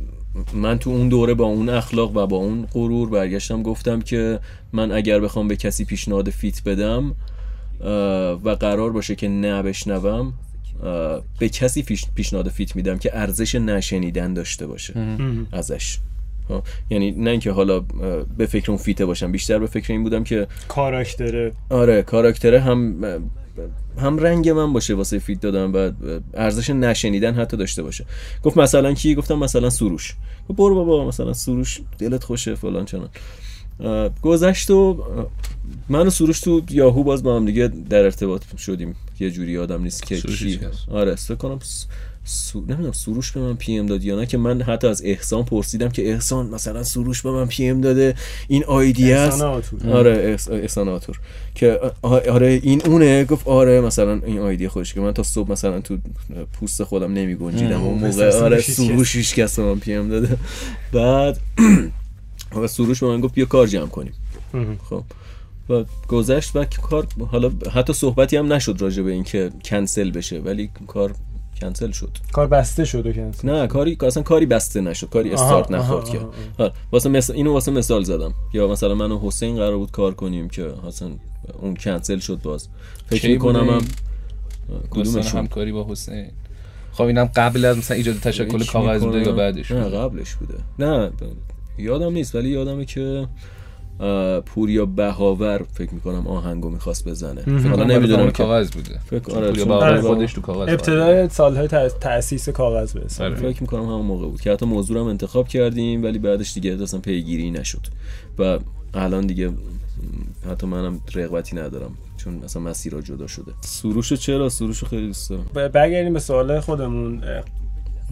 [0.55, 4.39] من تو اون دوره با اون اخلاق و با اون غرور برگشتم گفتم که
[4.73, 7.15] من اگر بخوام به کسی پیشنهاد feat بدم
[8.45, 10.33] و قرار باشه که نه بشنوم
[10.83, 14.95] اه، به کسی پیش- پیشنهاد فیت میدم که ارزش نشنیدن داشته باشه.
[15.53, 15.99] ازش.
[16.91, 17.81] یعنی نه اینکه حالا
[18.37, 19.33] به فکر اون فیته باشم.
[19.33, 21.53] بیشتر به فکر این بودم که کاراکتره.
[21.71, 23.05] آره کاراکتره هم
[23.99, 25.91] هم رنگ من باشه واسه فیت دادم و
[26.35, 28.05] ارزش نشنیدن حتی داشته باشه.
[28.43, 30.15] گفت مثلا کی؟ گفتم مثلا سروش.
[30.49, 33.09] گفت برو بابا مثلا سروش دلت خوشه فلان چنان.
[34.23, 35.05] گذشت و
[35.89, 38.97] من و سروش تو یاهو باز با هم دیگه در ارتباط شدیم.
[39.21, 40.61] یه جوری آدم نیست که کی.
[40.91, 41.59] آره فکر کنم.
[42.25, 42.61] سو...
[42.61, 46.11] نمی‌دونم سروش به من PM داد یا نه که من حتی از احسان پرسیدم که
[46.13, 48.15] احسان مثلا سروش به من PM داده
[48.49, 49.41] این ID است.
[49.93, 51.19] آره احس- احسان آتور.
[51.55, 53.25] که آره این اونه.
[53.25, 55.99] گفت آره مثلا این ID خودش که من تا صبح مثلا تو
[56.53, 60.09] پوست خودم نمی گنجیدم اون موقع آره سروش هیچ سروش هیچ کس به من PM
[60.09, 60.37] داده.
[60.93, 61.39] بعد
[62.63, 64.13] و سروش به من گفت بیا کار جمع کنیم.
[64.91, 65.03] خب.
[65.69, 70.39] و گذشت و کار حالا حتی صحبتی هم نشد راجع به اینکه کنسل بشه.
[70.39, 71.15] ولی کار
[71.63, 72.11] کنسل شد.
[72.33, 76.21] کار بسته شد و کنسل نه کاری اصلا کاری بسته نشد کاری استارت نخورد که.
[76.59, 76.73] آره.
[76.93, 78.35] واسه مثل اینو واسه مثال زدم.
[78.55, 81.11] یا مثلا من و حسین قرار بود کار کنیم که اصلا
[81.61, 82.69] اون کنسل شد باز.
[83.07, 83.83] فکر می‌کنم هم
[84.91, 86.27] کدومشون؟ همکاری با حسین.
[86.93, 90.55] خب اینم قبل از مثلا ایجاد تشکل کاغذ بوده یا بعدش نه بوده؟ قبلش بوده.
[90.79, 91.13] نه ب-
[91.79, 93.27] یادم نیست ولی یادمه که
[94.47, 97.43] پوریا بهاور فکر می‌کنم آهنگو می‌خواست بزنه.
[97.47, 98.99] حالا حالا نمی‌دونم نمی‌دونم که کاغذ بوده.
[98.99, 100.01] فکر آره پوریا بله.
[100.01, 101.69] خودش تو کاغذ ابتدای سالهای
[102.01, 103.35] تأسیس کاغذ به آره.
[103.35, 107.01] فکر می‌کنم همون موقع بود که حتی موضوع هم انتخاب کردیم ولی بعدش دیگه اصلا
[107.01, 107.87] پیگیری نشد.
[108.39, 108.59] و
[108.95, 109.51] الان دیگه
[110.51, 113.53] حتی منم رغبتی ندارم چون اصلا مسیرها جدا شده.
[113.61, 115.47] سروش چرا؟ سروش خیلی دوست دارم.
[115.69, 117.23] برگردیم به سوال خودمون.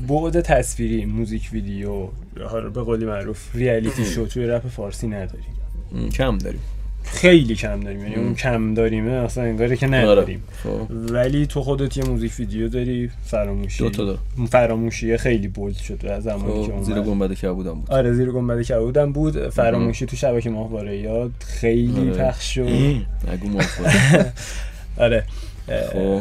[0.09, 2.07] بعد تصویری موزیک ویدیو
[2.74, 5.59] به قولی معروف ریالیتی شو توی رپ فارسی نداریم.
[6.12, 6.61] کم داریم.
[7.03, 10.43] خیلی کم داریم یعنی اون کم داریمه اصلا انگاره که نداریم.
[10.62, 10.86] خب.
[10.91, 14.47] ولی تو خودت یه موزیک ویدیو داری فراموشی؟ دو تا دارم.
[14.51, 17.09] فراموشی خیلی بولد شد از زمانی که خب زیر اومد.
[17.09, 17.91] گنبد کبودم بود.
[17.91, 19.49] آره زیر گنبد کبودم بود.
[19.49, 22.11] فراموشی تو شبکه ماهواره یاد خیلی آره.
[22.11, 22.68] پخش شد.
[23.33, 23.61] نگو.
[25.04, 25.25] آره.
[25.92, 26.21] خب.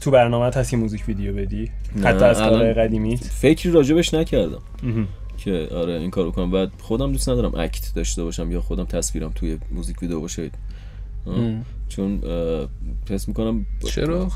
[0.00, 1.70] تو برنامه هست که موزیک ویدیو بدی؟
[2.04, 4.62] حتی از کارهای قدیمیت فکری راجبش نکردم.
[5.44, 6.50] که آره این کارو کنم.
[6.50, 10.50] بعد خودم دوست ندارم اکت داشته باشم یا خودم تصویرم توی موزیک ویدیو باشه.
[11.88, 12.20] چون
[13.10, 14.28] حس می‌کنم چرا؟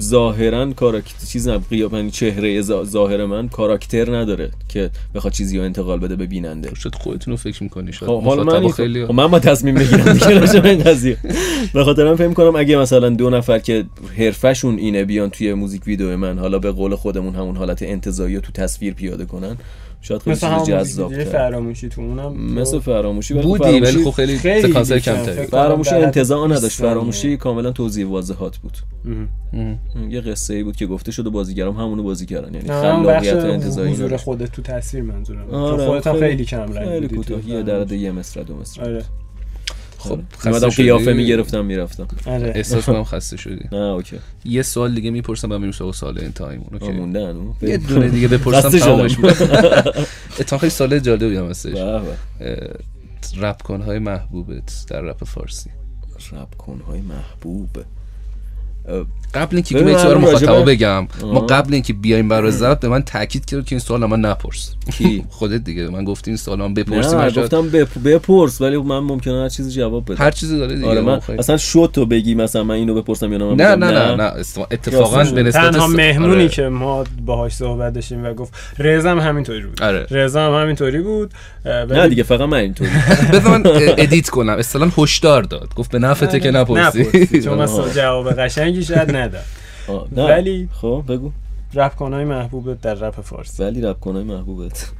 [0.00, 5.58] ظاهرا کاراکتر چیز نه قیاب یعنی چهره ظا- ظاهر من کاراکتر نداره که بخواد چیزی
[5.58, 6.74] رو انتقال بده به بیننده.
[6.74, 10.12] شاید خودتون رو فکر می‌کنی شاید؟ خب حالا من خیلی خب من با تصمیم بگیرم
[10.12, 11.16] دیگه راجع به این قضیه.
[11.74, 13.84] به خاطر من فکر کنم اگه مثلا دو نفر که
[14.18, 18.40] حرفشون اینه بیان توی موزیک ویدیو من حالا به قول خودمون همون حالت انتزاعی رو
[18.40, 19.56] تو تصویر پیاده کنن
[20.04, 24.98] شاید خیلی چیز جذاب فراموشی تو اونم مثل فراموشی ولی بودی ولی خب خیلی سکانسر.
[24.98, 26.78] کمتری فکر فراموشی انتزاع 20 نداشت.
[26.80, 28.78] فراموشی کاملا توضیح واضحات بود.
[30.10, 34.16] یه قصه ای بود که گفته شده بازیگرام همونو بازی کردن یعنی خلاقیت انتزاعی حضور.
[34.16, 37.48] خودت تو تصویر منظورم آره، تو خودت هم خیلی- کم رنگ خیلی بودی تو کوتاه
[37.50, 39.02] یه در حد یه مصرع دو مصرع آره
[40.08, 42.06] خب اومدم خسته قیافه؟ می‌گرفتم می‌رفتم.
[42.26, 42.52] آره.
[42.54, 43.68] احساس کنم خسته شدی.
[43.72, 44.16] نه OK.
[44.44, 46.92] یه سوال دیگه می‌پرسم بعد میریم سراغ سوال انتهایمون آه، OK.
[46.92, 49.16] مونده هنو یه دونه دیگه بپرسم تمامش.
[50.40, 51.72] اتفاقا خیلی سوال جالبی هم هستش.
[51.72, 52.16] به به.
[52.40, 52.70] اه،
[53.40, 55.70] رپ کنهای محبوبت در رپ فارسی.
[56.32, 57.68] رپ کنهای محبوب.
[59.34, 61.40] قبل اینکه من راجع مخاطبا بگم ما.
[61.40, 64.74] قبل اینکه بیایم برای ضبط به من تاکید کرد که این سوال من نپرس.
[64.98, 65.88] کی؟ خودت دیگه.
[65.88, 69.48] من گفتی این سوال من بپرسی نه من گفتم بپ- بپرس ولی من ممکنه هر
[69.48, 72.74] چیزی جواب بدم هر چیزی داره دیگه آره من اصلا شد تو بگی مثلا من
[72.74, 74.32] اینو بپرسم یا نه من نه نه نه.
[74.70, 76.48] اتفاقا به نسبت تنها مهمونی آره.
[76.48, 79.82] که ما باهاش صحبت داشتیم و گفت رضا هم همینطوری بود.
[79.82, 80.06] آره.
[80.10, 81.30] رضا هم همینطوری بود
[81.64, 82.90] نه دیگه فقط من اینطوری.
[83.32, 83.62] بذار من
[83.98, 84.52] edit کنم.
[84.52, 85.74] اصلا هشدار داد.
[85.74, 87.40] گفت به نفعته که نپرسی.
[87.42, 88.28] چون مثلا جواب
[88.80, 89.10] قشنگی شاید
[90.12, 90.24] نه.
[90.24, 91.32] ولی- خب بگو.
[91.74, 93.62] رپ کنای محبوب در رپ فارسی.
[93.62, 94.90] ولی رپ کنای محبوبت.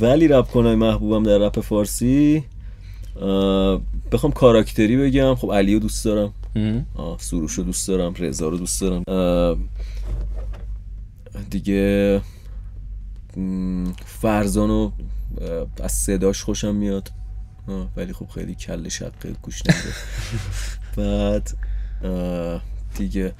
[0.00, 2.44] ولی رپ کنای محبوبم در رپ فارسی
[4.12, 5.34] بخوام کاراکتری بگم.
[5.34, 6.32] خب علی رو دوست دارم.
[7.18, 8.14] سروش رو دوست دارم.
[8.18, 9.02] رضا رو دوست دارم.
[11.50, 12.20] دیگه
[13.36, 14.92] م، فرزان رو
[15.82, 17.10] از صداش خوشم میاد.
[17.96, 19.94] ولی خب خیلی کل شقه گوش نمیده.
[20.96, 21.50] بعد
[22.98, 23.32] دیگه.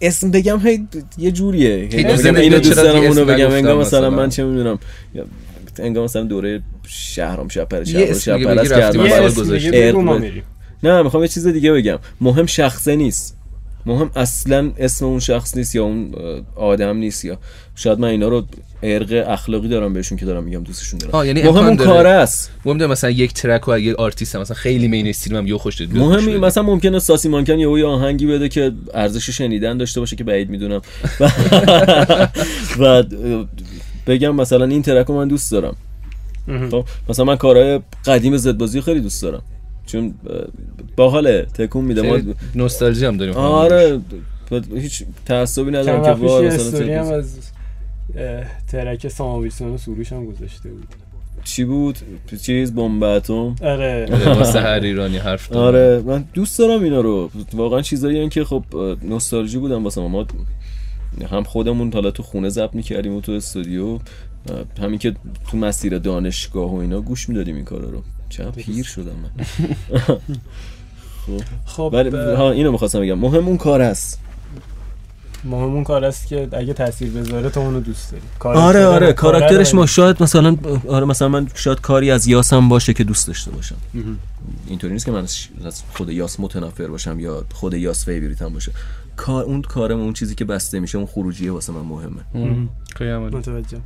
[0.00, 0.88] اسم بگم هی
[1.18, 1.88] یه جوریه.
[1.92, 3.50] بگم اینو دوست دارم اونو بگم.
[3.50, 4.10] انگار مثلا.
[4.10, 4.78] من چه می‌دونم
[5.78, 10.42] انگار مثلا دوره شهرام دیگه پرست بگی رفتیم کردم
[10.82, 11.98] نه می‌خوام یه چیز دیگه بگم.
[12.20, 13.36] مهم شخصه نیست.
[13.86, 16.14] مهم اصلا اسم اون شخص نیست یا اون
[16.56, 17.38] آدم نیست یا
[17.74, 18.46] شاید من اینا رو
[18.82, 21.26] ارق اخلاقی دارم بهشون که دارم میگم دوستشون دارم.
[21.26, 21.76] یعنی مهم اون.
[21.76, 22.50] کاره است.
[22.64, 25.78] مهم داره مثلا یک ترک و اگه آرتیست هم مثلا خیلی مینستریم هم یه خوش
[25.78, 26.28] دید مهم.
[26.28, 30.24] این مثلا ممکنه ساسی مانکن یه یه آهنگی بده که ارزش شنیدن داشته باشه که
[30.24, 30.80] بعید می‌دونم.
[32.78, 33.04] و
[34.06, 35.76] بگم مثلا این ترک رو من دوست دارم.
[36.70, 39.42] خب مثلا من کارهای قدیم زدبازی خیلی دوست دارم.
[39.92, 40.14] چون
[40.96, 44.00] باحاله تکون میده ما خیلی نوستالژی هم داریم آره
[44.74, 47.12] هیچ تعصبی ندارم که یه مثلا هم.
[47.12, 47.38] از
[48.68, 50.86] ترک ساماویسان و سروش هم گذاشته بود.
[51.44, 51.98] چی بود؟
[52.42, 54.08] چیز بمب اتم؟ آره.
[54.26, 55.66] واسه هر ایرانی حرف داره.
[55.66, 57.30] آره من دوست دارم اینا رو.
[57.54, 58.64] واقعا چیزایی که خب
[59.02, 60.08] نوستالژی بودن واسه ما.
[60.08, 60.26] ما
[61.30, 63.98] هم خودمون حالا تو خونه ضبط می‌کردیم و تو استودیو.
[64.80, 65.14] همین که
[65.50, 68.02] تو مسیر دانشگاه و اینا گوش می‌دادیم این کارا رو.
[68.30, 69.44] چقدر پیر شدم من
[71.66, 71.90] خب.
[71.92, 73.18] ولی اه، ها اینو می‌خواستم بگم.
[73.18, 74.20] مهم اون کار است.
[75.44, 78.22] مهم اون کار است که اگه تاثیر بذاره تو اونو دوست داری.
[78.38, 79.12] کار آره آره.
[79.12, 80.56] کاراکترش ما شاید مثلا
[80.88, 83.76] آره مثلا من شاید کاری از یاسم باشه که دوست داشته باشم.
[84.66, 85.26] اینطوری نیست که من
[85.64, 88.72] از خود یاس متنفر باشم یا خود یاس فیوریتم باشه.
[89.16, 92.68] کار اون کارم اون چیزی که بسته میشه اون خروجیه واسه من مهمه.
[92.96, 93.36] خیلی عمالی.
[93.36, 93.78] متوجه.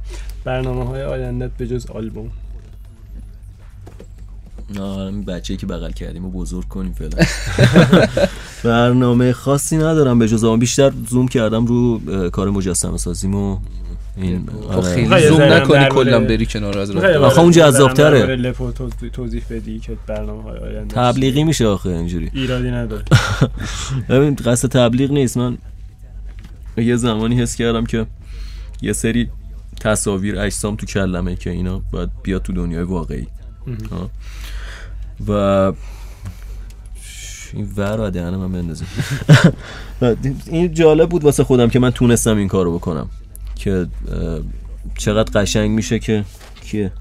[0.45, 2.31] برنامه های آیندت به جز آلبوم.
[4.70, 7.27] این بچه‌ای که بغل کردیم و بزرگ کنیم فعلا
[8.65, 12.01] برنامه خاصی ندارم به جز بیشتر زوم کردم رو
[12.31, 13.59] کار مجسمه سازیم و
[14.16, 14.95] این خب آره.
[14.95, 16.91] خیلی زوم نکنی کلا بری کنار از.
[16.91, 18.53] آخه اون جذاب‌تره.
[19.12, 23.05] توضیح- بدی که برنامه های آینده تبلیغی میشه آخه اینجوری ایرادی نداره
[24.09, 25.59] ببین قصد تبلیغ نیست من
[26.77, 28.07] یه زمانی حس کردم که
[28.82, 29.31] یه سری
[29.81, 33.27] تصاویر اجسام تو کلمه که اینا باید بیاد تو دنیای واقعی
[33.91, 34.11] ها.
[35.29, 35.73] و
[37.55, 38.85] این ور و من بندازه
[40.47, 43.09] این جالب بود واسه خودم که من تونستم این کارو بکنم.
[43.55, 43.87] که
[44.99, 46.25] چقدر قشنگ میشه که
[46.65, 46.93] کیه؟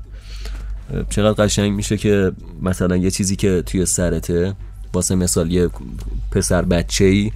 [1.09, 2.31] چقدر قشنگ میشه که
[2.61, 4.53] مثلا یه چیزی که توی سرته
[4.93, 5.69] واسه مثال یه
[6.31, 7.31] پسر بچه ای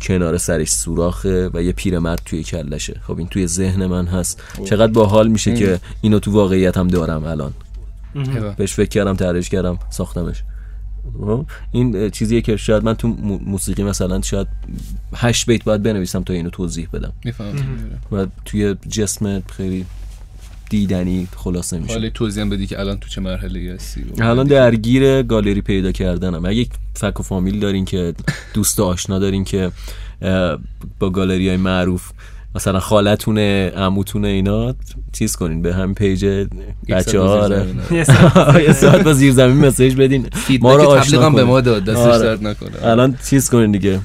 [0.00, 4.42] کنار سرش سوراخه و یه پیرمرد توی کلشه خب این توی ذهن من هست.
[4.64, 7.52] چقدر باحال میشه که اینو تو واقعیت هم دارم الان.
[8.56, 10.42] بهش فکر کردم طراحیش کردم ساختمش.
[11.20, 14.46] خب، این چیزیه که شاید من تو مو- موسیقی مثلا شاید
[15.14, 17.12] هشت بیت باید بنویسم تا اینو توضیح بدم.
[18.12, 19.86] و توی جسم خیلی
[20.70, 21.92] دیدنی خلاصه میشه.
[21.92, 26.44] حالا توضیح هم بدی که الان تو چه مرحله هستی؟ الان درگیر گالری پیدا کردنم.
[26.44, 28.14] اگه فک و فامیل دارین که
[28.54, 29.70] دوست و آشنا دارین که
[30.98, 32.10] با گالری های معروف
[32.54, 34.74] مثلا خالتونه عموتونه اینا
[35.12, 36.46] چیز کنین به هم پیج
[36.88, 37.48] بچه ها
[37.90, 40.28] یه ساعت یه ساعت با زیر زمین مسیج بدین.
[40.60, 41.44] ما رو آشنا به.
[41.44, 42.18] ما داد دستش آره.
[42.18, 42.70] درد نکنه.
[42.82, 44.00] الان چیز کنین دیگه.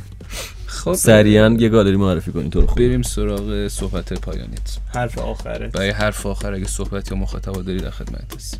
[0.66, 0.94] خب.
[0.94, 2.78] سریعا یه گالری معرفی کنین تو رو خوب.
[2.78, 4.78] بریم سراغ صحبت پایانیت.
[4.96, 5.68] حرف آخره.
[5.68, 8.60] برای حرف آخر اگه صحبت یا مخاطب داری در خدمت هست.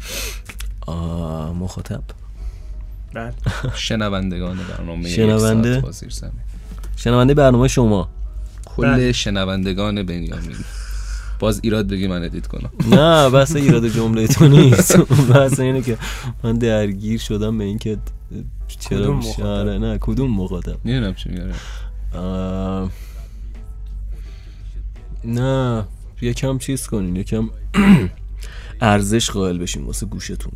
[0.82, 2.02] آه، مخاطب.
[3.14, 3.34] بله.
[3.76, 6.32] شنوندگان برنامه شنونده؟ یک ساعت با زیر زمین.
[6.96, 8.10] شنونده برنامه شما.
[8.82, 9.12] کل بله.
[9.12, 10.56] شنوندگان بنیامین.
[11.40, 12.70] باز ایراد بگی من ادیت کنم.
[13.00, 14.98] نه بس ایراد جمله تو نیست.
[15.34, 15.98] بس اینه که
[16.44, 17.98] من درگیر شدم به اینکه
[18.68, 21.44] چرا مخاطب؟ آره، نه کدوم مخاطب می‌دونم چی میگه.
[22.14, 22.92] آه،
[25.26, 25.84] نه
[26.22, 27.50] یکم چیز کنین یکم
[28.82, 30.52] ارزش قائل بشین واسه گوشتون.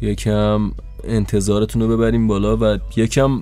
[0.00, 0.72] یکم
[1.04, 3.40] انتظارتون رو ببرین بالا و یکم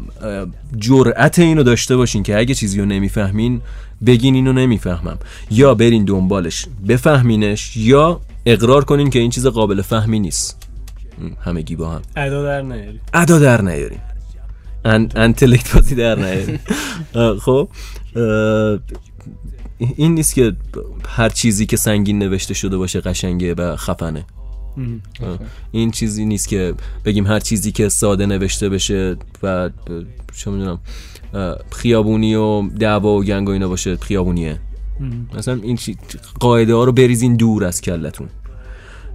[0.79, 3.61] جرأت اینو داشته باشین که اگه چیزی رو نمی‌فهمین
[4.07, 5.19] بگین اینو نمی‌فهمم.
[5.51, 10.69] یا برین دنبالش بفهمینش یا اقرار کنین که این چیز قابل فهمی نیست.
[11.45, 12.03] همگی با هم.
[12.17, 13.99] ادا در نیاری ادا در نیارین.
[14.85, 16.59] ان انتلکت بازی در نیارین.
[17.45, 17.69] خب
[19.97, 20.53] این نیست که
[21.09, 24.25] هر چیزی که سنگین نوشته شده باشه قشنگه و خفنه.
[25.73, 26.75] این چیزی نیست که
[27.05, 29.71] بگیم هر چیزی که ساده نوشته بشه و
[30.37, 30.79] چه می‌دونم
[31.71, 34.61] خیابونی و دعوا و گنگ و اینا باشه خیابونیه.
[35.35, 35.97] مثلا این چی...
[36.41, 38.29] قاعده ها رو بریزین دور از کلتون.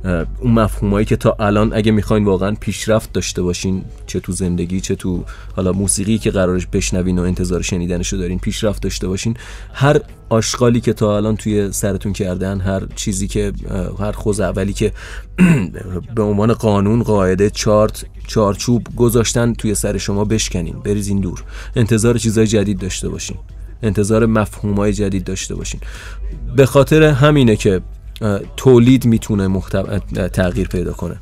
[0.04, 4.96] اون مفهومایی که تا الان اگه می‌خواین واقعا پیشرفت داشته باشین چه تو زندگی چه
[4.96, 5.24] تو
[5.56, 9.38] حالا موسیقی که قرارش بشنوین و انتظار شنیدنشو دارین پیشرفت داشته باشین.
[9.74, 13.54] هر آشغالی که تا الان توی سرتون کردن هر چیزی که
[14.00, 14.92] هر خوز اولی که
[16.16, 21.44] به عنوان قانون قاعده چارت چارچوب گذاشتن توی سر شما بشکنین بریزین دور.
[21.76, 23.38] انتظار چیزای جدید داشته باشین.
[23.84, 25.82] انتظار مفهومای جدید داشته باشین.
[26.56, 27.82] به خاطر همینه که
[28.58, 29.78] تولید می‌تونه محتو...
[29.78, 30.00] اه،
[30.30, 31.18] تغییر پیدا کنه.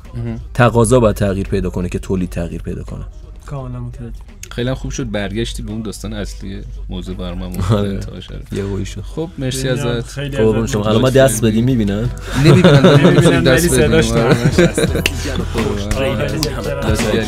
[0.54, 3.04] تقاضا باید تغییر پیدا کنه که تولید تغییر پیدا کنه.
[3.46, 4.18] کاملا متوجه.
[4.50, 5.10] خیلی خوب شد.
[5.10, 8.00] برگشتی به اون داستان اصلی موضوع برنامه آره.
[8.52, 9.02] یه شد.
[9.14, 10.06] خب مرسی ازت.
[10.08, 10.84] خیلی قربون ازت شما.
[10.84, 12.10] الان ما دست بدیم می‌بینن؟
[12.44, 14.12] نمی‌بینن نمی‌بینن، ولی دست صداش.
[14.12, 14.96] دست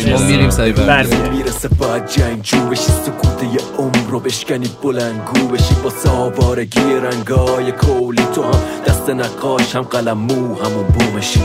[0.09, 1.33] ما میریم سعی برمی‌گردیم.
[1.33, 7.73] می‌رسه باید جنگ جو بشی سکوت یه عمر رو بشکنی بلنگو بشی با ساوارگی رنگای
[7.73, 8.61] کولی تو هم.
[8.87, 11.41] دست نقاش هم قلم مو همون بومشی.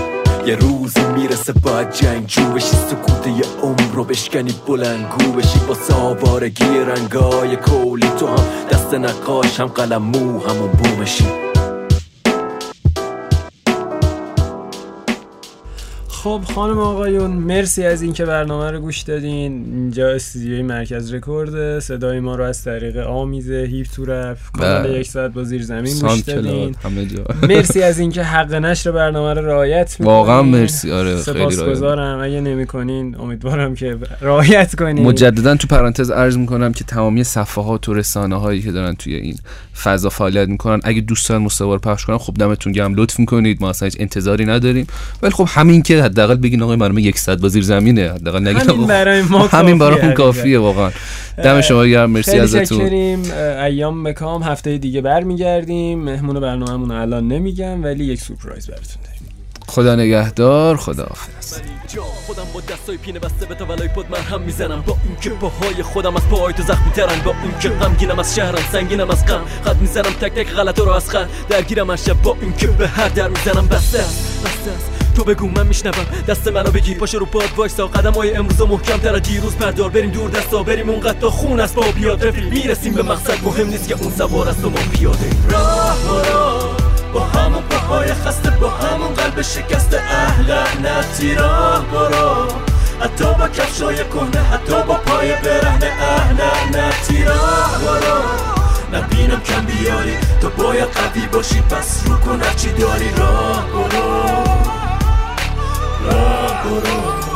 [0.48, 5.74] یه روزی می‌رسه باید جنگ جو بشی سکوت یه عمر رو بشکنی بلنگو بشی با
[5.74, 11.47] ساوارگی رنگای کولی تو هم دست نقاش هم قلم مو همون بومشی.
[16.28, 19.66] خب خانم آقایون مرسی از اینکه برنامه رو گوش دادین.
[19.74, 21.80] اینجا استودیوی مرکز رکورد.
[21.80, 25.00] صدای ما رو از طریق آمیزه هیپ تو رپ کانال بله.
[25.00, 26.52] یک ساعت با زیر زمین گوش دادین.
[26.52, 27.24] کلاد همه جا.
[27.48, 30.18] مرسی از اینکه حق نشر برنامه رو رعایت می‌کنین.
[30.18, 30.92] واقعا مرسی.
[30.92, 32.20] آره خیلی سپاسگزارم.
[32.20, 35.06] اگه نمی‌کنین امیدوارم که رعایت کنین.
[35.06, 39.38] مجددا تو پرانتز عرض می‌کنم که تمامی صفحات و رسانه هایی که دارن توی این
[39.84, 42.94] فضا فعالیت می‌کنن اگه دوست دارن محتوا رو پخش کنن خب دمتون گرم.
[42.96, 43.62] لطف می‌کنید.
[43.62, 44.88] ما اصلا هیچ انتظاری نداریم.
[45.22, 48.12] ولی خب همین که حداقل بگین آقای برنامه یک ساعت با زیر زمینه.
[48.12, 50.92] حداقل نگین همین برای ما همین برامون کافیه واقعا.
[51.44, 52.12] دم شما گرم.
[52.12, 52.82] مرسی ازتون.
[53.62, 56.00] ایام بکام هفته دیگه برمیگردیم.
[56.00, 59.17] مهمون برنامهمون الان نمیگم ولی یک سورپرایز براتون داریم.
[59.68, 61.60] خدا نگهدار خدا حافظ.
[61.88, 64.82] جا خودم با دستای پینه بسته به تولای پد مرهم می‌زنم.
[64.82, 67.20] با اینکه پاهای خودم از پاهای تو زخمی ترن.
[67.26, 69.42] با اینکه غمگینم از شهرم سنگینم از غم.
[69.66, 72.22] خط می‌زنم تک تک غلطا رو از خط درگیرم شب.
[72.22, 74.92] با اینکه به هر در می‌زنم بسته است بسته است.
[75.16, 76.06] تو بگو من میشنوم.
[76.28, 77.88] دست منو بگیر پاشو رو پاد وایسا.
[77.88, 79.90] قدم های امروز محکم تر دیروز پردار.
[79.90, 82.50] بریم دور دستا بریم اونقدر تا خون از پا بیاد رفیق.
[82.50, 83.44] می‌رسیم به مقصد.
[83.44, 85.30] مهم نیست که اون سوار است و ما پیاده.
[85.50, 86.87] راه.
[87.18, 90.02] با همون پاهای خسته با همون قلب شکسته.
[90.02, 92.48] اهل لعنتی راه برو.
[93.02, 95.92] حتی با کفشای کنه حتی با پای برهنه.
[96.02, 98.22] اهل لعنتی راه برو.
[98.98, 101.62] نبینم کم بیاری تو باید قوی باشی.
[101.62, 103.10] پس رو کن چی داری.
[103.18, 104.24] راه برو.
[106.06, 107.27] راه برو.